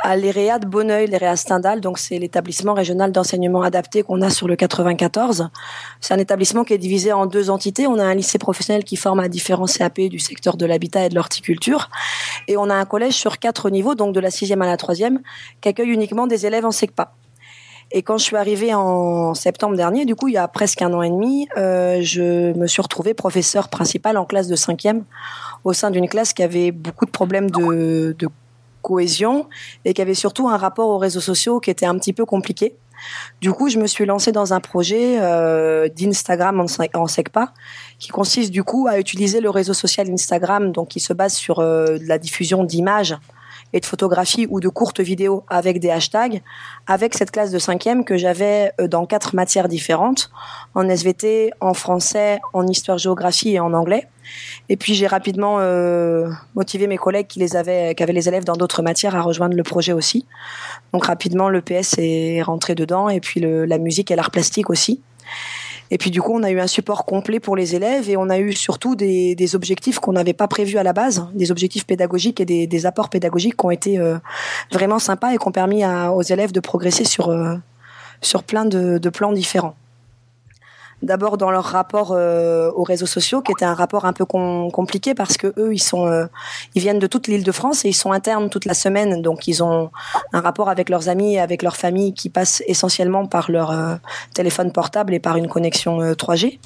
[0.04, 1.82] à l'EREA de Bonneuil, l'EREA Stendhal.
[1.82, 5.50] Donc, c'est l'établissement régional d'enseignement adapté qu'on a sur le 94.
[6.00, 7.88] C'est un établissement qui est divisé en deux entités.
[7.88, 11.10] On a un lycée professionnel qui forme à différents CAP du secteur de l'habitat et
[11.10, 11.90] de l'horticulture.
[12.48, 15.22] Et on a un collège sur quatre niveaux, donc de la sixième à la troisième,
[15.62, 17.14] qui accueille uniquement des élèves en SECPA.
[17.92, 20.94] Et quand je suis arrivée en septembre dernier, du coup, il y a presque un
[20.94, 25.06] an et demi, euh, je me suis retrouvée professeure principale en classe de cinquième,
[25.64, 28.28] au sein d'une classe qui avait beaucoup de problèmes de, de
[28.88, 29.48] cohésion
[29.84, 32.76] et qui avait surtout un rapport aux réseaux sociaux qui était un petit peu compliqué.
[33.42, 37.54] Du coup, je me suis lancée dans un projet euh, d'Instagram en, en SECPA
[38.00, 41.60] qui consiste du coup à utiliser le réseau social Instagram, donc qui se base sur
[41.60, 43.16] euh, la diffusion d'images
[43.74, 46.42] et de photographie ou de courtes vidéos avec des hashtags,
[46.88, 50.30] avec cette classe de cinquième que j'avais euh, dans quatre matières différentes,
[50.76, 54.08] en SVT, en français, en histoire-géographie et en anglais.
[54.70, 58.56] Et puis j'ai rapidement euh, motivé mes collègues qui les avaient, qui les élèves dans
[58.56, 60.26] d'autres matières à rejoindre le projet aussi.
[60.94, 65.02] Donc rapidement le PS est rentré dedans et puis la musique et l'art plastique aussi.
[65.92, 68.30] Et puis du coup, on a eu un support complet pour les élèves et on
[68.30, 72.42] a eu surtout des, objectifs qu'on n'avait pas prévus à la base, des objectifs pédagogiques
[72.42, 74.18] et des, apports pédagogiques qui ont été euh,
[74.72, 77.56] vraiment sympas et qui ont permis aux élèves de progresser sur, euh,
[78.22, 79.76] sur plein de plans différents.
[81.04, 84.72] D'abord dans leur rapport euh, aux réseaux sociaux, qui était un rapport un peu com
[84.72, 86.26] compliqué parce que eux, ils sont, euh,
[86.74, 89.92] ils viennent de toute l'Île-de-France et ils sont internes toute la semaine, donc ils ont
[90.34, 93.96] un rapport avec leurs amis et avec leur famille qui passe essentiellement par leur euh,
[94.34, 96.58] téléphone portable et par une connexion 3G.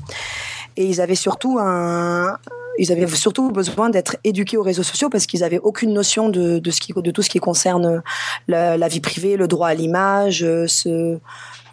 [0.78, 2.38] Et ils avaient surtout un,
[2.78, 6.60] ils avaient surtout besoin d'être éduqués aux réseaux sociaux parce qu'ils avaient aucune notion de,
[6.60, 8.02] de, ce qui, de tout ce qui concerne
[8.48, 11.20] la, la vie privée, le droit à l'image, ce,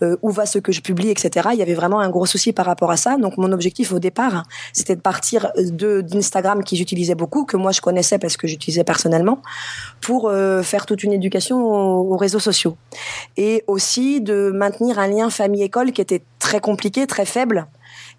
[0.03, 1.49] euh, où va ce que je publie, etc.
[1.53, 3.17] Il y avait vraiment un gros souci par rapport à ça.
[3.17, 7.73] Donc mon objectif au départ, c'était de partir de d'Instagram qu'ils utilisaient beaucoup, que moi
[7.73, 9.43] je connaissais parce que j'utilisais personnellement,
[10.01, 12.77] pour euh, faire toute une éducation aux, aux, réseaux sociaux.
[13.37, 17.67] Et aussi de maintenir un lien famille-école qui était très compliqué, très faible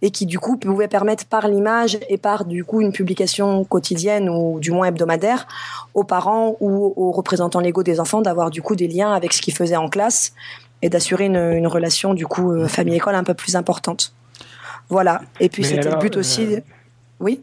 [0.02, 4.30] et qui du coup pouvait permettre par l'image et par du coup une publication quotidienne
[4.30, 5.48] ou du moins hebdomadaire
[5.94, 9.42] aux parents ou aux représentants légaux des enfants d'avoir du coup des liens avec ce
[9.42, 10.34] qu'ils faisaient en classe
[10.82, 14.14] et d'assurer une, une, relation du coup euh, famille-école un peu plus importante.
[14.90, 15.22] Voilà.
[15.40, 16.56] Et puis c'était le but aussi.
[16.56, 16.60] Euh...
[17.20, 17.42] Oui.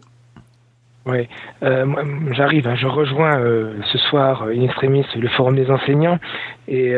[1.04, 1.28] Oui,
[1.62, 1.86] euh,
[2.32, 6.18] j'arrive, hein, je rejoins euh, ce soir in extremis le forum des enseignants
[6.66, 6.94] et,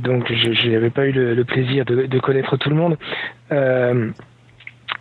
[0.00, 2.96] donc je n'avais pas eu le, le plaisir de, de, connaître tout le monde.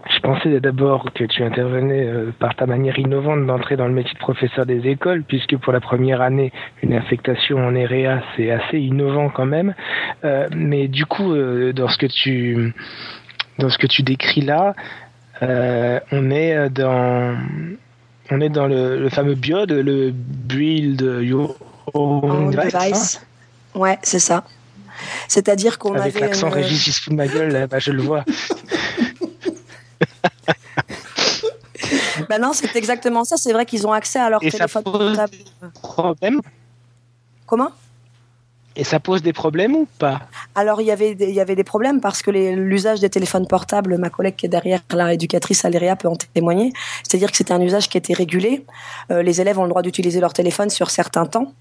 [0.09, 4.13] Je pensais d'abord que tu intervenais euh, par ta manière innovante d'entrer dans le métier
[4.13, 6.51] de professeur des écoles, puisque pour la première année,
[6.81, 9.73] une affectation en EREA, c'est assez innovant quand même.
[10.25, 12.73] Euh, mais du coup, euh, dans ce que tu
[13.59, 14.75] dans ce que tu décris là,
[15.41, 17.38] on est dans
[18.31, 21.55] on est dans le, le fameux BIOD, le Build Your
[21.93, 22.73] Own Device.
[22.73, 23.27] device.
[23.75, 24.43] Ouais, c'est ça.
[25.27, 26.09] C'est-à-dire qu'on avait.
[26.09, 26.53] Avec l'accent une...
[26.53, 28.23] Régis, il se fout de ma gueule, là, bah, je le vois.
[32.30, 33.38] ben non, c'est exactement ça.
[33.38, 35.19] C'est vrai qu'ils ont accès à leur Et téléphone ça pose
[35.81, 36.41] problème
[37.45, 37.69] Comment?
[38.76, 40.22] Et ça pose des problèmes ou pas?
[40.56, 43.48] Alors il y avait des, il y avait des problèmes parce que l'usage des téléphones
[43.48, 46.73] portables, ma collègue qui est derrière, la éducatrice à l'EREA peut en témoigner.
[47.03, 48.65] C'est-à-dire que c'était un usage qui était régulé.
[49.11, 51.53] Euh, les élèves ont le droit d'utiliser leur téléphone sur certains temps.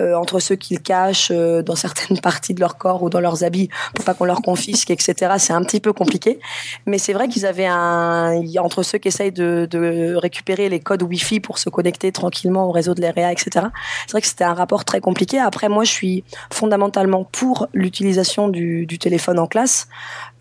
[0.00, 3.44] Euh, entre ceux qu'ils cachent euh, dans certaines parties de leur corps ou dans leurs
[3.44, 5.34] habits pour pas qu'on leur confisque, etc.
[5.38, 6.40] C'est un petit peu compliqué.
[6.86, 11.02] Mais c'est vrai qu'ils avaient un, entre ceux qui essayent de, de, récupérer les codes
[11.02, 13.66] Wi-Fi pour se connecter tranquillement au réseau de l'EREA, etc.
[14.06, 15.38] C'est vrai que c'était un rapport très compliqué.
[15.38, 19.88] Après, moi, je suis fondamentalement pour l'utilisation du, du, téléphone en classe.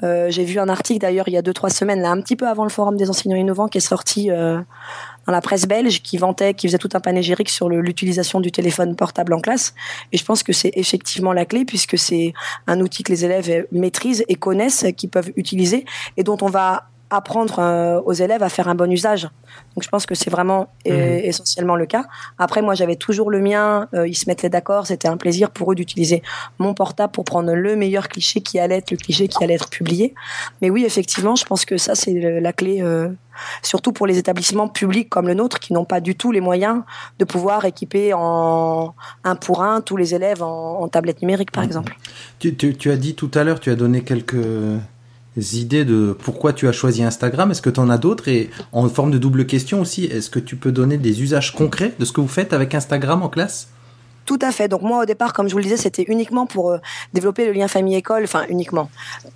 [0.04, 2.36] Euh, J'ai vu un article d'ailleurs il y a deux trois semaines, là, un petit
[2.36, 4.60] peu avant le forum des enseignants innovants, qui est sorti euh,
[5.26, 8.96] dans la presse belge qui vantait, qui faisait tout un panégyrique sur l'utilisation du téléphone
[8.96, 9.74] portable en classe.
[10.12, 12.34] Et je pense que c'est effectivement la clé puisque c'est
[12.68, 15.86] un outil que les élèves maîtrisent et connaissent, qu'ils peuvent utiliser
[16.18, 19.24] et dont on va apprendre euh, aux élèves à faire un bon usage.
[19.76, 20.92] Donc je pense que c'est vraiment mmh.
[20.92, 22.06] essentiellement le cas.
[22.38, 23.88] Après, moi, j'avais toujours le mien.
[23.94, 24.88] Euh, ils se mettaient d'accord.
[24.88, 26.24] C'était un plaisir pour eux d'utiliser
[26.58, 29.70] mon portable pour prendre le meilleur cliché qui allait être le cliché qui allait être
[29.70, 30.16] publié.
[30.62, 33.10] Mais oui, effectivement, je pense que ça, c'est la clé, euh,
[33.62, 36.82] surtout pour les établissements publics comme le nôtre, qui n'ont pas du tout les moyens
[37.20, 38.94] de pouvoir équiper en
[39.24, 41.68] un pour un tous les élèves en, en tablette numérique, par mmh.
[41.68, 41.98] exemple.
[42.40, 44.38] Tu, tu, tu as dit tout à l'heure, tu as donné quelques
[45.38, 47.52] idées de pourquoi tu as choisi Instagram.
[47.52, 48.28] Est-ce que tu en as d'autres?
[48.28, 51.94] Et en forme de double question aussi, est-ce que tu peux donner des usages concrets
[52.00, 53.70] de ce que vous faites avec Instagram en classe?
[54.32, 54.70] Tout à fait.
[54.70, 56.78] Donc moi au départ, comme je vous le disais, c'était uniquement pour euh,
[57.12, 58.90] développer le lien famille-école, enfin uniquement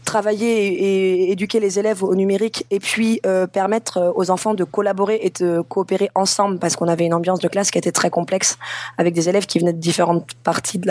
[0.06, 5.20] travailler et, éduquer les élèves au numérique et puis euh, permettre aux enfants de collaborer
[5.22, 8.58] et de coopérer ensemble parce qu'on avait une ambiance de classe qui était très complexe
[8.98, 10.90] avec des élèves qui venaient de différentes parties de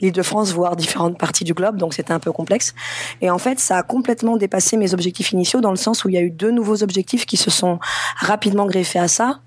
[0.00, 2.74] l'Île-de-France, voire différentes parties du globe, donc c'était un peu complexe.
[3.20, 6.16] Et en fait, ça a complètement dépassé mes objectifs initiaux dans le sens où il
[6.16, 7.78] y a eu deux nouveaux objectifs qui se sont
[8.16, 9.38] rapidement greffés à ça,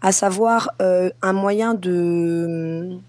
[0.00, 3.00] à savoir euh, un moyen de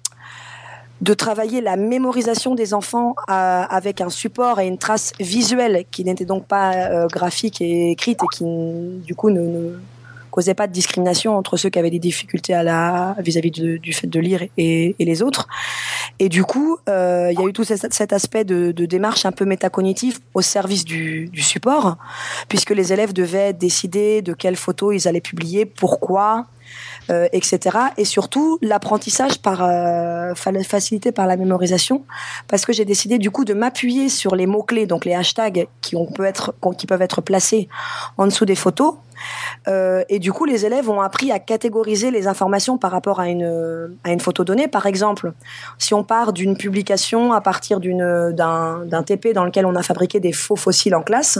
[1.03, 6.05] de travailler la mémorisation des enfants euh, avec un support et une trace visuelle qui
[6.05, 8.45] n'était donc pas euh, graphique et écrite et qui
[9.05, 9.73] du coup ne,
[10.31, 13.93] causait pas de discrimination entre ceux qui avaient des difficultés à la vis-à-vis -vis du
[13.93, 15.47] fait de lire et, les autres.
[16.19, 19.33] Et du coup, euh, il y a eu tout cet, aspect de, de, démarche un
[19.33, 21.97] peu métacognitive au service du, du, support,
[22.47, 26.47] puisque les élèves devaient décider de quelles photos ils allaient publier, pourquoi,
[27.09, 27.77] euh, etc.
[27.97, 32.03] Et surtout l'apprentissage par euh, fa- facilité par la mémorisation,
[32.47, 35.67] parce que j'ai décidé du coup de m'appuyer sur les mots clés, donc les hashtags
[35.81, 37.67] qui on peut être qui peuvent être placés
[38.17, 38.95] en dessous des photos.
[39.67, 43.29] Euh, et du coup, les élèves ont appris à catégoriser les informations par rapport à
[43.29, 44.67] une, à une photo donnée.
[44.67, 45.33] Par exemple,
[45.77, 50.31] si on part d'une publication à partir d'un, TP dans lequel on a fabriqué des
[50.31, 51.39] faux fossiles en classe,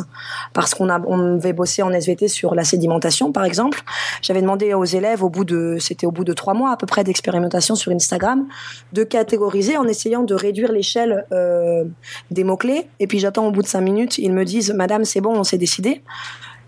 [0.53, 3.83] parce qu'on a, on devait bosser en SVT sur la sédimentation, par exemple,
[4.21, 6.85] j'avais demandé aux élèves, au bout de, c'était au bout de trois mois à peu
[6.85, 8.47] près d'expérimentation sur Instagram,
[8.91, 11.85] de catégoriser en essayant de réduire l'échelle euh,
[12.31, 12.87] des mots-clés.
[12.99, 15.43] Et puis j'attends au bout de cinq minutes, ils me disent, Madame, c'est bon, on
[15.43, 16.01] s'est décidé.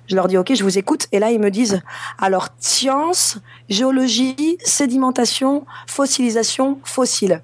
[0.07, 1.07] Je leur dis ok, je vous écoute.
[1.11, 1.81] Et là, ils me disent
[2.19, 3.37] alors science,
[3.69, 7.41] géologie, sédimentation, fossilisation, fossile.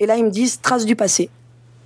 [0.00, 1.30] Et là, ils me disent traces du passé.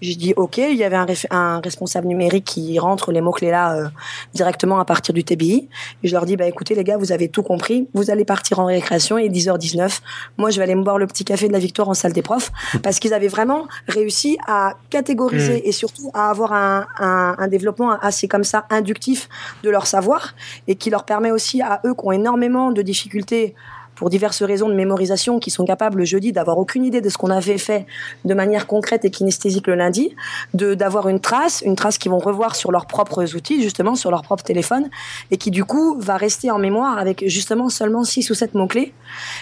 [0.00, 3.74] J'ai dit ok, il y avait un, un responsable numérique qui rentre les mots-clés là
[3.74, 3.88] euh,
[4.34, 5.68] directement à partir du TBI.
[6.02, 8.58] Et je leur dis bah écoutez les gars, vous avez tout compris, vous allez partir
[8.58, 10.00] en récréation et 10h19.
[10.36, 12.22] Moi, je vais aller me boire le petit café de la victoire en salle des
[12.22, 12.50] profs
[12.82, 15.60] parce qu'ils avaient vraiment réussi à catégoriser Mm.
[15.64, 19.28] et surtout à avoir un, un, un développement assez comme ça inductif
[19.62, 20.34] de leur savoir
[20.66, 23.54] et qui leur permet aussi à eux qui ont énormément de difficultés
[23.96, 27.16] pour diverses raisons de mémorisation, qui sont capables le jeudi d'avoir aucune idée de ce
[27.18, 27.86] qu'on avait fait
[28.24, 30.14] de manière concrète et kinesthésique le lundi,
[30.52, 34.10] de d'avoir une trace, une trace qu'ils vont revoir sur leurs propres outils, justement sur
[34.10, 34.88] leur propre téléphone,
[35.30, 38.66] et qui du coup va rester en mémoire avec justement seulement six ou sept mots
[38.66, 38.92] clés,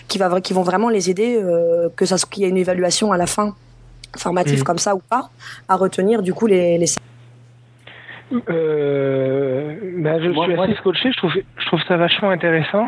[0.09, 3.13] qui va qui vont vraiment les aider, euh, que ça qu'il y ait une évaluation
[3.13, 3.55] à la fin
[4.17, 4.65] formative Mhm.
[4.65, 5.31] comme ça ou pas,
[5.69, 6.87] à retenir du coup les, les
[8.49, 12.31] Euh, bah, je Moi- suis moi, assez je- scotché, je trouve, je trouve ça vachement
[12.31, 12.87] intéressant.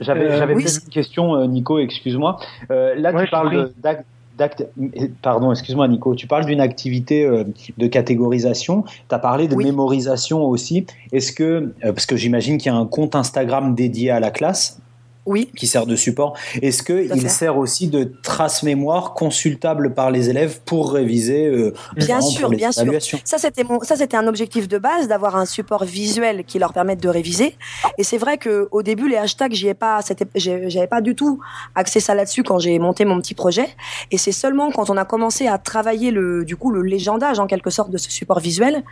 [0.00, 2.38] J'avais Euh, oui, une question, euh, Nico, excuse-moi.
[2.70, 3.56] Euh, là, Ouais, tu parles prie.
[3.56, 4.04] de- d'ac-
[4.36, 6.14] d'acte- euh, Pardon, excuse-moi, Nico.
[6.14, 7.44] Tu parles d'une activité euh,
[7.78, 8.82] de catégorisation.
[9.08, 10.86] Tu as parlé de mémorisation aussi.
[11.12, 11.44] Est-ce que,
[11.84, 14.80] euh, parce que j'imagine qu'il y a un compte Instagram dédié à la classe
[15.26, 15.50] oui.
[15.56, 20.60] qui sert de support, est-ce qu'il sert aussi de trace mémoire consultable par les élèves
[20.64, 23.18] pour réviser euh, Bien sûr, bien sûr.
[23.24, 26.72] Ça c'était mon, ça c'était un objectif de base d'avoir un support visuel qui leur
[26.72, 27.56] permette de réviser.
[27.98, 31.14] Et c'est vrai que au début les hashtags j'y ai pas, c'était, j'avais pas du
[31.14, 31.40] tout
[31.74, 33.68] axé ça là-dessus quand j'ai monté mon petit projet.
[34.10, 37.46] Et c'est seulement quand on a commencé à travailler le, du coup le légendage en
[37.46, 38.84] quelque sorte de ce support visuel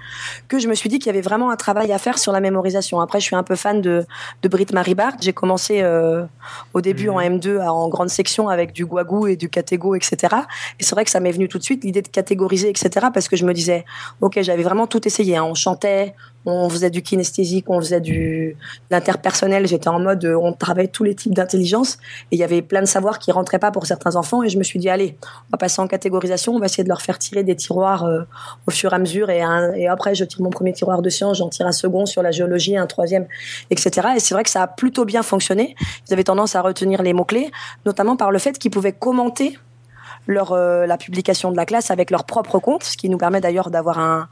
[0.49, 2.41] que je me suis dit qu'il y avait vraiment un travail à faire sur la
[2.41, 3.01] mémorisation.
[3.01, 4.05] Après je suis un peu fan de,
[4.43, 5.15] de Britt Marie Bart.
[5.21, 6.24] J'ai commencé euh,
[6.73, 10.17] au début en M2 à- en grande section avec du guagou et du catégo, etc.
[10.81, 13.07] Et c'est vrai que ça m'est venu tout de suite l'idée de catégoriser, etc.
[13.13, 13.85] Parce que je me disais,
[14.21, 15.37] ok, j'avais vraiment tout essayé.
[15.37, 15.45] hein.
[15.45, 16.15] On chantait,
[16.47, 18.57] on faisait du kinesthésique, on faisait du
[18.91, 19.67] l'interpersonnel.
[19.67, 21.99] J'étais en mode, euh, on travaillait tous les types d'intelligence.
[22.31, 24.43] Et il y avait plein de savoirs qui rentraient pas pour certains enfants.
[24.43, 26.55] Et je me suis dit, allez, on va passer en catégorisation.
[26.55, 28.23] On va essayer de leur faire tirer des tiroirs euh,
[28.67, 29.31] au fur et à mesure.
[29.31, 29.43] Et,
[29.87, 32.77] après, je tire mon premier tiroir de sciences, j'en tire un second sur la géologie,
[32.77, 33.27] un troisième,
[33.71, 34.09] etc.
[34.17, 35.75] Et c'est vrai que ça a plutôt bien fonctionné.
[36.09, 37.51] Ils avaient tendance à retenir les mots-clés,
[37.87, 39.59] notamment par le fait qu'ils pouvaient commenter
[40.27, 43.41] leur, euh, la publication de la classe avec leur propre compte, ce qui nous permet
[43.41, 44.29] d'ailleurs d'avoir un,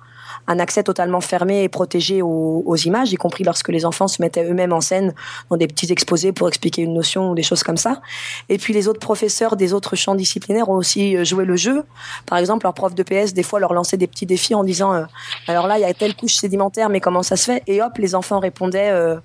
[0.47, 4.21] un accès totalement fermé et protégé aux, aux images, y compris lorsque les enfants se
[4.21, 5.15] mettaient eux-mêmes en scène
[5.51, 8.01] dans des petits exposés pour expliquer une notion ou des choses comme ça.
[8.49, 11.85] Et puis les autres professeurs des autres champs disciplinaires ont aussi euh, joué le jeu.
[12.27, 14.93] Par exemple, leur prof de PS, des fois, leur lançait des petits défis en disant
[14.95, 15.05] euh,
[15.47, 17.63] alors là, il y a telle couche sédimentaire, mais comment ça se fait?
[17.67, 19.17] Et hop, les enfants répondaient euh,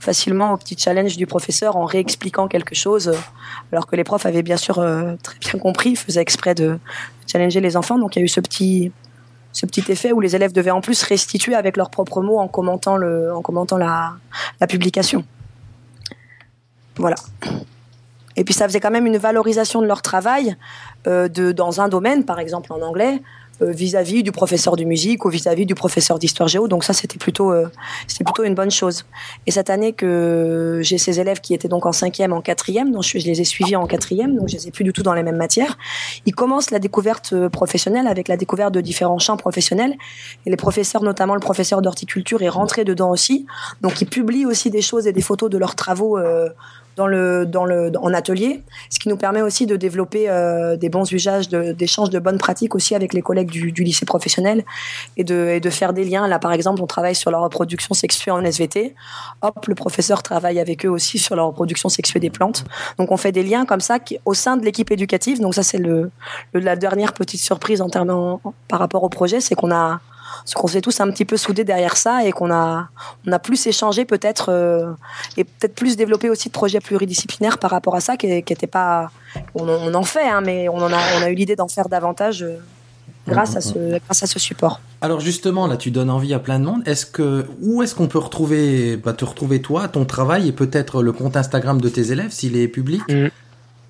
[0.00, 3.12] facilement au petit challenge du professeur en réexpliquant quelque chose,
[3.72, 4.74] alors que les profs avaient bien sûr
[5.22, 6.78] très bien compris, faisaient exprès de
[7.30, 7.98] challenger les enfants.
[7.98, 8.90] Donc il y a eu ce petit
[9.52, 12.48] ce petit effet où les élèves devaient en plus restituer avec leurs propres mots en
[12.48, 14.16] commentant le en commentant la,
[14.68, 15.24] publication.
[16.96, 17.16] Voilà.
[18.36, 20.56] Et puis ça faisait quand même une valorisation de leur travail
[21.06, 23.20] euh, de, dans un domaine, par exemple en anglais,
[23.62, 26.68] euh, vis-à-vis du professeur de musique ou vis-à-vis du professeur d'histoire géo.
[26.68, 27.68] Donc ça, c'était plutôt, euh,
[28.06, 29.04] c'était plutôt une bonne chose.
[29.46, 33.02] Et cette année que j'ai ces élèves qui étaient donc en cinquième, en quatrième, donc
[33.02, 35.22] je, les ai suivis en quatrième, donc je les ai plus du tout dans les
[35.22, 35.78] mêmes matières.
[36.26, 39.94] Ils commencent la découverte euh, professionnelle avec la découverte de différents champs professionnels.
[40.46, 43.46] Et les professeurs, notamment le professeur d'horticulture, est rentré dedans aussi.
[43.80, 46.18] Donc ils publient aussi des choses et des photos de leurs travaux.
[46.96, 50.88] Dans le, dans le, en atelier, ce qui nous permet aussi de développer euh, des
[50.88, 54.64] bons usages, de- d'échanges de, bonnes pratiques aussi avec les collègues du, lycée professionnel
[55.16, 56.28] et de, et de faire des liens.
[56.28, 58.94] Là, par exemple, on travaille sur la reproduction sexuée en SVT.
[59.42, 62.64] Hop, le professeur travaille avec eux aussi sur la reproduction sexuée des plantes.
[62.98, 65.40] Donc, on fait des liens comme ça au sein de l'équipe éducative.
[65.40, 66.10] Donc, ça, c'est le,
[66.52, 68.38] le- la dernière petite surprise en termes
[68.68, 70.00] par rapport au projet, c'est qu'on a
[70.44, 72.88] c'est qu'on s'est tous un petit peu soudés derrière ça et qu'on a,
[73.26, 74.92] on a plus échangé peut-être euh,
[75.36, 79.10] et peut-être plus développé aussi de projets pluridisciplinaires par rapport à ça qui n'était pas.
[79.54, 81.68] On, en- on en fait, hein, mais on, en a, on a eu l'idée d'en
[81.68, 82.56] faire davantage euh,
[83.26, 84.80] grâce, à ce, grâce à ce support.
[85.00, 86.82] Alors justement, là, tu donnes envie à plein de monde.
[86.86, 91.02] Est-ce que où est-ce qu'on peut retrouver, bah, te retrouver toi, ton travail et peut-être
[91.02, 93.02] le compte Instagram de tes élèves s'il est public?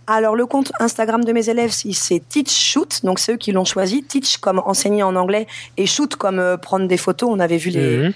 [0.06, 3.64] Alors, le compte Instagram de mes élèves, c'est- Teach Shoot, donc c'est eux qui l'ont
[3.64, 4.02] choisi.
[4.02, 5.46] Teach comme enseigner en anglais
[5.76, 7.28] et shoot comme euh, prendre des photos.
[7.32, 8.12] On avait vu les, Mhm.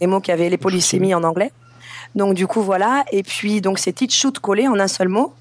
[0.00, 1.50] les mots qui avaient les polysémies en anglais.
[2.14, 3.04] Donc, du coup, voilà.
[3.10, 5.34] Et puis, donc, c'est Teach Shoot collé en un seul mot.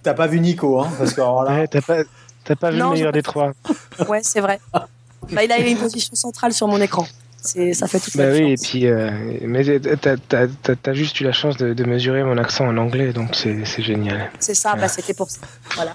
[0.03, 2.03] pas, pas vu Nico, hein, parce que alors là, t'as pas,
[2.45, 3.53] t'as pas vu Non, le meilleur des trois.
[4.09, 4.61] Ouais, c'est vrai.
[5.33, 7.07] Bah, il a une position centrale sur mon écran.
[7.43, 9.11] C'est, ça fait toute Bah la oui, et puis, euh,
[9.43, 12.77] mais t'as, t'as, t'as- t'as juste eu la chance de, de mesurer mon accent en
[12.77, 14.31] anglais, donc c'est, c'est génial.
[14.41, 14.75] C'est ça.
[14.75, 15.41] Bah, c'était pour ça.
[15.77, 15.95] Voilà.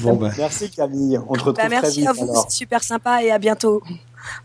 [0.00, 1.18] bon, merci Camille.
[1.26, 2.30] On te retrouve Bah, très merci vite à vous.
[2.30, 2.46] alors.
[2.48, 3.82] C'est super sympa et à bientôt.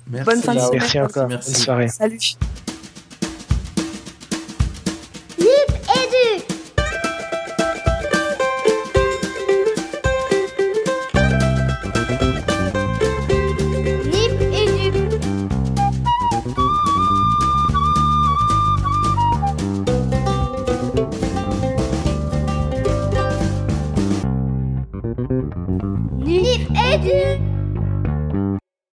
[0.08, 0.26] Merci.
[0.26, 1.06] Bonne fin de Merci semaine.
[1.06, 1.28] encore.
[1.28, 1.88] Bonne soirée.
[1.88, 2.20] Salut.